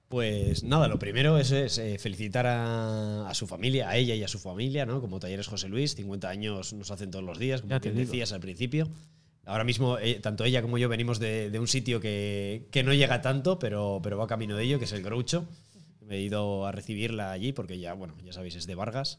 [0.09, 4.23] pues nada, lo primero es, es, eh, felicitar a, a su familia, a ella y
[4.23, 5.01] a su familia, ¿no?
[5.01, 8.33] Como Talleres José Luis, 50 años nos hacen todos los días, como Ya te decías
[8.33, 8.89] al principio.
[9.49, 13.23] Ahora mismo, eh, tanto ella como yo venimos de, un sitio que, que no llega
[13.23, 15.47] tanto, pero, pero va camino de ello, que es el Groucho.
[16.09, 19.19] He ido a recibirla allí porque ya, bueno, ya sabéis, es de Vargas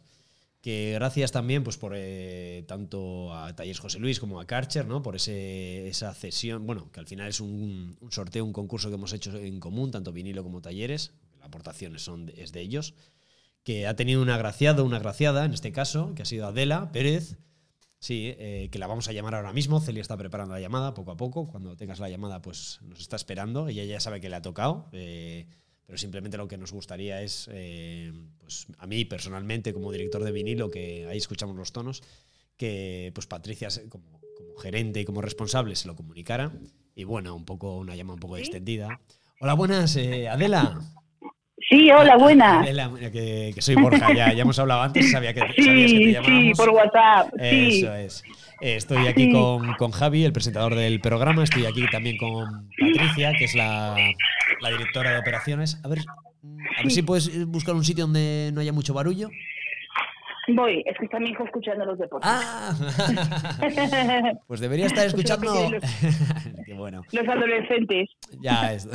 [0.62, 5.02] que gracias también pues por eh, tanto a Talleres José Luis como a Karcher, ¿no?
[5.02, 9.14] Por ese, esa cesión, bueno, que al final es un, sorteo, un concurso que hemos
[9.14, 12.94] hecho en común, tanto vinilo como talleres, las aportaciones son es de ellos,
[13.64, 17.38] que ha tenido un agraciado, una agraciada, en este caso, que ha sido Adela Pérez,
[18.00, 21.12] sí, eh, que la vamos a llamar ahora mismo, Celia está preparando la llamada poco
[21.12, 24.36] a poco, cuando tengas la llamada pues nos está esperando, ella ya sabe que le
[24.36, 25.46] ha tocado, eh,
[25.86, 30.32] pero simplemente lo que nos gustaría es, eh, pues a mí personalmente como director de
[30.32, 32.04] vinilo, que ahí escuchamos los tonos,
[32.58, 36.52] que pues Patricia como, como gerente y como responsable se lo comunicara.
[36.94, 39.00] Y bueno, un poco una llamada un poco extendida.
[39.40, 40.80] Hola, buenas, eh, Adela.
[41.70, 42.64] Sí, hola, buenas.
[42.64, 45.64] Adela, mira, que, que soy Borja, ya, ya hemos hablado antes, sabía que, sabías que
[45.64, 46.58] te Sí, sí, llamábamos.
[46.58, 47.28] por WhatsApp.
[47.40, 47.78] Sí.
[47.84, 48.24] Eso es.
[48.62, 49.32] Eh, Estoy aquí Sí.
[49.32, 51.44] con, con Javi, el presentador del programa.
[51.44, 53.96] Estoy aquí también con Patricia, que es la,
[54.62, 55.80] la directora de operaciones.
[55.84, 56.00] A ver,
[56.78, 59.30] a ver si puedes buscar un sitio donde no haya mucho barullo.
[60.56, 62.30] Voy, es que está mi hijo escuchando los deportes.
[62.32, 62.74] Ah.
[64.48, 65.54] Pues debería estar escuchando.
[66.66, 67.04] Qué bueno.
[67.12, 68.10] Los adolescentes.
[68.42, 68.88] Ya es.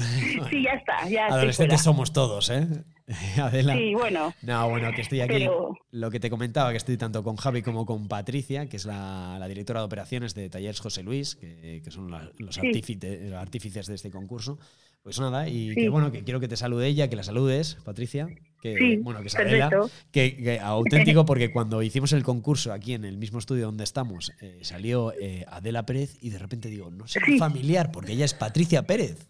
[0.50, 1.08] Sí, ya está.
[1.08, 2.66] Ya Adolescentes somos todos, ¿eh?
[3.40, 3.74] Adela.
[3.74, 4.32] Sí, bueno.
[4.42, 5.34] No, bueno, que estoy aquí.
[5.34, 8.84] Pero- Lo que te comentaba, que estoy tanto con Javi como con Patricia, que es
[8.86, 12.60] la, la directora de operaciones de Talleres José Luis, que, que son la- los, Sí.
[12.66, 14.58] artífice- los artífices de este concurso.
[15.04, 15.74] Pues nada, y Sí.
[15.74, 18.26] que bueno, que quiero que te salude ella, que la saludes, Patricia.
[18.62, 19.68] Que, Sí, bueno, que es Adela.
[19.68, 19.94] perfecto.
[20.10, 24.32] Que, que auténtico, porque cuando hicimos el concurso aquí en el mismo estudio donde estamos,
[24.40, 27.38] eh, salió eh, Adela Pérez y de repente digo, no sé Sí.
[27.38, 29.28] familiar, porque ella es Patricia Pérez.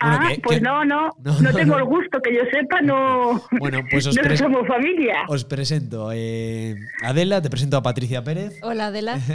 [0.00, 1.10] Bueno, ah, que- pues que- no, no,
[1.42, 5.24] No, tengo el gusto, que yo sepa, no, Bueno, pues os, no somos familia.
[5.28, 6.10] os presento.
[6.14, 6.74] eh,
[7.04, 8.58] Adela, te presento a Patricia Pérez.
[8.62, 9.18] Hola, Adela.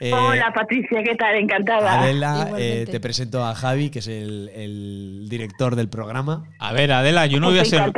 [0.00, 1.36] Eh, Hola, Patricia, ¿qué tal?
[1.36, 2.00] Encantada.
[2.02, 6.44] Adela, eh, te presento a Javi, que es el, el director del programa.
[6.58, 7.92] A ver, Adela, yo no voy a Pues ser.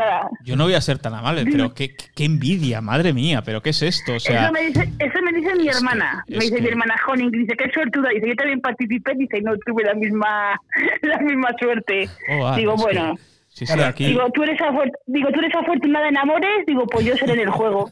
[0.44, 3.70] Yo no voy a ser tan amable, pero qué, qué- envidia, madre mía, pero ¿qué
[3.70, 4.14] es esto?
[4.14, 6.24] O sea, eso, me dice, eso me dice mi que- hermana.
[6.28, 8.09] me dice que- mi hermana Honing, dice, qué suertuda.
[8.10, 10.60] Dice, yo también participé, dice, no tuve la misma,
[11.02, 12.06] la misma suerte.
[12.41, 13.15] Oh, ah, digo, que- bueno.
[13.49, 14.07] sí, sí, Claro, aquí.
[14.07, 14.59] Digo, ¿tú eres,
[15.07, 17.91] digo, tú eres afortunada en amores, digo, pues yo seré en el juego.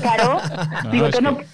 [0.00, 0.38] Claro.
[0.84, 1.44] No, digo, todo, no, que-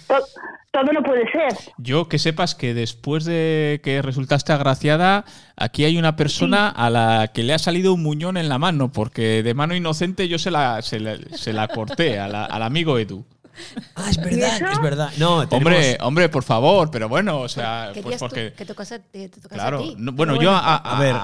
[0.70, 1.52] todo no puede ser.
[1.78, 5.24] Yo que sepas que después de que resultaste agraciada,
[5.56, 8.92] aquí hay una persona a la que le ha salido un muñón en la mano,
[8.92, 12.62] porque de mano inocente yo se la, se la, se la corté a la- al
[12.62, 13.24] amigo Edu.
[13.96, 15.10] Ah, es verdad, es verdad.
[15.18, 18.52] No, tenemos- Hombre, hombre, por favor, pero bueno, o sea, pues tú- porque.
[18.56, 19.94] que tocas a, te, te tocas Claro, a ti.
[19.98, 21.14] no- bueno, yo a, a- a ver.
[21.14, 21.18] a-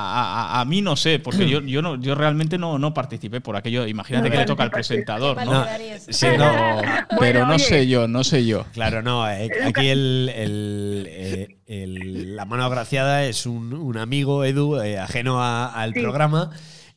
[0.57, 3.57] a- a mí no sé, porque yo, yo no, yo realmente no, no participé por
[3.57, 3.87] aquello.
[3.87, 5.65] Imagínate No que le toca al presentador, ¿no?
[6.09, 6.83] sí, Pero, no.
[7.19, 8.65] pero no sé yo, no sé yo.
[8.73, 9.29] Claro, no.
[9.29, 14.99] eh, aquí el, el, eh, el- la mano agraciada es un, un amigo, Edu, eh,
[14.99, 16.01] ajeno a- al Sí.
[16.01, 16.51] programa.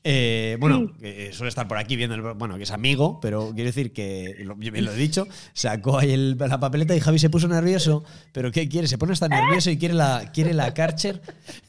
[0.05, 1.01] Eh, bueno, Sí.
[1.01, 4.35] que suele estar por aquí viendo el Bueno, que es amigo, pero quiero decir que,
[4.39, 7.47] lo- yo bien lo he dicho, sacó ahí el- la papeleta y Javi se puso
[7.47, 8.03] nervioso.
[8.33, 8.87] ¿Pero qué quiere?
[8.87, 11.21] Se pone hasta nervioso y quiere la, quiere la Karcher.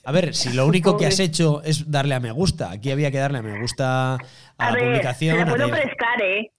[0.05, 3.11] A ver, si lo único que has hecho es darle a me gusta, aquí había
[3.13, 4.19] que darle a me gusta a,
[4.59, 5.37] A la ver, publicación.
[5.39, 6.51] te la puedo prestar, ¿eh?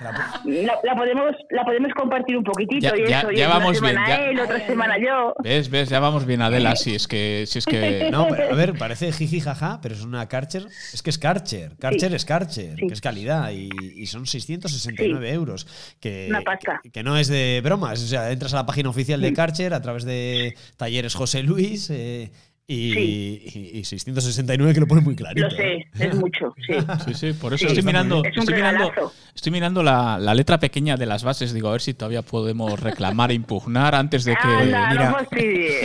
[0.00, 3.32] La pu- La, la podemos, la podemos compartir un poquitito Ya- y ya- eso.
[3.32, 5.34] y una vamos bien, semana ya- él, otra semana yo.
[5.42, 5.70] ¿Ves?
[5.70, 5.88] ¿Ves?
[5.88, 7.44] Ya vamos bien, Adela, si es que.
[7.46, 10.66] Si es que No, pero, a ver, parece jiji jaja, pero es una Karcher.
[10.92, 11.76] Es que es Karcher.
[11.78, 12.86] Karcher es Karcher, Sí.
[12.86, 13.50] que es calidad.
[13.52, 15.66] Y, y son 669 euros.
[16.00, 16.80] Que, Una pasta.
[16.82, 18.02] que, que no es de bromas.
[18.02, 19.34] O sea, entras a la página oficial de Sí.
[19.34, 21.90] Karcher a través de Talleres José Luis.
[21.90, 22.30] eh,
[22.72, 23.42] y, Sí.
[23.74, 25.44] y- y 669 que lo pone muy clarito.
[25.48, 25.86] Lo sé, ¿eh?
[25.98, 26.74] es mucho, sí.
[27.06, 28.32] Sí, sí, por eso Sí, estoy mirando, bien.
[28.32, 29.12] Es un estoy mirando, regalazo.
[29.34, 31.52] estoy mirando la, la letra pequeña de las bases.
[31.52, 34.46] Digo, a ver si todavía podemos reclamar e impugnar antes de que.
[34.48, 35.16] Anda, mira, no.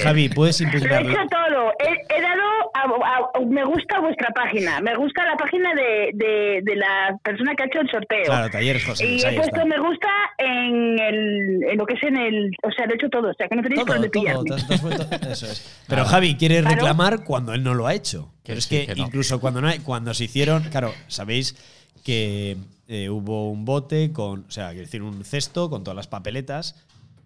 [0.03, 1.10] Javi, puedes Lo he impugnarlo.
[1.12, 1.72] hecho todo.
[1.80, 2.44] He, he dado
[2.76, 4.80] a, a- me gusta vuestra página.
[4.82, 8.26] Me gusta la página de, de, de la persona que ha hecho el sorteo.
[8.26, 9.66] Claro, Talleres José y he puesto está.
[9.66, 10.07] me gusta
[10.38, 12.52] en, el, en lo que es en el.
[12.64, 13.30] O sea, lo he hecho todo.
[13.30, 14.76] O sea, que no tenéis por Todo, dónde todo, pillarme.
[14.76, 15.84] has vuelto- eso es.
[15.90, 16.74] Pero Javi quiere Claro.
[16.76, 18.31] Reclamar cuando él no lo ha hecho.
[18.43, 19.06] Pero es sí, que, que no.
[19.07, 21.56] incluso cuando no hay- cuando se hicieron, claro, sabéis
[22.03, 22.57] que
[22.88, 26.76] eh, hubo un bote con, o sea, quiero decir, un cesto con todas las papeletas.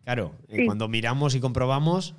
[0.05, 0.65] Claro, eh, Sí.
[0.65, 2.13] cuando miramos y comprobamos,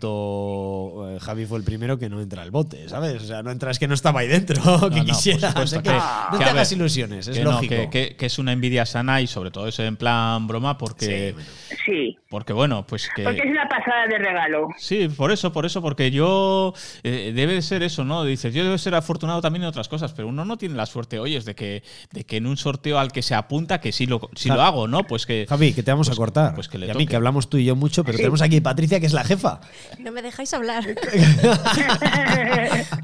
[0.00, 3.22] tanto eh, Javi fue el primero que no entra al bote, ¿sabes?
[3.22, 4.56] O sea, no entra, es que no estaba ahí dentro,
[4.90, 5.48] que No, quisiera.
[5.50, 7.74] supuesto O sea, que- que no te hagas ilusiones, es que no, lógico.
[7.74, 11.06] que, que- que es una envidia sana y sobre todo es en plan broma porque,
[11.28, 11.48] Sí, bueno.
[11.84, 12.16] Sí.
[12.36, 13.22] Porque bueno, pues que.
[13.22, 14.68] Porque es una pasada de regalo.
[14.76, 18.24] Sí, por eso, por eso, porque yo eh, debe de ser eso, ¿no?
[18.24, 21.18] Dices, yo debo ser afortunado también en otras cosas, pero uno no tiene la suerte,
[21.18, 21.82] oyes, de que,
[22.12, 24.86] de que en un sorteo al que se apunta, que sí lo, sí lo hago,
[24.86, 25.04] ¿no?
[25.04, 25.46] Pues que.
[25.48, 26.54] Javi, que te vamos pues- a cortar.
[26.54, 28.60] pues que le y a mí, que hablamos tú y yo mucho, pero tenemos aquí
[28.60, 29.60] Patricia, que es la jefa.
[29.98, 30.84] No me dejáis hablar.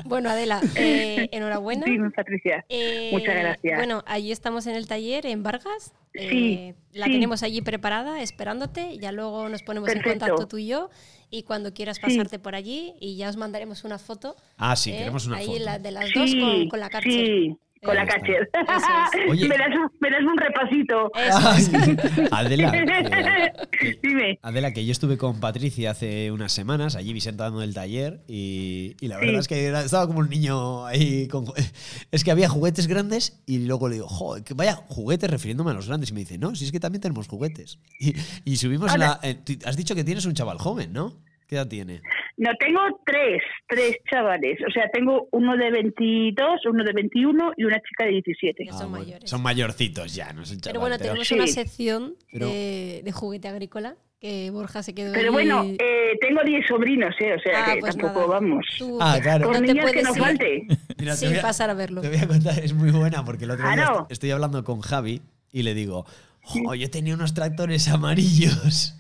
[0.05, 1.87] bueno, Adela, eh, enhorabuena.
[1.87, 2.67] Dime, Patricia.
[2.69, 3.79] Eh, Muchas gracias.
[3.79, 5.95] Bueno, allí estamos en el taller en Vargas.
[6.15, 7.13] Eh, Sí, la sí.
[7.13, 8.99] tenemos allí preparada, esperándote.
[8.99, 10.91] Ya luego nos ponemos en contacto tú y yo.
[11.31, 12.03] Y cuando quieras Sí.
[12.03, 14.37] pasarte por allí, y ya os mandaremos una foto.
[14.59, 15.59] Ah, sí, eh, queremos una ahí foto.
[15.61, 17.57] la- de las Sí, dos con, con la cárcel.
[17.85, 18.05] Con la.
[18.05, 18.13] Eso
[19.31, 19.49] Oye.
[19.49, 21.11] me, das un, me das un repasito.
[21.17, 22.29] Es.
[22.33, 24.39] Adela, que- Dime.
[24.43, 29.09] Adela, que yo estuve con Patricia hace unas semanas allí visitando el taller y, y
[29.09, 29.27] la Sí.
[29.27, 31.27] verdad es que era- estaba como un niño ahí.
[31.29, 31.47] Con,
[32.13, 35.75] es que había juguetes grandes y luego le digo, joder, que vaya juguetes refiriéndome a
[35.75, 36.11] los grandes.
[36.11, 37.81] Y me dice, no, si es que también tenemos juguetes.
[37.99, 38.15] Y,
[38.45, 39.19] y subimos la.
[39.23, 41.19] eh, has dicho que tienes un chaval joven, ¿no?
[41.53, 42.01] ¿Qué edad tiene?
[42.39, 44.59] No, tengo tres, tres chavales.
[44.67, 48.65] O sea, tengo uno de 22, uno de 21 y una chica de 17.
[48.65, 49.29] Ya son Ah, bueno, mayores.
[49.29, 50.73] Son mayorcitos ya, no es el chaval.
[50.73, 51.35] Pero bueno, tenemos Sí.
[51.35, 56.17] una sección Pero- de, de juguete agrícola que Borja se quedó Pero ahí- bueno, eh,
[56.23, 57.35] tengo 10 sobrinos, ¿eh?
[57.35, 58.33] O sea, Ah, que pues tampoco nada.
[58.41, 58.65] vamos.
[58.79, 59.45] Tú Ah, claro.
[59.45, 60.67] Con no niñas que puedes no ir falte.
[60.99, 62.01] Mira, sin a- pasar a verlo.
[62.01, 65.21] Te voy a contar, es muy buena porque el otro día estoy hablando con Javi
[65.53, 66.07] y le digo,
[66.41, 68.95] "Jo, yo tenía unos tractores amarillos.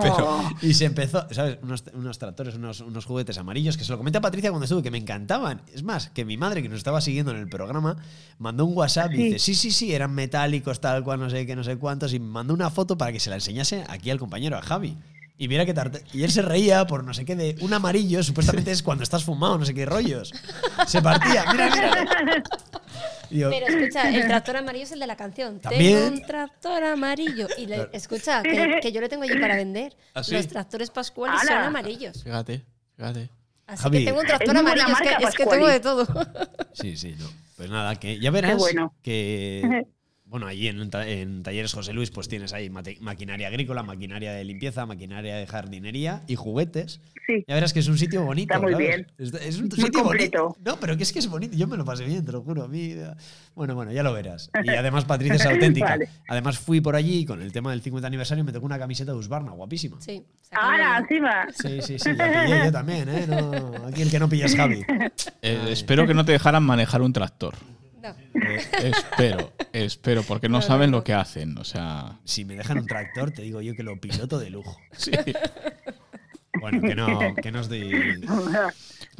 [0.00, 0.50] Oh.
[0.62, 1.58] Y se empezó, ¿sabes?
[1.62, 4.82] Unos, unos tractores, unos, unos juguetes amarillos que se lo comenté a Patricia cuando estuve,
[4.82, 5.62] que me encantaban.
[5.74, 7.96] Es más, que mi madre, que nos estaba siguiendo en el programa,
[8.38, 11.56] mandó un WhatsApp y dice, sí, sí, sí, eran metálicos, tal cual, no sé qué,
[11.56, 14.56] no sé cuántos, y mandó una foto para que se la enseñase aquí al compañero,
[14.56, 14.96] a Javi.
[15.38, 18.22] Y mira que tarte- Y él se reía por no sé qué de un amarillo,
[18.22, 20.32] supuestamente es cuando estás fumado, no sé qué rollos.
[20.86, 22.42] Se partía, mira, mira.
[23.30, 25.60] Yo, Pero escucha, el tractor amarillo es el de la canción.
[25.60, 25.94] También.
[25.98, 27.48] Tengo un tractor amarillo.
[27.58, 29.96] Y le- escucha, que, que yo le tengo allí para vender.
[30.14, 30.32] ¿Ah, sí?
[30.34, 32.22] Los tractores pascuales son amarillos.
[32.22, 32.64] Fíjate,
[32.96, 33.30] fíjate.
[33.66, 33.98] Así Javi.
[33.98, 34.86] que tengo un Es tractor amarillo.
[34.88, 36.06] Es que, es tengo de todo.
[36.72, 37.26] Sí, sí, no.
[37.56, 38.94] Pues nada, que ya verás bueno.
[39.02, 39.86] que.
[40.28, 44.42] Bueno, allí en, ta- en Talleres José Luis, pues tienes ahí maquinaria agrícola, maquinaria de
[44.44, 47.00] limpieza, maquinaria de jardinería y juguetes.
[47.26, 47.44] Sí.
[47.46, 48.52] Ya verás que es un sitio bonito.
[48.52, 48.86] Está muy ¿sabes?
[48.88, 49.06] bien.
[49.18, 50.42] Es, es un Muy sitio completo.
[50.48, 50.56] bonito.
[50.64, 51.56] No, pero que es que es bonito.
[51.56, 52.64] Yo me lo pasé bien, te lo juro.
[52.64, 52.90] A mí.
[52.92, 53.12] eh,
[53.54, 54.50] Bueno, bueno, ya lo verás.
[54.64, 55.90] Y además, Patricia es auténtica.
[55.90, 56.08] Vale.
[56.28, 59.12] Además, fui por allí y con el tema del 50 aniversario me tocó una camiseta
[59.12, 60.00] de Usbarna, guapísima.
[60.00, 60.24] Sí.
[60.50, 61.46] ¡Hala, encima!
[61.52, 62.12] Sí, sí, sí.
[62.14, 63.26] La pillé yo también, ¿eh?
[63.28, 64.84] No, aquí el que no pillas es Javi.
[65.42, 67.54] Eh, espero que no te dejaran manejar un tractor.
[68.34, 68.44] No.
[68.78, 71.56] espero, espero, porque no saben lo que hacen.
[71.58, 72.18] O sea.
[72.24, 74.76] Si me dejan un tractor, te digo yo que lo piloto de lujo.
[74.96, 75.12] Sí.
[76.58, 77.90] Bueno, que no, que no os doy.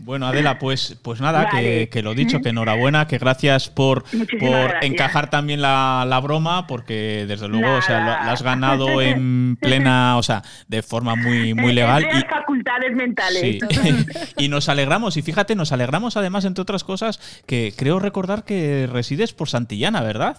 [0.02, 1.89] Bueno, Adela, pues, pues nada, que, Vale.
[1.89, 4.85] que lo dicho, que enhorabuena, que gracias por, por gracias.
[4.85, 8.24] encajar también la, la broma, porque desde luego, o sea, lo- Nada.
[8.27, 12.05] la has ganado en plena, o sea, de forma muy, muy legal.
[12.05, 13.59] Y, facultades mentales.
[13.70, 14.06] Sí.
[14.36, 18.89] y nos alegramos, y fíjate, nos alegramos además, entre otras cosas, que creo recordar que
[18.93, 20.36] resides por Santillana, ¿verdad?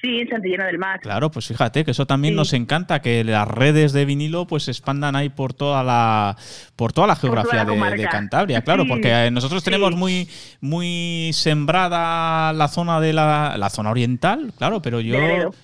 [0.00, 1.00] Sí, en Santillana del Mar.
[1.00, 2.36] Claro, pues fíjate que eso también Sí.
[2.36, 6.36] nos encanta, que las redes de vinilo pues se expandan ahí por toda la
[6.76, 8.08] por toda la toda geografía la de-.
[8.08, 9.64] Cantabria, claro, Sí, porque eh, nosotros sí.
[9.64, 10.28] tenemos muy
[10.60, 15.16] muy sembrada la zona de la, la zona oriental, claro, pero yo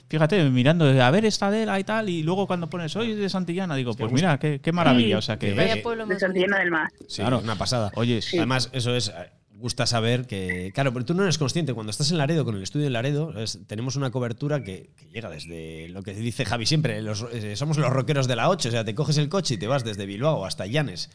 [0.09, 3.28] fíjate mirando a ver esta de la y tal y luego cuando pones soy de
[3.28, 6.89] Santillana digo, pues mira, qué, qué maravilla, o sea que De Santillana del Mar.
[7.09, 7.40] Sí, Claro.
[7.43, 7.90] una pasada.
[7.94, 9.12] Oye, Además, eso es.
[9.56, 10.72] Gusta saber que.
[10.74, 11.74] Claro, pero tú no eres consciente.
[11.74, 15.06] Cuando estás en Laredo, con el estudio en Laredo, es- tenemos una cobertura que, que
[15.06, 17.01] llega desde lo que dice Javi siempre.
[17.02, 18.68] los- eh, somos los rockeros de la 8.
[18.68, 21.10] O sea, te coges el coche y te vas desde Bilbao hasta Llanes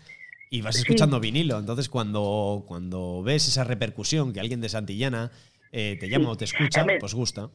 [0.49, 0.81] y vas Sí.
[0.81, 1.59] escuchando vinilo.
[1.59, 5.31] Entonces, cuando, cuando ves esa repercusión que alguien de Santillana
[5.71, 6.97] eh, te llama o te escucha, ver.
[6.99, 7.49] pues gusta.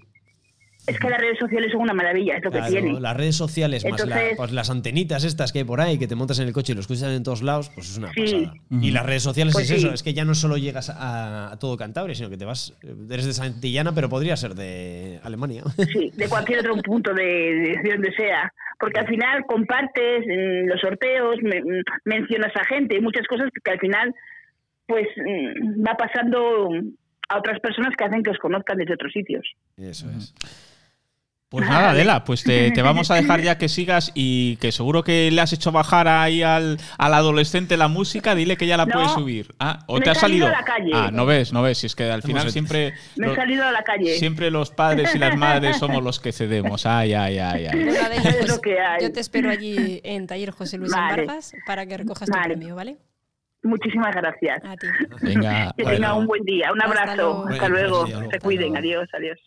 [0.86, 3.00] Es que las redes sociales son una maravilla, es lo Claro, que tiene.
[3.00, 6.14] las redes sociales más la- pues las antenitas estas que hay por ahí, que te
[6.14, 8.20] montas en el coche y lo escuchas en todos lados, pues es una Sí.
[8.22, 8.54] pasada.
[8.82, 11.58] Y las redes sociales Pues es eso, es que ya no solo llegas a, a
[11.58, 12.76] todo Cantabria, sino que te vas,
[13.10, 15.62] eres de Santillana, pero podría ser de Alemania.
[15.92, 18.52] Sí, de cualquier otro punto de, de- de donde sea.
[18.78, 23.70] Porque al final compartes mm, los sorteos, me- mm, mencionas a gente, muchas cosas que
[23.70, 24.14] al final
[24.86, 26.68] pues mm, va pasando
[27.30, 29.42] a otras personas que hacen que os conozcan desde otros sitios.
[29.78, 30.34] Eso es.
[31.58, 35.02] Pues nada, Adela, pues te, te vamos a dejar ya que sigas y que seguro
[35.04, 38.86] que le has hecho bajar ahí al, al adolescente la música, dile que ya la
[38.86, 39.54] No, puedes subir.
[39.60, 40.46] Ah, o me te has salido.
[40.46, 40.90] salido a la calle.
[40.94, 43.64] Ah, no ves, no ves, si es que al final siempre Me he lo- salido
[43.64, 44.18] a la calle.
[44.18, 46.86] siempre los padres y las madres somos los que cedemos.
[46.86, 47.84] Ay, ay, ay, ay.
[47.84, 49.02] Bueno, Adela, Es pues, lo que hay.
[49.02, 51.26] Yo te espero allí en Taller José Luis en Vale.
[51.26, 52.96] Vargas para que recojas tu premio, ¿vale?
[53.62, 54.58] Muchísimas gracias.
[54.64, 54.86] A ti.
[55.22, 56.70] Venga, Que tenga un buen día.
[56.72, 57.16] Un Hasta abrazo.
[57.16, 57.48] luego.
[57.48, 58.02] Hasta luego.
[58.06, 58.76] pues, Se cuiden.
[58.76, 59.38] Adiós, adiós.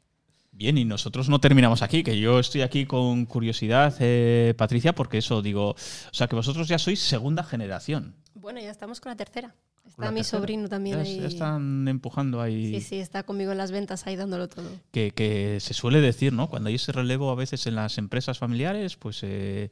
[0.58, 5.20] Bien, y nosotros no terminamos aquí, que yo estoy aquí con curiosidad, eh, Patricia, porque
[5.20, 5.76] eso digo, o
[6.14, 8.16] sea, que vosotros ya sois segunda generación.
[8.34, 9.54] Bueno, ya estamos con la tercera.
[9.86, 10.40] Está La mi tercera.
[10.40, 11.20] sobrino también Ya, ahí.
[11.22, 12.74] ya están empujando ahí.
[12.74, 14.68] Sí, sí, está conmigo en las ventas ahí dándolo todo.
[14.92, 16.50] que, que se suele decir, ¿no?
[16.50, 19.70] Cuando hay ese relevo a veces en las empresas familiares, pues eh,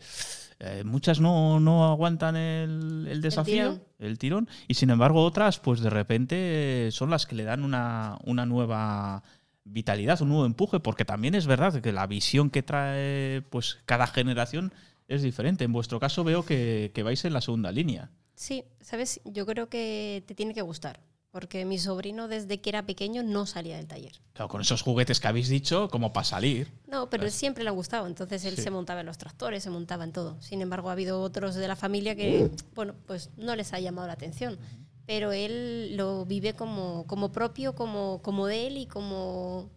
[0.60, 4.48] eh, muchas no, no aguantan el, el desafío, el tirón.
[4.68, 9.24] y sin embargo otras, pues de repente son las que le dan una, una nueva
[9.66, 14.08] vitalidad, un nuevo empuje, porque también es verdad que la visión que trae pues cada
[14.08, 14.74] generación
[15.08, 15.64] es diferente.
[15.66, 18.10] En vuestro caso veo que, que vais en la segunda línea.
[18.36, 21.00] Sí, sabes, yo creo que te tiene que gustar,
[21.32, 24.12] porque mi sobrino desde que era pequeño no salía del taller.
[24.34, 26.72] Claro, con esos juguetes que habéis dicho, como para salir.
[26.88, 28.62] No, pero él siempre le ha gustado, entonces él Sí.
[28.64, 30.42] se montaba en los tractores, se montaba en todo.
[30.42, 34.08] Sin embargo, ha habido otros de la familia que, bueno, pues no les ha llamado
[34.08, 34.58] la atención,
[35.06, 39.69] pero él lo vive como, como propio, como, como de él y como,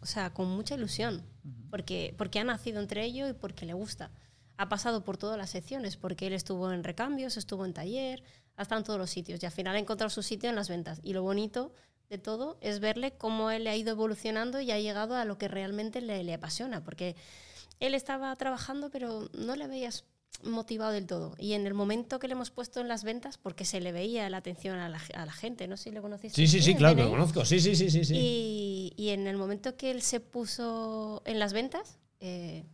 [0.00, 1.24] o sea, con mucha ilusión,
[1.70, 4.10] porque, porque ha nacido entre ellos y porque le gusta.
[4.56, 8.22] Ha pasado por todas las secciones, porque él estuvo en recambios, estuvo en taller,
[8.56, 10.68] ha estado en todos los sitios y al final ha encontrado su sitio en las
[10.68, 11.00] ventas.
[11.02, 11.72] Y lo bonito
[12.08, 15.48] de todo es verle cómo él ha ido evolucionando y ha llegado a lo que
[15.48, 17.16] realmente le, le apasiona, porque
[17.80, 20.04] él estaba trabajando pero no le veías
[20.42, 21.34] motivado del todo.
[21.38, 24.28] Y en el momento que le hemos puesto en las ventas, porque se le veía
[24.30, 26.34] la atención a la, a la gente, no sé si le conociste.
[26.34, 27.44] Sí, sí, sí, ¿El claro, que lo conozco.
[27.44, 28.04] Sí, sí, sí, sí.
[28.04, 28.14] sí.
[28.16, 32.64] Y, y en el momento que él se puso en las ventas, eh,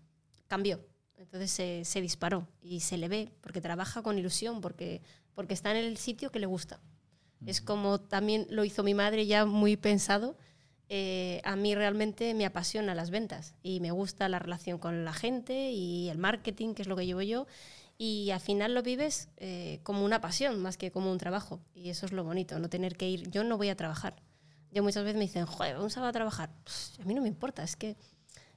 [0.47, 0.81] cambió.
[1.17, 5.03] Entonces se, se disparó y se le ve porque trabaja con ilusión, porque,
[5.35, 6.81] porque está en el sitio que le gusta.
[7.47, 10.37] Es como también lo hizo mi madre ya muy pensado.
[10.91, 15.13] Eh, a mí realmente me apasiona las ventas y me gusta la relación con la
[15.13, 17.47] gente y el marketing, que es lo que llevo yo.
[17.99, 21.61] Y al final lo vives eh, como una pasión más que como un trabajo.
[21.75, 23.31] Y eso es lo bonito, no tener que ir.
[23.31, 24.23] Yo no voy a trabajar.
[24.71, 26.51] Yo muchas veces me dicen, joder, vamos a trabajar.
[26.65, 27.97] Pff, a mí no me importa, es que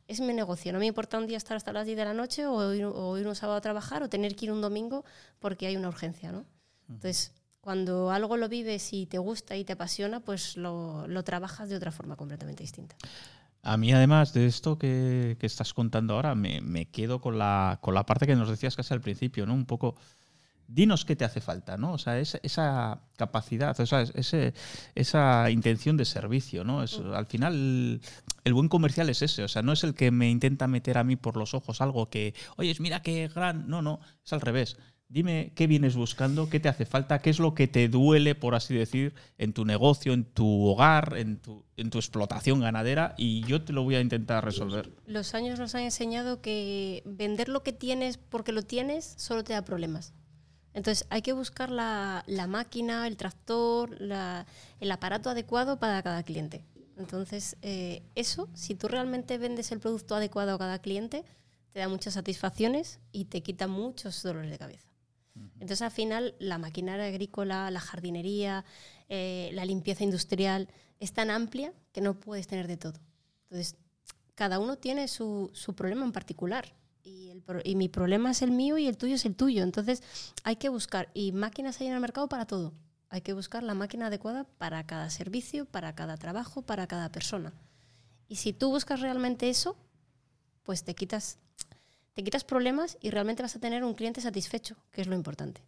[0.08, 0.72] es mi negocio.
[0.72, 3.18] No me importa un día estar hasta las 10 de la noche o ir, o
[3.18, 5.04] ir un sábado a trabajar o tener que ir un domingo
[5.40, 6.46] porque hay una urgencia, ¿no?
[6.88, 11.70] Entonces, cuando algo lo vives y te gusta y te apasiona, pues lo, lo trabajas
[11.70, 12.96] de otra forma completamente distinta.
[13.64, 17.78] A mí, además de esto que, que estás contando ahora, me, me quedo con la,
[17.82, 19.54] con la parte que nos decías casi al principio, ¿no?
[19.54, 19.96] Un poco,
[20.68, 21.94] dinos qué te hace falta, ¿no?
[21.94, 24.56] O sea, esa, esa capacidad, o sea, ese,
[24.96, 26.82] esa intención de servicio, ¿no?
[26.82, 28.02] Es, al final, el,
[28.44, 31.04] el buen comercial es ese, o sea, no es el que me intenta meter a
[31.04, 33.68] mí por los ojos algo que, oye, mira qué gran...
[33.68, 34.78] No, no, es al revés.
[35.12, 38.56] Dime qué vienes buscando, qué te hace falta, qué es lo que te duele, por
[38.56, 43.44] así decir, en tu negocio, en tu hogar, en tu, en tu explotación ganadera y
[43.44, 44.90] yo te lo voy a intentar resolver.
[45.06, 49.52] Los años nos han enseñado que vender lo que tienes porque lo tienes solo te
[49.52, 50.14] da problemas.
[50.74, 56.64] Entonces hay que buscar la, máquina, el tractor, el aparato adecuado para cada cliente.
[56.98, 61.26] Entonces eh, eso, si tú realmente vendes el producto adecuado a cada cliente,
[61.74, 64.91] te da muchas satisfacciones y te quita muchos dolores de cabeza.
[65.62, 68.66] Entonces al final la maquinaria agrícola, la jardinería,
[69.10, 70.68] eh, la limpieza industrial
[71.00, 73.00] es tan amplia que no puedes tener de todo.
[73.44, 73.78] Entonces
[74.34, 76.74] cada uno tiene su, su problema en particular.
[77.04, 77.32] Y,
[77.64, 79.64] y mi problema es el mío y el tuyo es el tuyo.
[79.64, 80.02] Entonces
[80.44, 82.74] hay que buscar, y máquinas hay en el mercado para todo.
[83.10, 87.54] Hay que buscar la máquina adecuada para cada servicio, para cada trabajo, para cada persona.
[88.28, 89.78] Y si tú buscas realmente eso,
[90.64, 91.38] pues te quitas,
[92.14, 95.62] te quitas problemas y realmente vas a tener un cliente satisfecho, que es lo importante.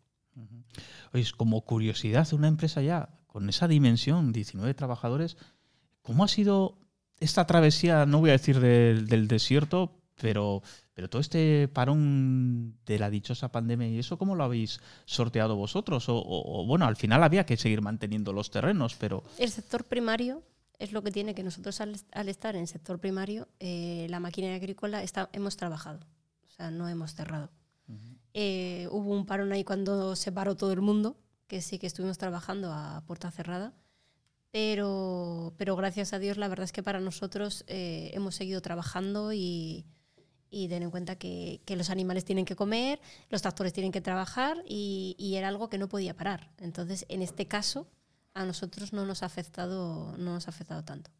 [1.13, 5.37] Oye, como curiosidad, una empresa ya con esa dimensión, 19 trabajadores,
[6.01, 6.77] ¿cómo ha sido
[7.19, 10.61] esta travesía, no voy a decir del, del desierto, pero,
[10.93, 16.09] pero todo este parón de la dichosa pandemia y eso, ¿cómo lo habéis sorteado vosotros?
[16.09, 19.85] O, o- o, bueno, al final había que seguir manteniendo los terrenos, pero El sector
[19.85, 20.43] primario
[20.79, 24.19] es lo que tiene que nosotros al, al estar en el sector primario, eh, la
[24.19, 25.99] maquinaria agrícola está, hemos trabajado,
[26.63, 27.51] sea, no hemos cerrado.
[28.33, 31.17] Eh, hubo un parón ahí cuando se paró todo el mundo,
[31.47, 33.73] que sí que estuvimos trabajando a puerta cerrada,
[34.51, 39.33] pero, pero gracias a Dios la verdad es que para nosotros eh, hemos seguido trabajando
[39.33, 39.85] y,
[40.49, 42.99] y ten en cuenta que, que los animales tienen que comer,
[43.29, 46.51] los tractores tienen que trabajar y, y era algo que no podía parar.
[46.57, 47.87] Entonces, en este caso,
[48.33, 51.11] a nosotros no nos ha afectado, no nos ha afectado tanto.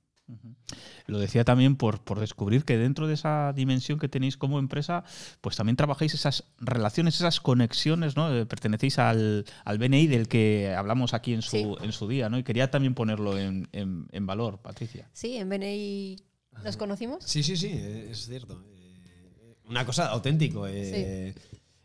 [1.07, 5.03] Lo decía también por, por descubrir que dentro de esa dimensión que tenéis como empresa,
[5.41, 8.33] pues también trabajáis esas relaciones, esas conexiones, ¿no?
[8.35, 11.65] Eh, Pertenecéis al, al BNI del que hablamos aquí en su, Sí.
[11.81, 12.37] en su día, ¿no?
[12.37, 15.09] Y quería también ponerlo en, en- en valor, Patricia.
[15.13, 16.17] Sí, en BNI
[16.63, 17.23] nos conocimos.
[17.25, 18.63] Sí, sí, sí, es cierto.
[18.75, 20.67] Eh, Una cosa auténtico.
[20.67, 21.35] eh,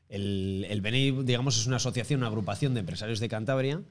[0.08, 3.82] El, el BNI, digamos, es una asociación, una agrupación de empresarios de Cantabria.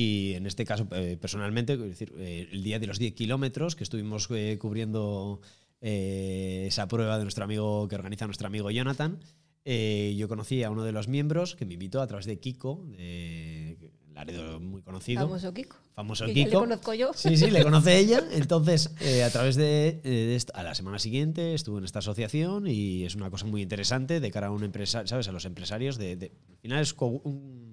[0.00, 3.74] Y en este caso, eh, personalmente, quiero decir, eh, el día de los 10 kilómetros
[3.74, 5.40] que estuvimos eh, cubriendo
[5.80, 9.18] eh, esa prueba de nuestro amigo que organiza nuestro amigo Jonathan,
[9.64, 12.84] eh, yo conocí a uno de los miembros que me invitó a través de Kiko,
[12.96, 13.76] de
[14.14, 15.22] Laredo muy conocido.
[15.26, 15.76] Famoso Kiko.
[15.94, 16.60] Famoso Que ya Kiko.
[16.60, 17.10] le conozco yo.
[17.14, 18.22] Sí, sí, le conoce ella.
[18.32, 22.68] Entonces, eh, a través de, de esto- a la semana siguiente estuvo en esta asociación
[22.68, 25.26] y es una cosa muy interesante de cara a un empresario, ¿sabes?
[25.26, 25.98] A los empresarios.
[25.98, 27.67] De, de- al final es un-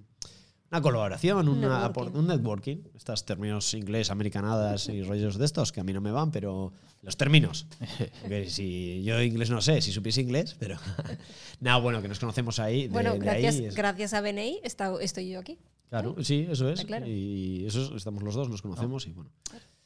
[0.71, 2.17] una colaboración, Un una, networking.
[2.19, 2.77] un networking.
[2.95, 6.73] Estos términos inglés, americanadas y rollos de estos que a mí no me van, pero
[7.01, 7.67] los términos.
[8.21, 10.77] Porque si yo inglés no sé, si supiese inglés, pero.
[11.61, 12.83] Nada, bueno, que nos conocemos ahí.
[12.87, 15.57] de- Bueno, de gracias, ahí es- gracias a BNI está- estoy yo aquí.
[15.89, 16.83] Claro, sí, eso es.
[16.83, 17.05] Claro.
[17.07, 19.29] Y eso es- estamos los dos, nos conocemos y bueno.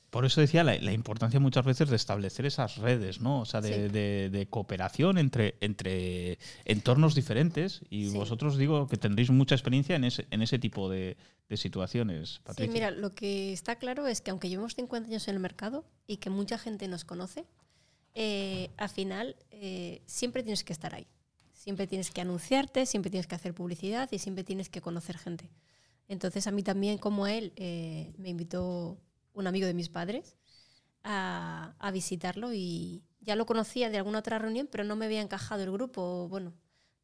[0.09, 3.41] Por eso decía la, la importancia muchas veces de establecer esas redes, ¿no?
[3.41, 3.93] O sea, de, Sí.
[3.93, 7.81] de- de cooperación entre, entre entornos diferentes.
[7.89, 8.17] Y Sí.
[8.17, 11.15] vosotros digo que tendréis mucha experiencia en ese, en ese tipo de,
[11.47, 12.73] de situaciones, Sí, Patricia.
[12.73, 16.17] mira, lo que está claro es que aunque llevamos 50 años en el mercado y
[16.17, 17.45] que mucha gente nos conoce,
[18.15, 21.07] eh, al final eh, siempre tienes que estar ahí.
[21.53, 25.49] Siempre tienes que anunciarte, siempre tienes que hacer publicidad y siempre tienes que conocer gente.
[26.07, 28.97] Entonces a mí también, como él, eh, me invitó
[29.39, 30.35] un amigo de mis padres
[31.03, 35.21] a, a visitarlo y ya lo conocía de alguna otra reunión, pero no me había
[35.21, 36.53] encajado el grupo, bueno,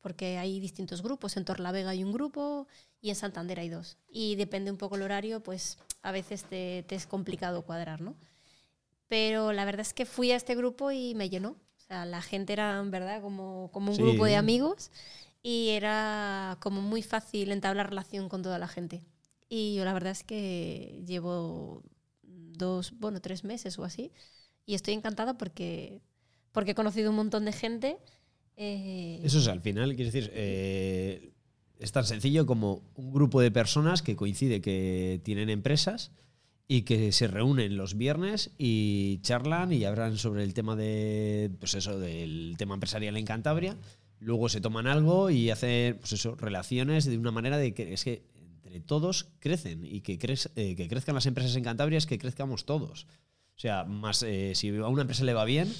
[0.02, 1.38] porque hay distintos grupos.
[1.38, 2.68] En Torlavega hay un grupo
[3.02, 3.98] y en Santander hay dos.
[4.10, 8.16] Y depende un poco el horario, pues a veces te, te es complicado cuadrar, ¿no?
[9.08, 11.50] Pero la verdad es que fui a este grupo y me llenó.
[11.78, 14.04] O sea, la gente era, en verdad, como, como un Sí.
[14.04, 14.92] grupo de amigos
[15.44, 19.04] y era como muy fácil entablar relación con toda la gente.
[19.48, 21.84] Y yo la verdad es que llevo
[22.58, 24.12] dos, bueno, tres meses o así
[24.66, 26.02] y estoy encantada porque,
[26.52, 27.98] porque he conocido un montón de gente.
[28.58, 31.32] eh, Eso es, al final, quiero decir, eh,
[31.80, 36.12] es tan sencillo como un grupo de personas que coincide que tienen empresas
[36.68, 41.76] y que se reúnen los viernes y charlan y hablan sobre el tema de, pues
[41.76, 43.78] eso, del tema empresarial en Cantabria.
[44.20, 48.04] Luego se toman algo y hacen, pues eso, relaciones de una manera de que es
[48.04, 48.24] que
[48.76, 52.18] entre todos crecen y que, crez- eh, que crezcan las empresas en Cantabria es que
[52.18, 53.08] crezcamos todos.
[53.56, 55.74] O sea, más eh, si a una empresa le va bien,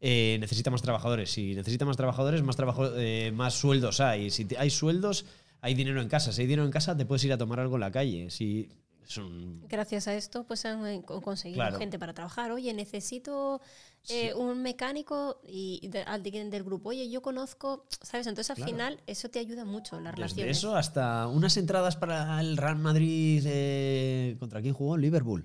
[0.00, 1.30] eh, necesita más trabajadores.
[1.32, 4.30] Si necesita más trabajadores, más, trabajo, eh, más sueldos hay.
[4.30, 5.24] Si hay sueldos,
[5.60, 6.32] hay dinero en casa.
[6.32, 8.30] Si hay dinero en casa, te puedes ir a tomar algo en la calle.
[8.30, 8.68] Si
[9.08, 11.78] es un- Gracias a esto, pues han eh, co- conseguido Claro.
[11.78, 12.50] gente para trabajar.
[12.52, 13.60] Oye, necesito
[14.08, 16.04] eh, un mecánico y de-
[16.50, 16.90] del grupo.
[16.90, 18.26] Oye, yo conozco, ¿sabes?
[18.26, 18.70] Entonces al Claro.
[18.72, 20.58] final eso te ayuda mucho en las Desde relaciones.
[20.58, 25.44] eso hasta unas entradas para el Real Madrid eh, contra quién jugó Liverpool.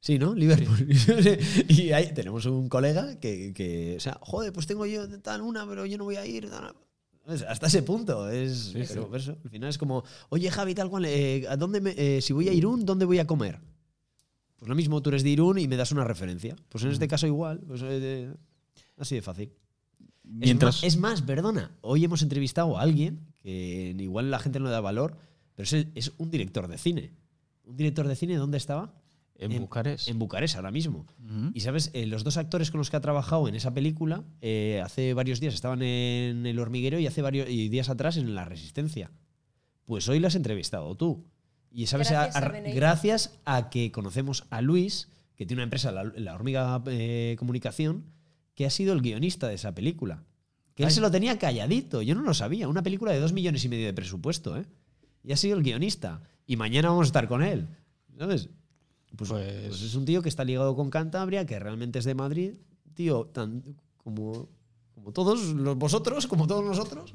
[0.00, 0.34] Sí, ¿no?
[0.34, 0.86] Liverpool.
[1.68, 5.66] y ahí tenemos un colega que, que, o sea, joder, pues tengo yo tal una,
[5.66, 6.48] pero yo no voy a ir.
[6.50, 6.74] tal.
[7.26, 8.28] Hasta ese punto.
[8.30, 8.98] Es, Sí, sí.
[8.98, 12.48] al final es como, oye Javi, tal cual, eh, ¿a dónde me- eh, si voy
[12.48, 13.58] a Irún, ¿dónde voy a comer?
[14.56, 16.56] Pues lo mismo, tú eres de Irún y me das una referencia.
[16.68, 17.60] Pues en este caso igual.
[17.66, 18.32] pues, eh,
[18.96, 19.52] así de fácil.
[20.22, 24.58] Mientras- Es, más, es más, perdona, hoy hemos entrevistado a alguien que igual la gente
[24.58, 25.16] no le da valor,
[25.54, 27.12] pero es, es un director de cine.
[27.64, 28.94] ¿Un director de cine dónde estaba?
[29.38, 30.08] En Bucarest.
[30.08, 31.06] En Bucarest, ahora mismo.
[31.54, 34.80] Y sabes, Eh, los dos actores con los que ha trabajado en esa película, eh,
[34.84, 38.44] hace varios días estaban en El Hormiguero y hace varios y días atrás en La
[38.46, 39.10] Resistencia.
[39.84, 41.24] Pues hoy lo has entrevistado tú.
[41.70, 42.72] Y sabes, Gracias a a- BNI.
[42.72, 48.04] gracias a que conocemos a Luis, que tiene una empresa, La, La Hormiga eh, Comunicación,
[48.54, 50.24] que ha sido el guionista de esa película.
[50.74, 52.68] Que él se lo tenía calladito, yo no lo sabía.
[52.68, 54.64] Una película de dos millones y medio de presupuesto, ¿eh?
[55.22, 56.22] Y ha sido el guionista.
[56.46, 57.66] Y mañana vamos a estar con él.
[58.18, 58.48] ¿Sabes?
[59.16, 62.54] Pues, pues es un tío que está ligado con Cantabria, que realmente es de Madrid.
[62.94, 63.62] Tío, tan
[63.96, 64.48] como,
[64.94, 67.12] como todos los, vosotros, como todos nosotros.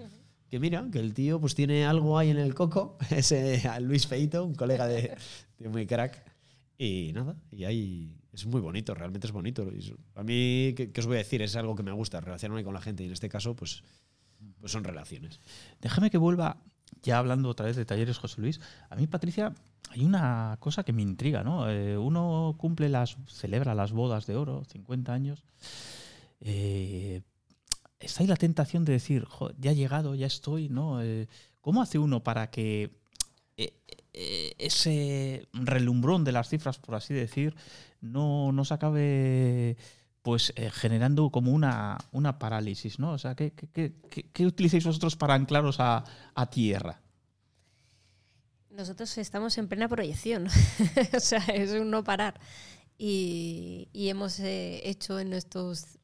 [0.50, 2.98] Que mira, que el tío pues tiene algo ahí en el coco.
[3.10, 5.16] Ese a Luis Feito, un colega de,
[5.58, 6.24] de muy crack.
[6.78, 9.70] Y nada, y ahí es muy bonito, realmente es bonito.
[10.16, 11.42] A mí, ¿qué, qué os voy a decir?
[11.42, 13.04] Es algo que me gusta, relacionarme con la gente.
[13.04, 13.84] Y en este caso, pues,
[14.60, 15.40] pues son relaciones.
[15.82, 16.58] Déjame que vuelva,
[17.04, 18.60] ya hablando otra vez de talleres José Luis.
[18.90, 19.54] A mí, Patricia,
[19.90, 21.70] hay una cosa que me intriga, ¿no?
[21.70, 25.44] Eh, uno cumple las, celebra las bodas de oro, 50 años.
[26.40, 27.22] Eh,
[28.00, 31.02] está ahí la tentación de decir, "Jo, ya he llegado, ya estoy, ¿no?
[31.02, 31.28] Eh,
[31.62, 32.92] ¿Cómo hace uno para que
[34.14, 37.56] ese relumbrón de las cifras, por así decir,
[38.02, 39.78] no, no se acabe
[40.22, 43.12] pues generando como una, una parálisis, ¿no?
[43.14, 46.04] O sea, ¿qué, qué, qué- qué- qué utilizáis vosotros para anclaros a,
[46.36, 47.01] a tierra?
[48.72, 50.48] Nosotros estamos en plena proyección,
[51.16, 52.40] o sea, es un no parar.
[52.98, 56.00] Y, y hemos eh, hecho en estos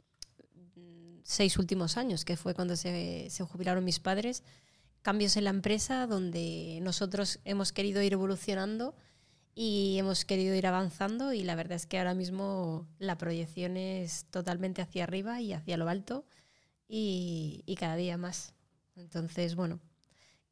[0.75, 4.43] mm, seis últimos años, que fue cuando se, se jubilaron mis padres,
[5.01, 8.95] cambios en la empresa donde nosotros hemos querido ir evolucionando
[9.55, 14.25] y hemos querido ir avanzando y la verdad es que ahora mismo la proyección es
[14.25, 16.25] totalmente hacia arriba y hacia lo alto
[16.89, 18.53] y, y cada día más.
[18.95, 19.79] Entonces, bueno,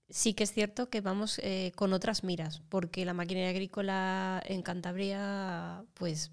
[0.10, 4.62] sí que es cierto que vamos eh, con otras miras, porque la maquinaria agrícola en
[4.62, 6.32] Cantabria, pues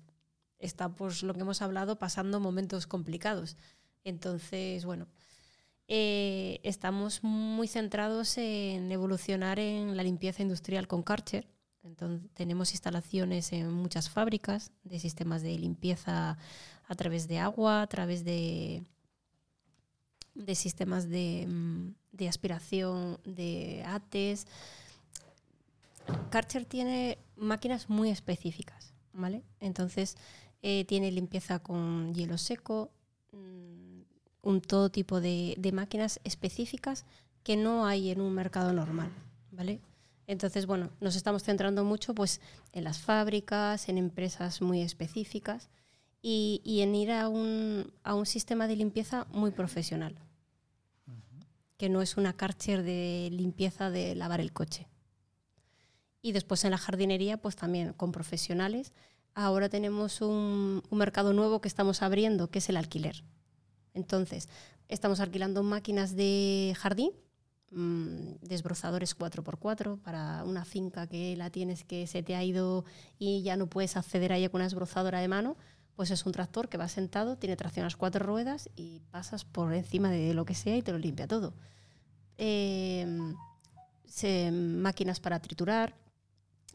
[0.58, 3.56] está, pues lo que hemos hablado, pasando momentos complicados.
[4.04, 5.08] Entonces, bueno,
[5.88, 11.48] eh, estamos muy centrados en evolucionar en la limpieza industrial con Karcher.
[11.82, 16.38] Entonces, tenemos instalaciones en muchas fábricas de sistemas de limpieza
[16.86, 18.84] a través de agua, a través de,
[20.34, 24.46] de sistemas de, mm, de aspiración de ATES.
[26.30, 29.42] Karcher tiene máquinas muy específicas, ¿vale?
[29.60, 30.16] Entonces,
[30.62, 32.90] eh, tiene limpieza con hielo seco,
[33.32, 34.02] mm,
[34.42, 37.04] un todo tipo de, de máquinas específicas
[37.42, 39.10] que no hay en un mercado normal,
[39.50, 39.80] ¿vale?
[40.26, 42.40] Entonces, bueno, nos estamos centrando mucho pues,
[42.72, 45.68] en las fábricas, en empresas muy específicas
[46.22, 50.14] y, y en ir a un, a un sistema de limpieza muy profesional,
[51.82, 54.86] que no es una Karcher de limpieza de lavar el coche.
[56.20, 58.92] Y después en la jardinería, pues también con profesionales.
[59.34, 63.24] Ahora tenemos un, un mercado nuevo que estamos abriendo, que es el alquiler.
[63.94, 64.48] Entonces,
[64.86, 67.10] estamos alquilando máquinas de jardín,
[67.72, 72.84] mm, desbrozadores 4x4 para una finca que la tienes que se te ha ido
[73.18, 75.56] y ya no puedes acceder a ella con una desbrozadora de mano,
[76.02, 79.44] pues es un tractor que va sentado, tiene tracción a las cuatro ruedas y pasas
[79.44, 81.54] por encima de lo que sea y te lo limpia todo.
[82.38, 83.06] Eh,
[84.04, 85.94] se- máquinas para triturar,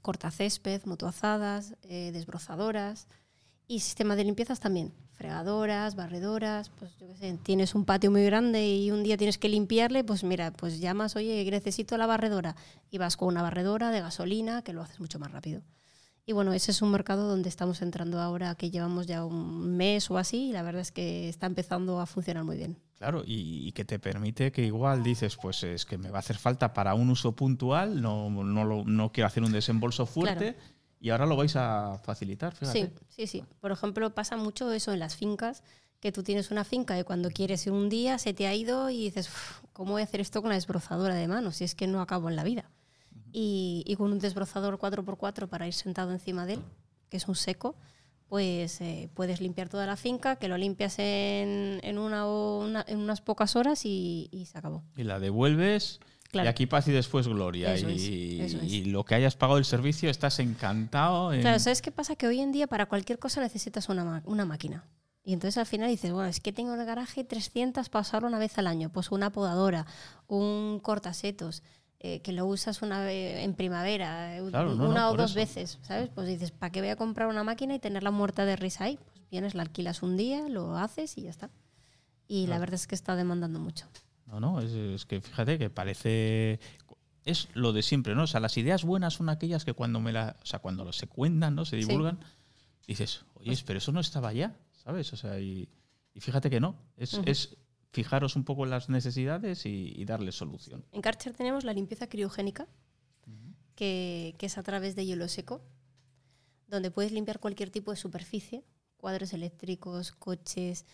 [0.01, 3.09] cortacésped, motoazadas, eh, desbrozadoras
[3.67, 4.93] y sistema de limpiezas también.
[5.11, 9.37] Fregadoras, barredoras, pues yo qué sé, tienes un patio muy grande y un día tienes
[9.37, 12.55] que limpiarle, pues mira, pues llamas, oye, necesito la barredora
[12.91, 15.63] y vas con una barredora de gasolina que lo haces mucho más rápido.
[16.29, 20.11] Y bueno, ese es un mercado donde estamos entrando ahora, que llevamos ya un mes
[20.11, 22.77] o así, y la verdad es que está empezando a funcionar muy bien.
[22.97, 26.19] Claro, y, y que te permite que igual dices, pues es que me va a
[26.19, 30.53] hacer falta para un uso puntual, no, no, lo- no quiero hacer un desembolso fuerte
[30.55, 30.67] Claro.
[30.99, 32.87] y ahora lo vais a facilitar, fíjate.
[32.87, 33.43] Sí, sí, sí.
[33.61, 35.63] Por ejemplo, pasa mucho eso en las fincas,
[36.01, 38.89] que tú tienes una finca y cuando quieres ir un día se te ha ido
[38.89, 41.53] y dices, "Uf, ¿cómo voy a hacer esto con la desbrozadora de mano?
[41.53, 42.69] Si es que no acabo en la vida.
[43.39, 46.61] Y, y con un desbrozador 4x4 para ir sentado encima de él,
[47.09, 47.75] que es un seco,
[48.29, 52.83] pues eh, puedes limpiar toda la finca, que lo limpias en, en una o una-
[52.87, 54.83] en unas pocas horas y, y se acabó.
[54.97, 55.99] Y la devuelves
[56.31, 56.47] Claro.
[56.47, 57.73] y aquí paz y después gloria.
[57.73, 58.69] Eso y, es, eso es.
[58.73, 61.31] y lo que hayas pagado el servicio estás encantado.
[61.31, 62.15] en- Claro, ¿sabes qué pasa?
[62.17, 64.83] Que hoy en día para cualquier cosa necesitas una, una máquina.
[65.23, 68.27] Y entonces al final dices, bueno, es que tengo en el garaje 300 para usarlo
[68.27, 68.89] una vez al año.
[68.89, 69.85] Pues una podadora,
[70.27, 71.63] un cortasetos,
[71.99, 75.39] eh, que lo usas una vez en primavera, eh, Claro, una no, o dos eso.
[75.39, 76.09] veces, ¿sabes?
[76.13, 78.99] Pues dices, ¿para qué voy a comprar una máquina y tenerla muerta de risa ahí?
[79.13, 81.49] Pues vienes, la alquilas un día, lo haces y ya está.
[82.27, 83.87] Y la verdad es que está demandando mucho.
[84.25, 86.59] No, no, es, es que fíjate que parece.
[87.23, 88.23] Es lo de siempre, ¿no?
[88.23, 91.07] O sea, las ideas buenas son aquellas que cuando me la, o sea, cuando se
[91.07, 91.65] cuentan, ¿no?
[91.65, 91.85] Se Sí.
[91.85, 92.19] divulgan,
[92.85, 95.11] dices, oye, pero eso no estaba ya, ¿sabes?
[95.13, 95.67] O sea, y,
[96.13, 96.75] y fíjate que no.
[96.95, 97.57] Es, es
[97.97, 100.85] fijaros un poco en las necesidades y, darles solución.
[100.91, 102.67] En Karcher tenemos la limpieza criogénica,
[103.73, 105.61] que, es a través de hielo seco,
[106.67, 108.63] donde puedes limpiar cualquier tipo de superficie,
[108.97, 110.85] cuadros eléctricos, coches,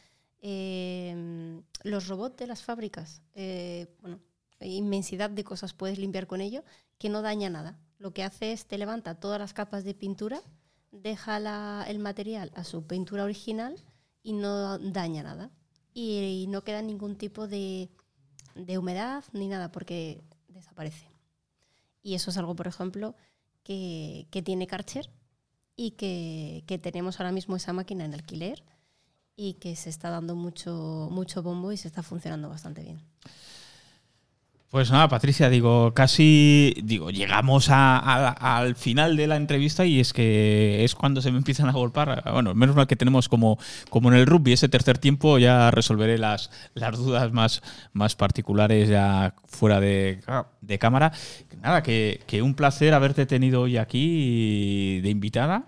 [0.41, 3.21] eh, los robots de las fábricas.
[3.35, 4.19] eh, bueno,
[4.61, 6.63] inmensidad de cosas puedes limpiar con ello,
[6.97, 7.77] que no daña nada.
[7.97, 10.41] Lo que hace es te levanta todas las capas de pintura,
[10.91, 13.75] deja la- el material a su pintura original
[14.21, 15.51] y no daña nada.
[15.93, 17.89] Y, no queda ningún tipo de,
[18.55, 21.07] de humedad ni nada porque desaparece.
[22.01, 23.15] Y eso es algo, por ejemplo,
[23.63, 25.09] que, que tiene Karcher
[25.75, 28.63] y que, que tenemos ahora mismo esa máquina en alquiler
[29.35, 33.01] y que se está dando mucho, mucho bombo y se está funcionando bastante bien.
[34.73, 40.13] Pues nada, Patricia, digo, casi digo, llegamos a- al final de la entrevista y es
[40.13, 42.23] que es cuando se me empiezan a golpar.
[42.33, 43.59] Bueno, menos mal que tenemos como,
[43.91, 47.61] como en el rugby ese tercer tiempo, ya resolveré las, las dudas más,
[47.93, 50.21] más particulares ya fuera de,
[50.61, 51.11] de cámara.
[51.61, 55.65] Nada, que, que un placer haberte tenido hoy aquí de invitada.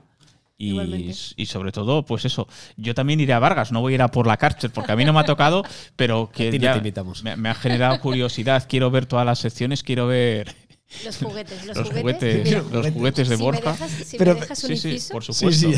[0.57, 4.07] Y, sobre todo, pues eso, yo también iré a Vargas, no voy a ir a
[4.09, 5.63] por la cárcel porque a mí no me ha tocado,
[5.95, 7.23] pero que no ya te invitamos.
[7.23, 8.65] Me, me ha generado curiosidad.
[8.67, 10.55] Quiero ver todas las secciones, quiero ver
[11.03, 13.61] Los juguetes, los, los juguetes, juguetes, mira, los juguetes de si Borja.
[13.65, 15.69] Me dejas, si Pero- me dejas un sí, sí, inciso, por supuesto.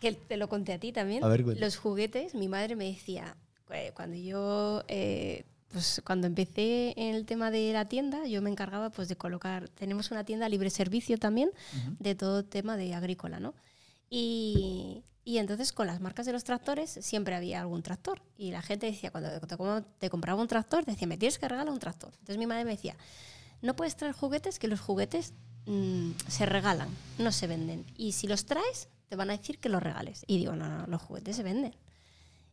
[0.00, 1.24] que te lo conté a ti también.
[1.24, 1.64] A ver, cuenta.
[1.64, 3.36] los juguetes, mi madre me decía,
[3.72, 8.50] eh, cuando yo, eh, pues cuando empecé en el tema de la tienda, yo me
[8.50, 11.50] encargaba pues de colocar, tenemos una tienda libre servicio también
[11.98, 13.54] de todo tema de agrícola, ¿no?
[14.16, 18.22] Y, y entonces con las marcas de los tractores siempre había algún tractor.
[18.38, 19.56] Y la gente decía, cuando te,
[19.98, 22.12] te compraba un tractor, decía, me tienes que regalar un tractor.
[22.12, 22.96] Entonces mi madre me decía,
[23.60, 25.34] no puedes traer juguetes, que los juguetes
[25.66, 26.88] mm, se regalan,
[27.18, 27.84] no se venden.
[27.96, 30.22] Y si los traes, te van a decir que los regales.
[30.28, 31.74] Y digo, no, no, los juguetes se venden.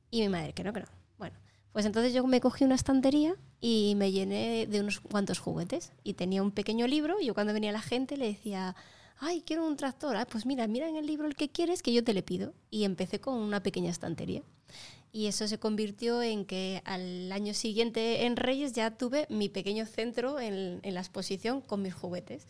[0.09, 0.87] Y mi madre, que no, que no.
[1.19, 1.37] Bueno,
[1.73, 5.91] pues entonces yo me cogí una estantería y me llené de unos cuantos juguetes.
[6.03, 8.75] Y tenía un pequeño libro y yo cuando venía la gente le decía,
[9.21, 10.17] ay, quiero un tractor.
[10.17, 12.53] Ah, pues mira, mira en el libro el que quieres que yo te le pido.
[12.69, 14.43] Y empecé con una pequeña estantería.
[15.13, 19.85] Y eso se convirtió en que al año siguiente en Reyes ya tuve mi pequeño
[19.85, 22.47] centro en, en la exposición con mis juguetes.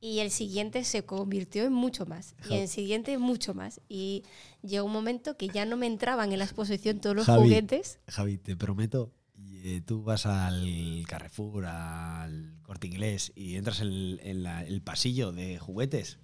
[0.00, 2.34] Y el siguiente se convirtió en mucho más.
[2.50, 3.80] Y el siguiente mucho más.
[3.88, 4.22] Y
[4.62, 7.98] llegó un momento que ya no me entraban en la exposición todos los Javi, juguetes.
[8.08, 9.12] Javi, te prometo,
[9.64, 15.32] eh, tú vas al Carrefour, al Corte Inglés y entras en, en la- el pasillo
[15.32, 16.18] de juguetes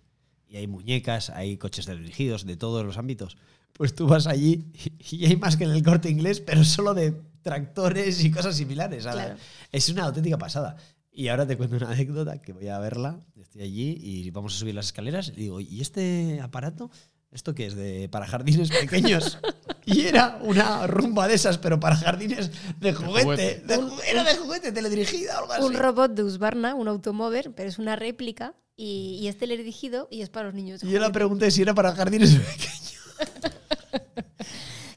[0.47, 3.39] y hay muñecas, hay coches dirigidos de todos los ámbitos.
[3.73, 4.67] Pues tú vas allí
[5.11, 7.13] y, hay más que en el Corte Inglés, pero solo de
[7.43, 9.05] tractores y cosas similares.
[9.05, 9.37] Claro.
[9.73, 10.77] Es una auténtica pasada.
[11.13, 13.21] Y ahora te cuento una anécdota que voy a verla.
[13.41, 16.91] Estoy allí y vamos a subir las escaleras y digo, ¿y este aparato?
[17.33, 17.77] ¿Esto qué es?
[17.77, 19.39] De, para jardines pequeños.
[19.87, 22.51] y era una rumba de esas, pero para jardines
[22.81, 23.23] de juguete.
[23.25, 23.61] juguete.
[23.67, 25.63] De ju- era de juguete, teledirigida o algo así.
[25.65, 30.23] Un robot de Husqvarna, un automóvil, pero es una réplica y, y es teledirigido y
[30.23, 30.83] es para los niños.
[30.83, 31.13] y yo le juguete.
[31.13, 32.81] pregunté si era para jardines pequeños.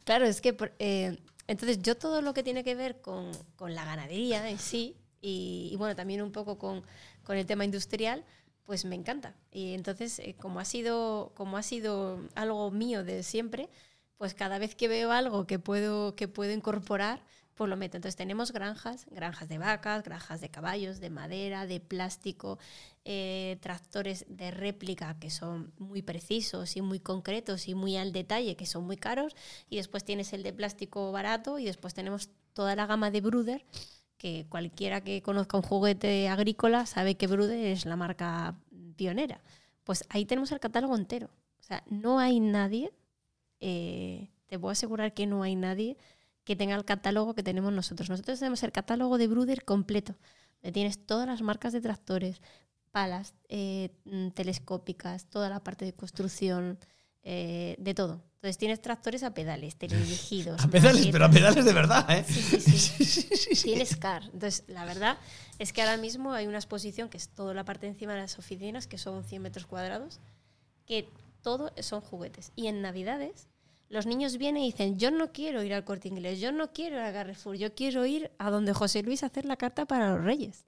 [0.03, 3.73] Claro, es que por- eh, entonces yo todo lo que tiene que ver con, con
[3.75, 6.83] la ganadería en sí y, y bueno, también un poco con,
[7.23, 8.23] con el tema industrial,
[8.65, 9.35] pues me encanta.
[9.51, 13.69] Y entonces, eh, como, ha sido, como ha sido algo mío de siempre,
[14.17, 17.21] pues cada vez que veo algo que puedo, que puedo incorporar,
[17.55, 17.97] pues lo meto.
[17.97, 22.57] Entonces tenemos granjas, granjas de vacas, granjas de caballos, de madera, de plástico,
[23.05, 28.55] eh, tractores de réplica que son muy precisos y muy concretos y muy al detalle,
[28.55, 29.35] que son muy caros.
[29.69, 33.65] Y después tienes el de plástico barato y después tenemos toda la gama de Bruder,
[34.23, 38.55] que cualquiera que conozca un juguete agrícola sabe que Bruder es la marca
[38.95, 39.41] pionera.
[39.83, 41.27] Pues ahí tenemos el catálogo entero.
[41.59, 42.93] O sea, no hay nadie,
[43.59, 45.97] eh, te puedo asegurar que no hay nadie
[46.45, 48.09] que tenga el catálogo que tenemos nosotros.
[48.09, 50.15] Nosotros tenemos el catálogo de Bruder completo.
[50.71, 52.41] Tienes todas las marcas de tractores,
[52.91, 56.79] palas, eh, mm, telescópicas, toda la parte de construcción,
[57.23, 58.23] eh, de todo.
[58.43, 60.61] Entonces tienes tractores a pedales, teledirigidos.
[60.65, 62.25] A pedales, pero a pedales de verdad, ¿eh?
[62.27, 63.63] Sí, sí, sí.
[63.63, 64.23] Tienes car.
[64.33, 65.17] Entonces, la verdad
[65.59, 68.37] es que ahora mismo hay una exposición que es toda la parte encima de las
[68.37, 70.19] oficinas, que son 100 metros cuadrados,
[70.85, 71.07] que
[71.41, 72.51] todo son juguetes.
[72.57, 73.47] Y en Navidades,
[73.87, 76.97] Los niños vienen y dicen, yo no quiero ir al corte inglés, yo no quiero
[76.97, 80.09] ir a Carrefour, yo quiero ir a donde José Luis a hacer la carta para
[80.13, 80.65] los reyes.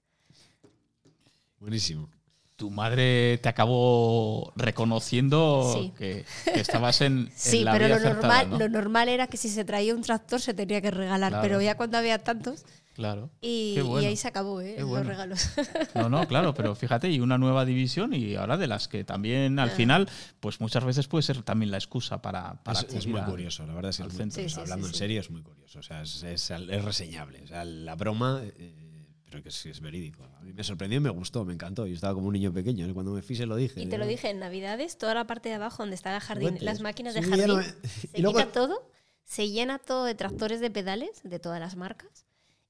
[1.60, 2.08] Buenísimo.
[2.56, 5.92] Tu madre te acabó reconociendo Sí.
[5.96, 8.58] que, que estabas en, en Sí, la pero vía lo acertada, normal, ¿no?
[8.58, 11.42] lo normal era que si se traía un tractor se tenía que regalar, Claro.
[11.42, 12.64] pero ya cuando había tantos,
[12.94, 13.28] Claro.
[13.42, 13.76] y,
[14.06, 14.76] ahí se acabó ¿eh?
[14.78, 15.50] Los regalos.
[15.94, 19.58] No, no, claro, pero fíjate, y una nueva división y ahora de las que también
[19.58, 19.72] al Ah.
[19.72, 20.08] final,
[20.40, 23.90] pues muchas veces puede ser también la excusa para, para Es, muy curioso, la verdad
[23.90, 25.78] es que es muy Hablando sí, en serio, es muy curioso.
[25.80, 27.42] O sea, es, es- es reseñable.
[27.42, 28.85] O sea, la broma, eh,
[29.28, 30.24] pero que sí es verídico.
[30.24, 31.86] A mí me sorprendió y me gustó, me encantó.
[31.86, 32.86] Yo estaba como un niño pequeño.
[32.86, 32.94] ¿eh?
[32.94, 33.82] Cuando me fui se lo dije.
[33.82, 36.58] Y te lo dije en Navidades, toda la parte de abajo donde está el jardín,
[36.60, 37.64] las máquinas de Sí, jardín, ya no me-
[38.12, 38.90] se luego- quita todo,
[39.24, 42.24] se llena todo de tractores de pedales de todas las marcas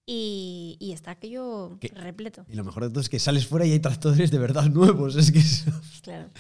[0.06, 1.88] y, y está aquello ¿Qué?
[1.88, 2.46] repleto.
[2.48, 5.16] Y lo mejor de todo es que sales fuera y hay tractores de verdad nuevos.
[5.16, 5.64] Es que es-
[6.02, 6.30] Claro.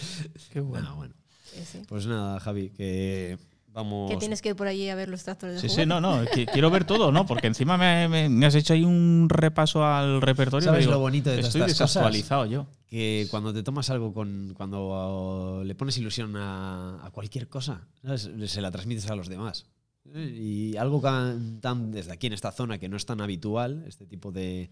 [0.52, 0.84] Qué bueno.
[0.84, 1.14] Nada, bueno.
[1.44, 1.82] Sí, sí.
[1.88, 3.38] Pues nada, Javi, que
[3.76, 4.10] vamos.
[4.10, 5.82] Que tienes que ir por allí a ver los tractores de Sí, juguete.
[5.84, 7.24] sí, no, no, qui- quiero ver todo, ¿no?
[7.26, 10.64] Porque encima me, me- me has hecho ahí un repaso al repertorio.
[10.64, 11.90] ¿Sabes digo, lo bonito de todas Estoy estas cosas?
[11.94, 12.66] desactualizado yo.
[12.88, 18.30] que cuando te tomas algo con cuando le pones ilusión a, a cualquier cosa ¿sabes?
[18.46, 19.66] se la transmites a los demás
[20.14, 24.06] y algo tan, tan desde aquí en esta zona que no es tan habitual este
[24.06, 24.70] tipo de,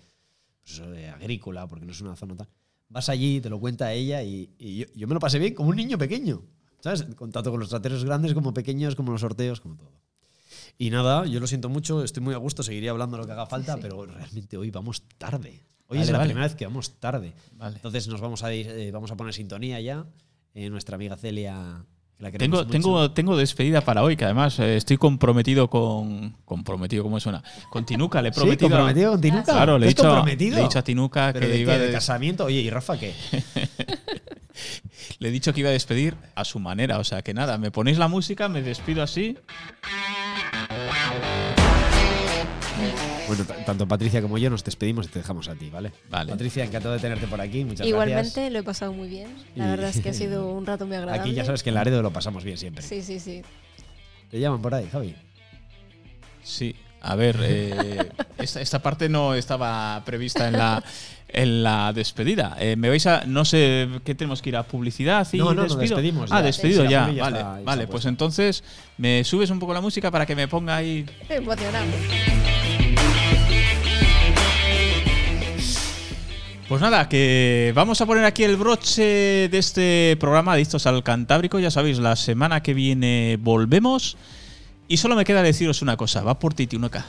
[0.63, 2.47] pues eso, de agrícola porque no es una zona tan
[2.89, 5.71] vas allí te lo cuenta ella y, y yo, yo me lo pasé bien como
[5.71, 6.43] un niño pequeño
[6.85, 9.91] sabes Con- tanto con los trateros grandes como pequeños como los sorteos como todo
[10.79, 13.47] y nada, yo lo siento mucho, estoy muy a gusto, seguiría hablando lo que haga
[13.47, 15.63] falta, pero realmente hoy vamos tarde.
[15.87, 16.29] Hoy Vale, es la vale.
[16.31, 17.33] primera vez que vamos tarde.
[17.53, 17.77] Vale.
[17.77, 20.05] Entonces nos vamos a ir, eh, vamos a poner sintonía ya.
[20.53, 21.85] Eh, nuestra amiga Celia,
[22.19, 26.37] la Tengo, tengo, tengo despedida para hoy, que además eh, estoy comprometido con.
[26.45, 27.43] Comprometido, ¿cómo suena?
[27.71, 28.41] Con Tinuca, le he ¿Sí?
[28.41, 28.71] prometido.
[28.71, 29.45] ¿Comprometido con Tinuca?
[29.53, 31.79] Claro, le he, ¿Estás dicho, le he dicho a Tinuca ¿Pero que de, iba qué?
[31.79, 32.45] ¿De de- casamiento?
[32.47, 33.15] Oye, ¿y Rafa qué?
[35.25, 36.99] Le he dicho que iba a despedir a su manera.
[36.99, 39.39] O sea que nada, me ponéis la música, me despido así.
[43.27, 45.93] Bueno, tanto Patricia como yo nos despedimos y te dejamos a ti, ¿vale?
[46.11, 46.31] Vale.
[46.31, 47.65] Patricia, encantado de tenerte por aquí.
[47.65, 48.53] Muchas Igualmente gracias.
[48.53, 49.35] lo he pasado muy bien.
[49.57, 51.23] La Y- verdad es que ha sido un rato muy agradable.
[51.23, 52.83] Aquí ya sabes que en Laredo lo pasamos bien siempre.
[52.83, 53.41] Sí, sí, sí.
[54.31, 55.15] ¿Te llaman por ahí, Javi?
[56.43, 60.85] Sí, a ver, eh, esta, esta parte no estaba prevista en la,
[61.35, 62.57] en la despedida.
[62.59, 63.25] Eh, me vais a.
[63.27, 66.47] No sé qué tenemos que ir a publicidad y No, no, despedimos Ah, ya.
[66.47, 67.01] despedido Sí, ya.
[67.03, 67.87] Vale, está- ya está vale.
[67.87, 68.65] Pues entonces
[68.97, 71.05] me subes un poco la música para que me ponga ahí.
[71.29, 71.85] Emocionado.
[76.69, 79.03] Pues nada, que vamos a poner aquí el broche
[79.51, 81.59] de este programa Adictos al Cantábrico.
[81.59, 84.17] Ya sabéis, la semana que viene volvemos.
[84.89, 87.05] Y solo me queda deciros una cosa: va por ti, Tinuca.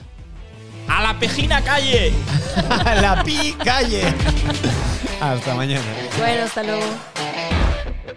[0.87, 2.13] ¡A la Pejina Calle!
[3.01, 4.13] la pi calle.
[5.21, 5.83] Hasta mañana.
[6.17, 6.83] Bueno, hasta luego.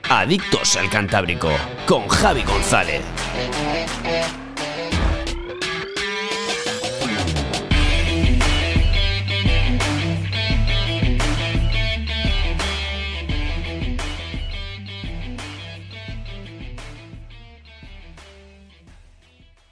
[0.09, 1.51] Adictos al Cantábrico
[1.86, 3.03] con Javi González.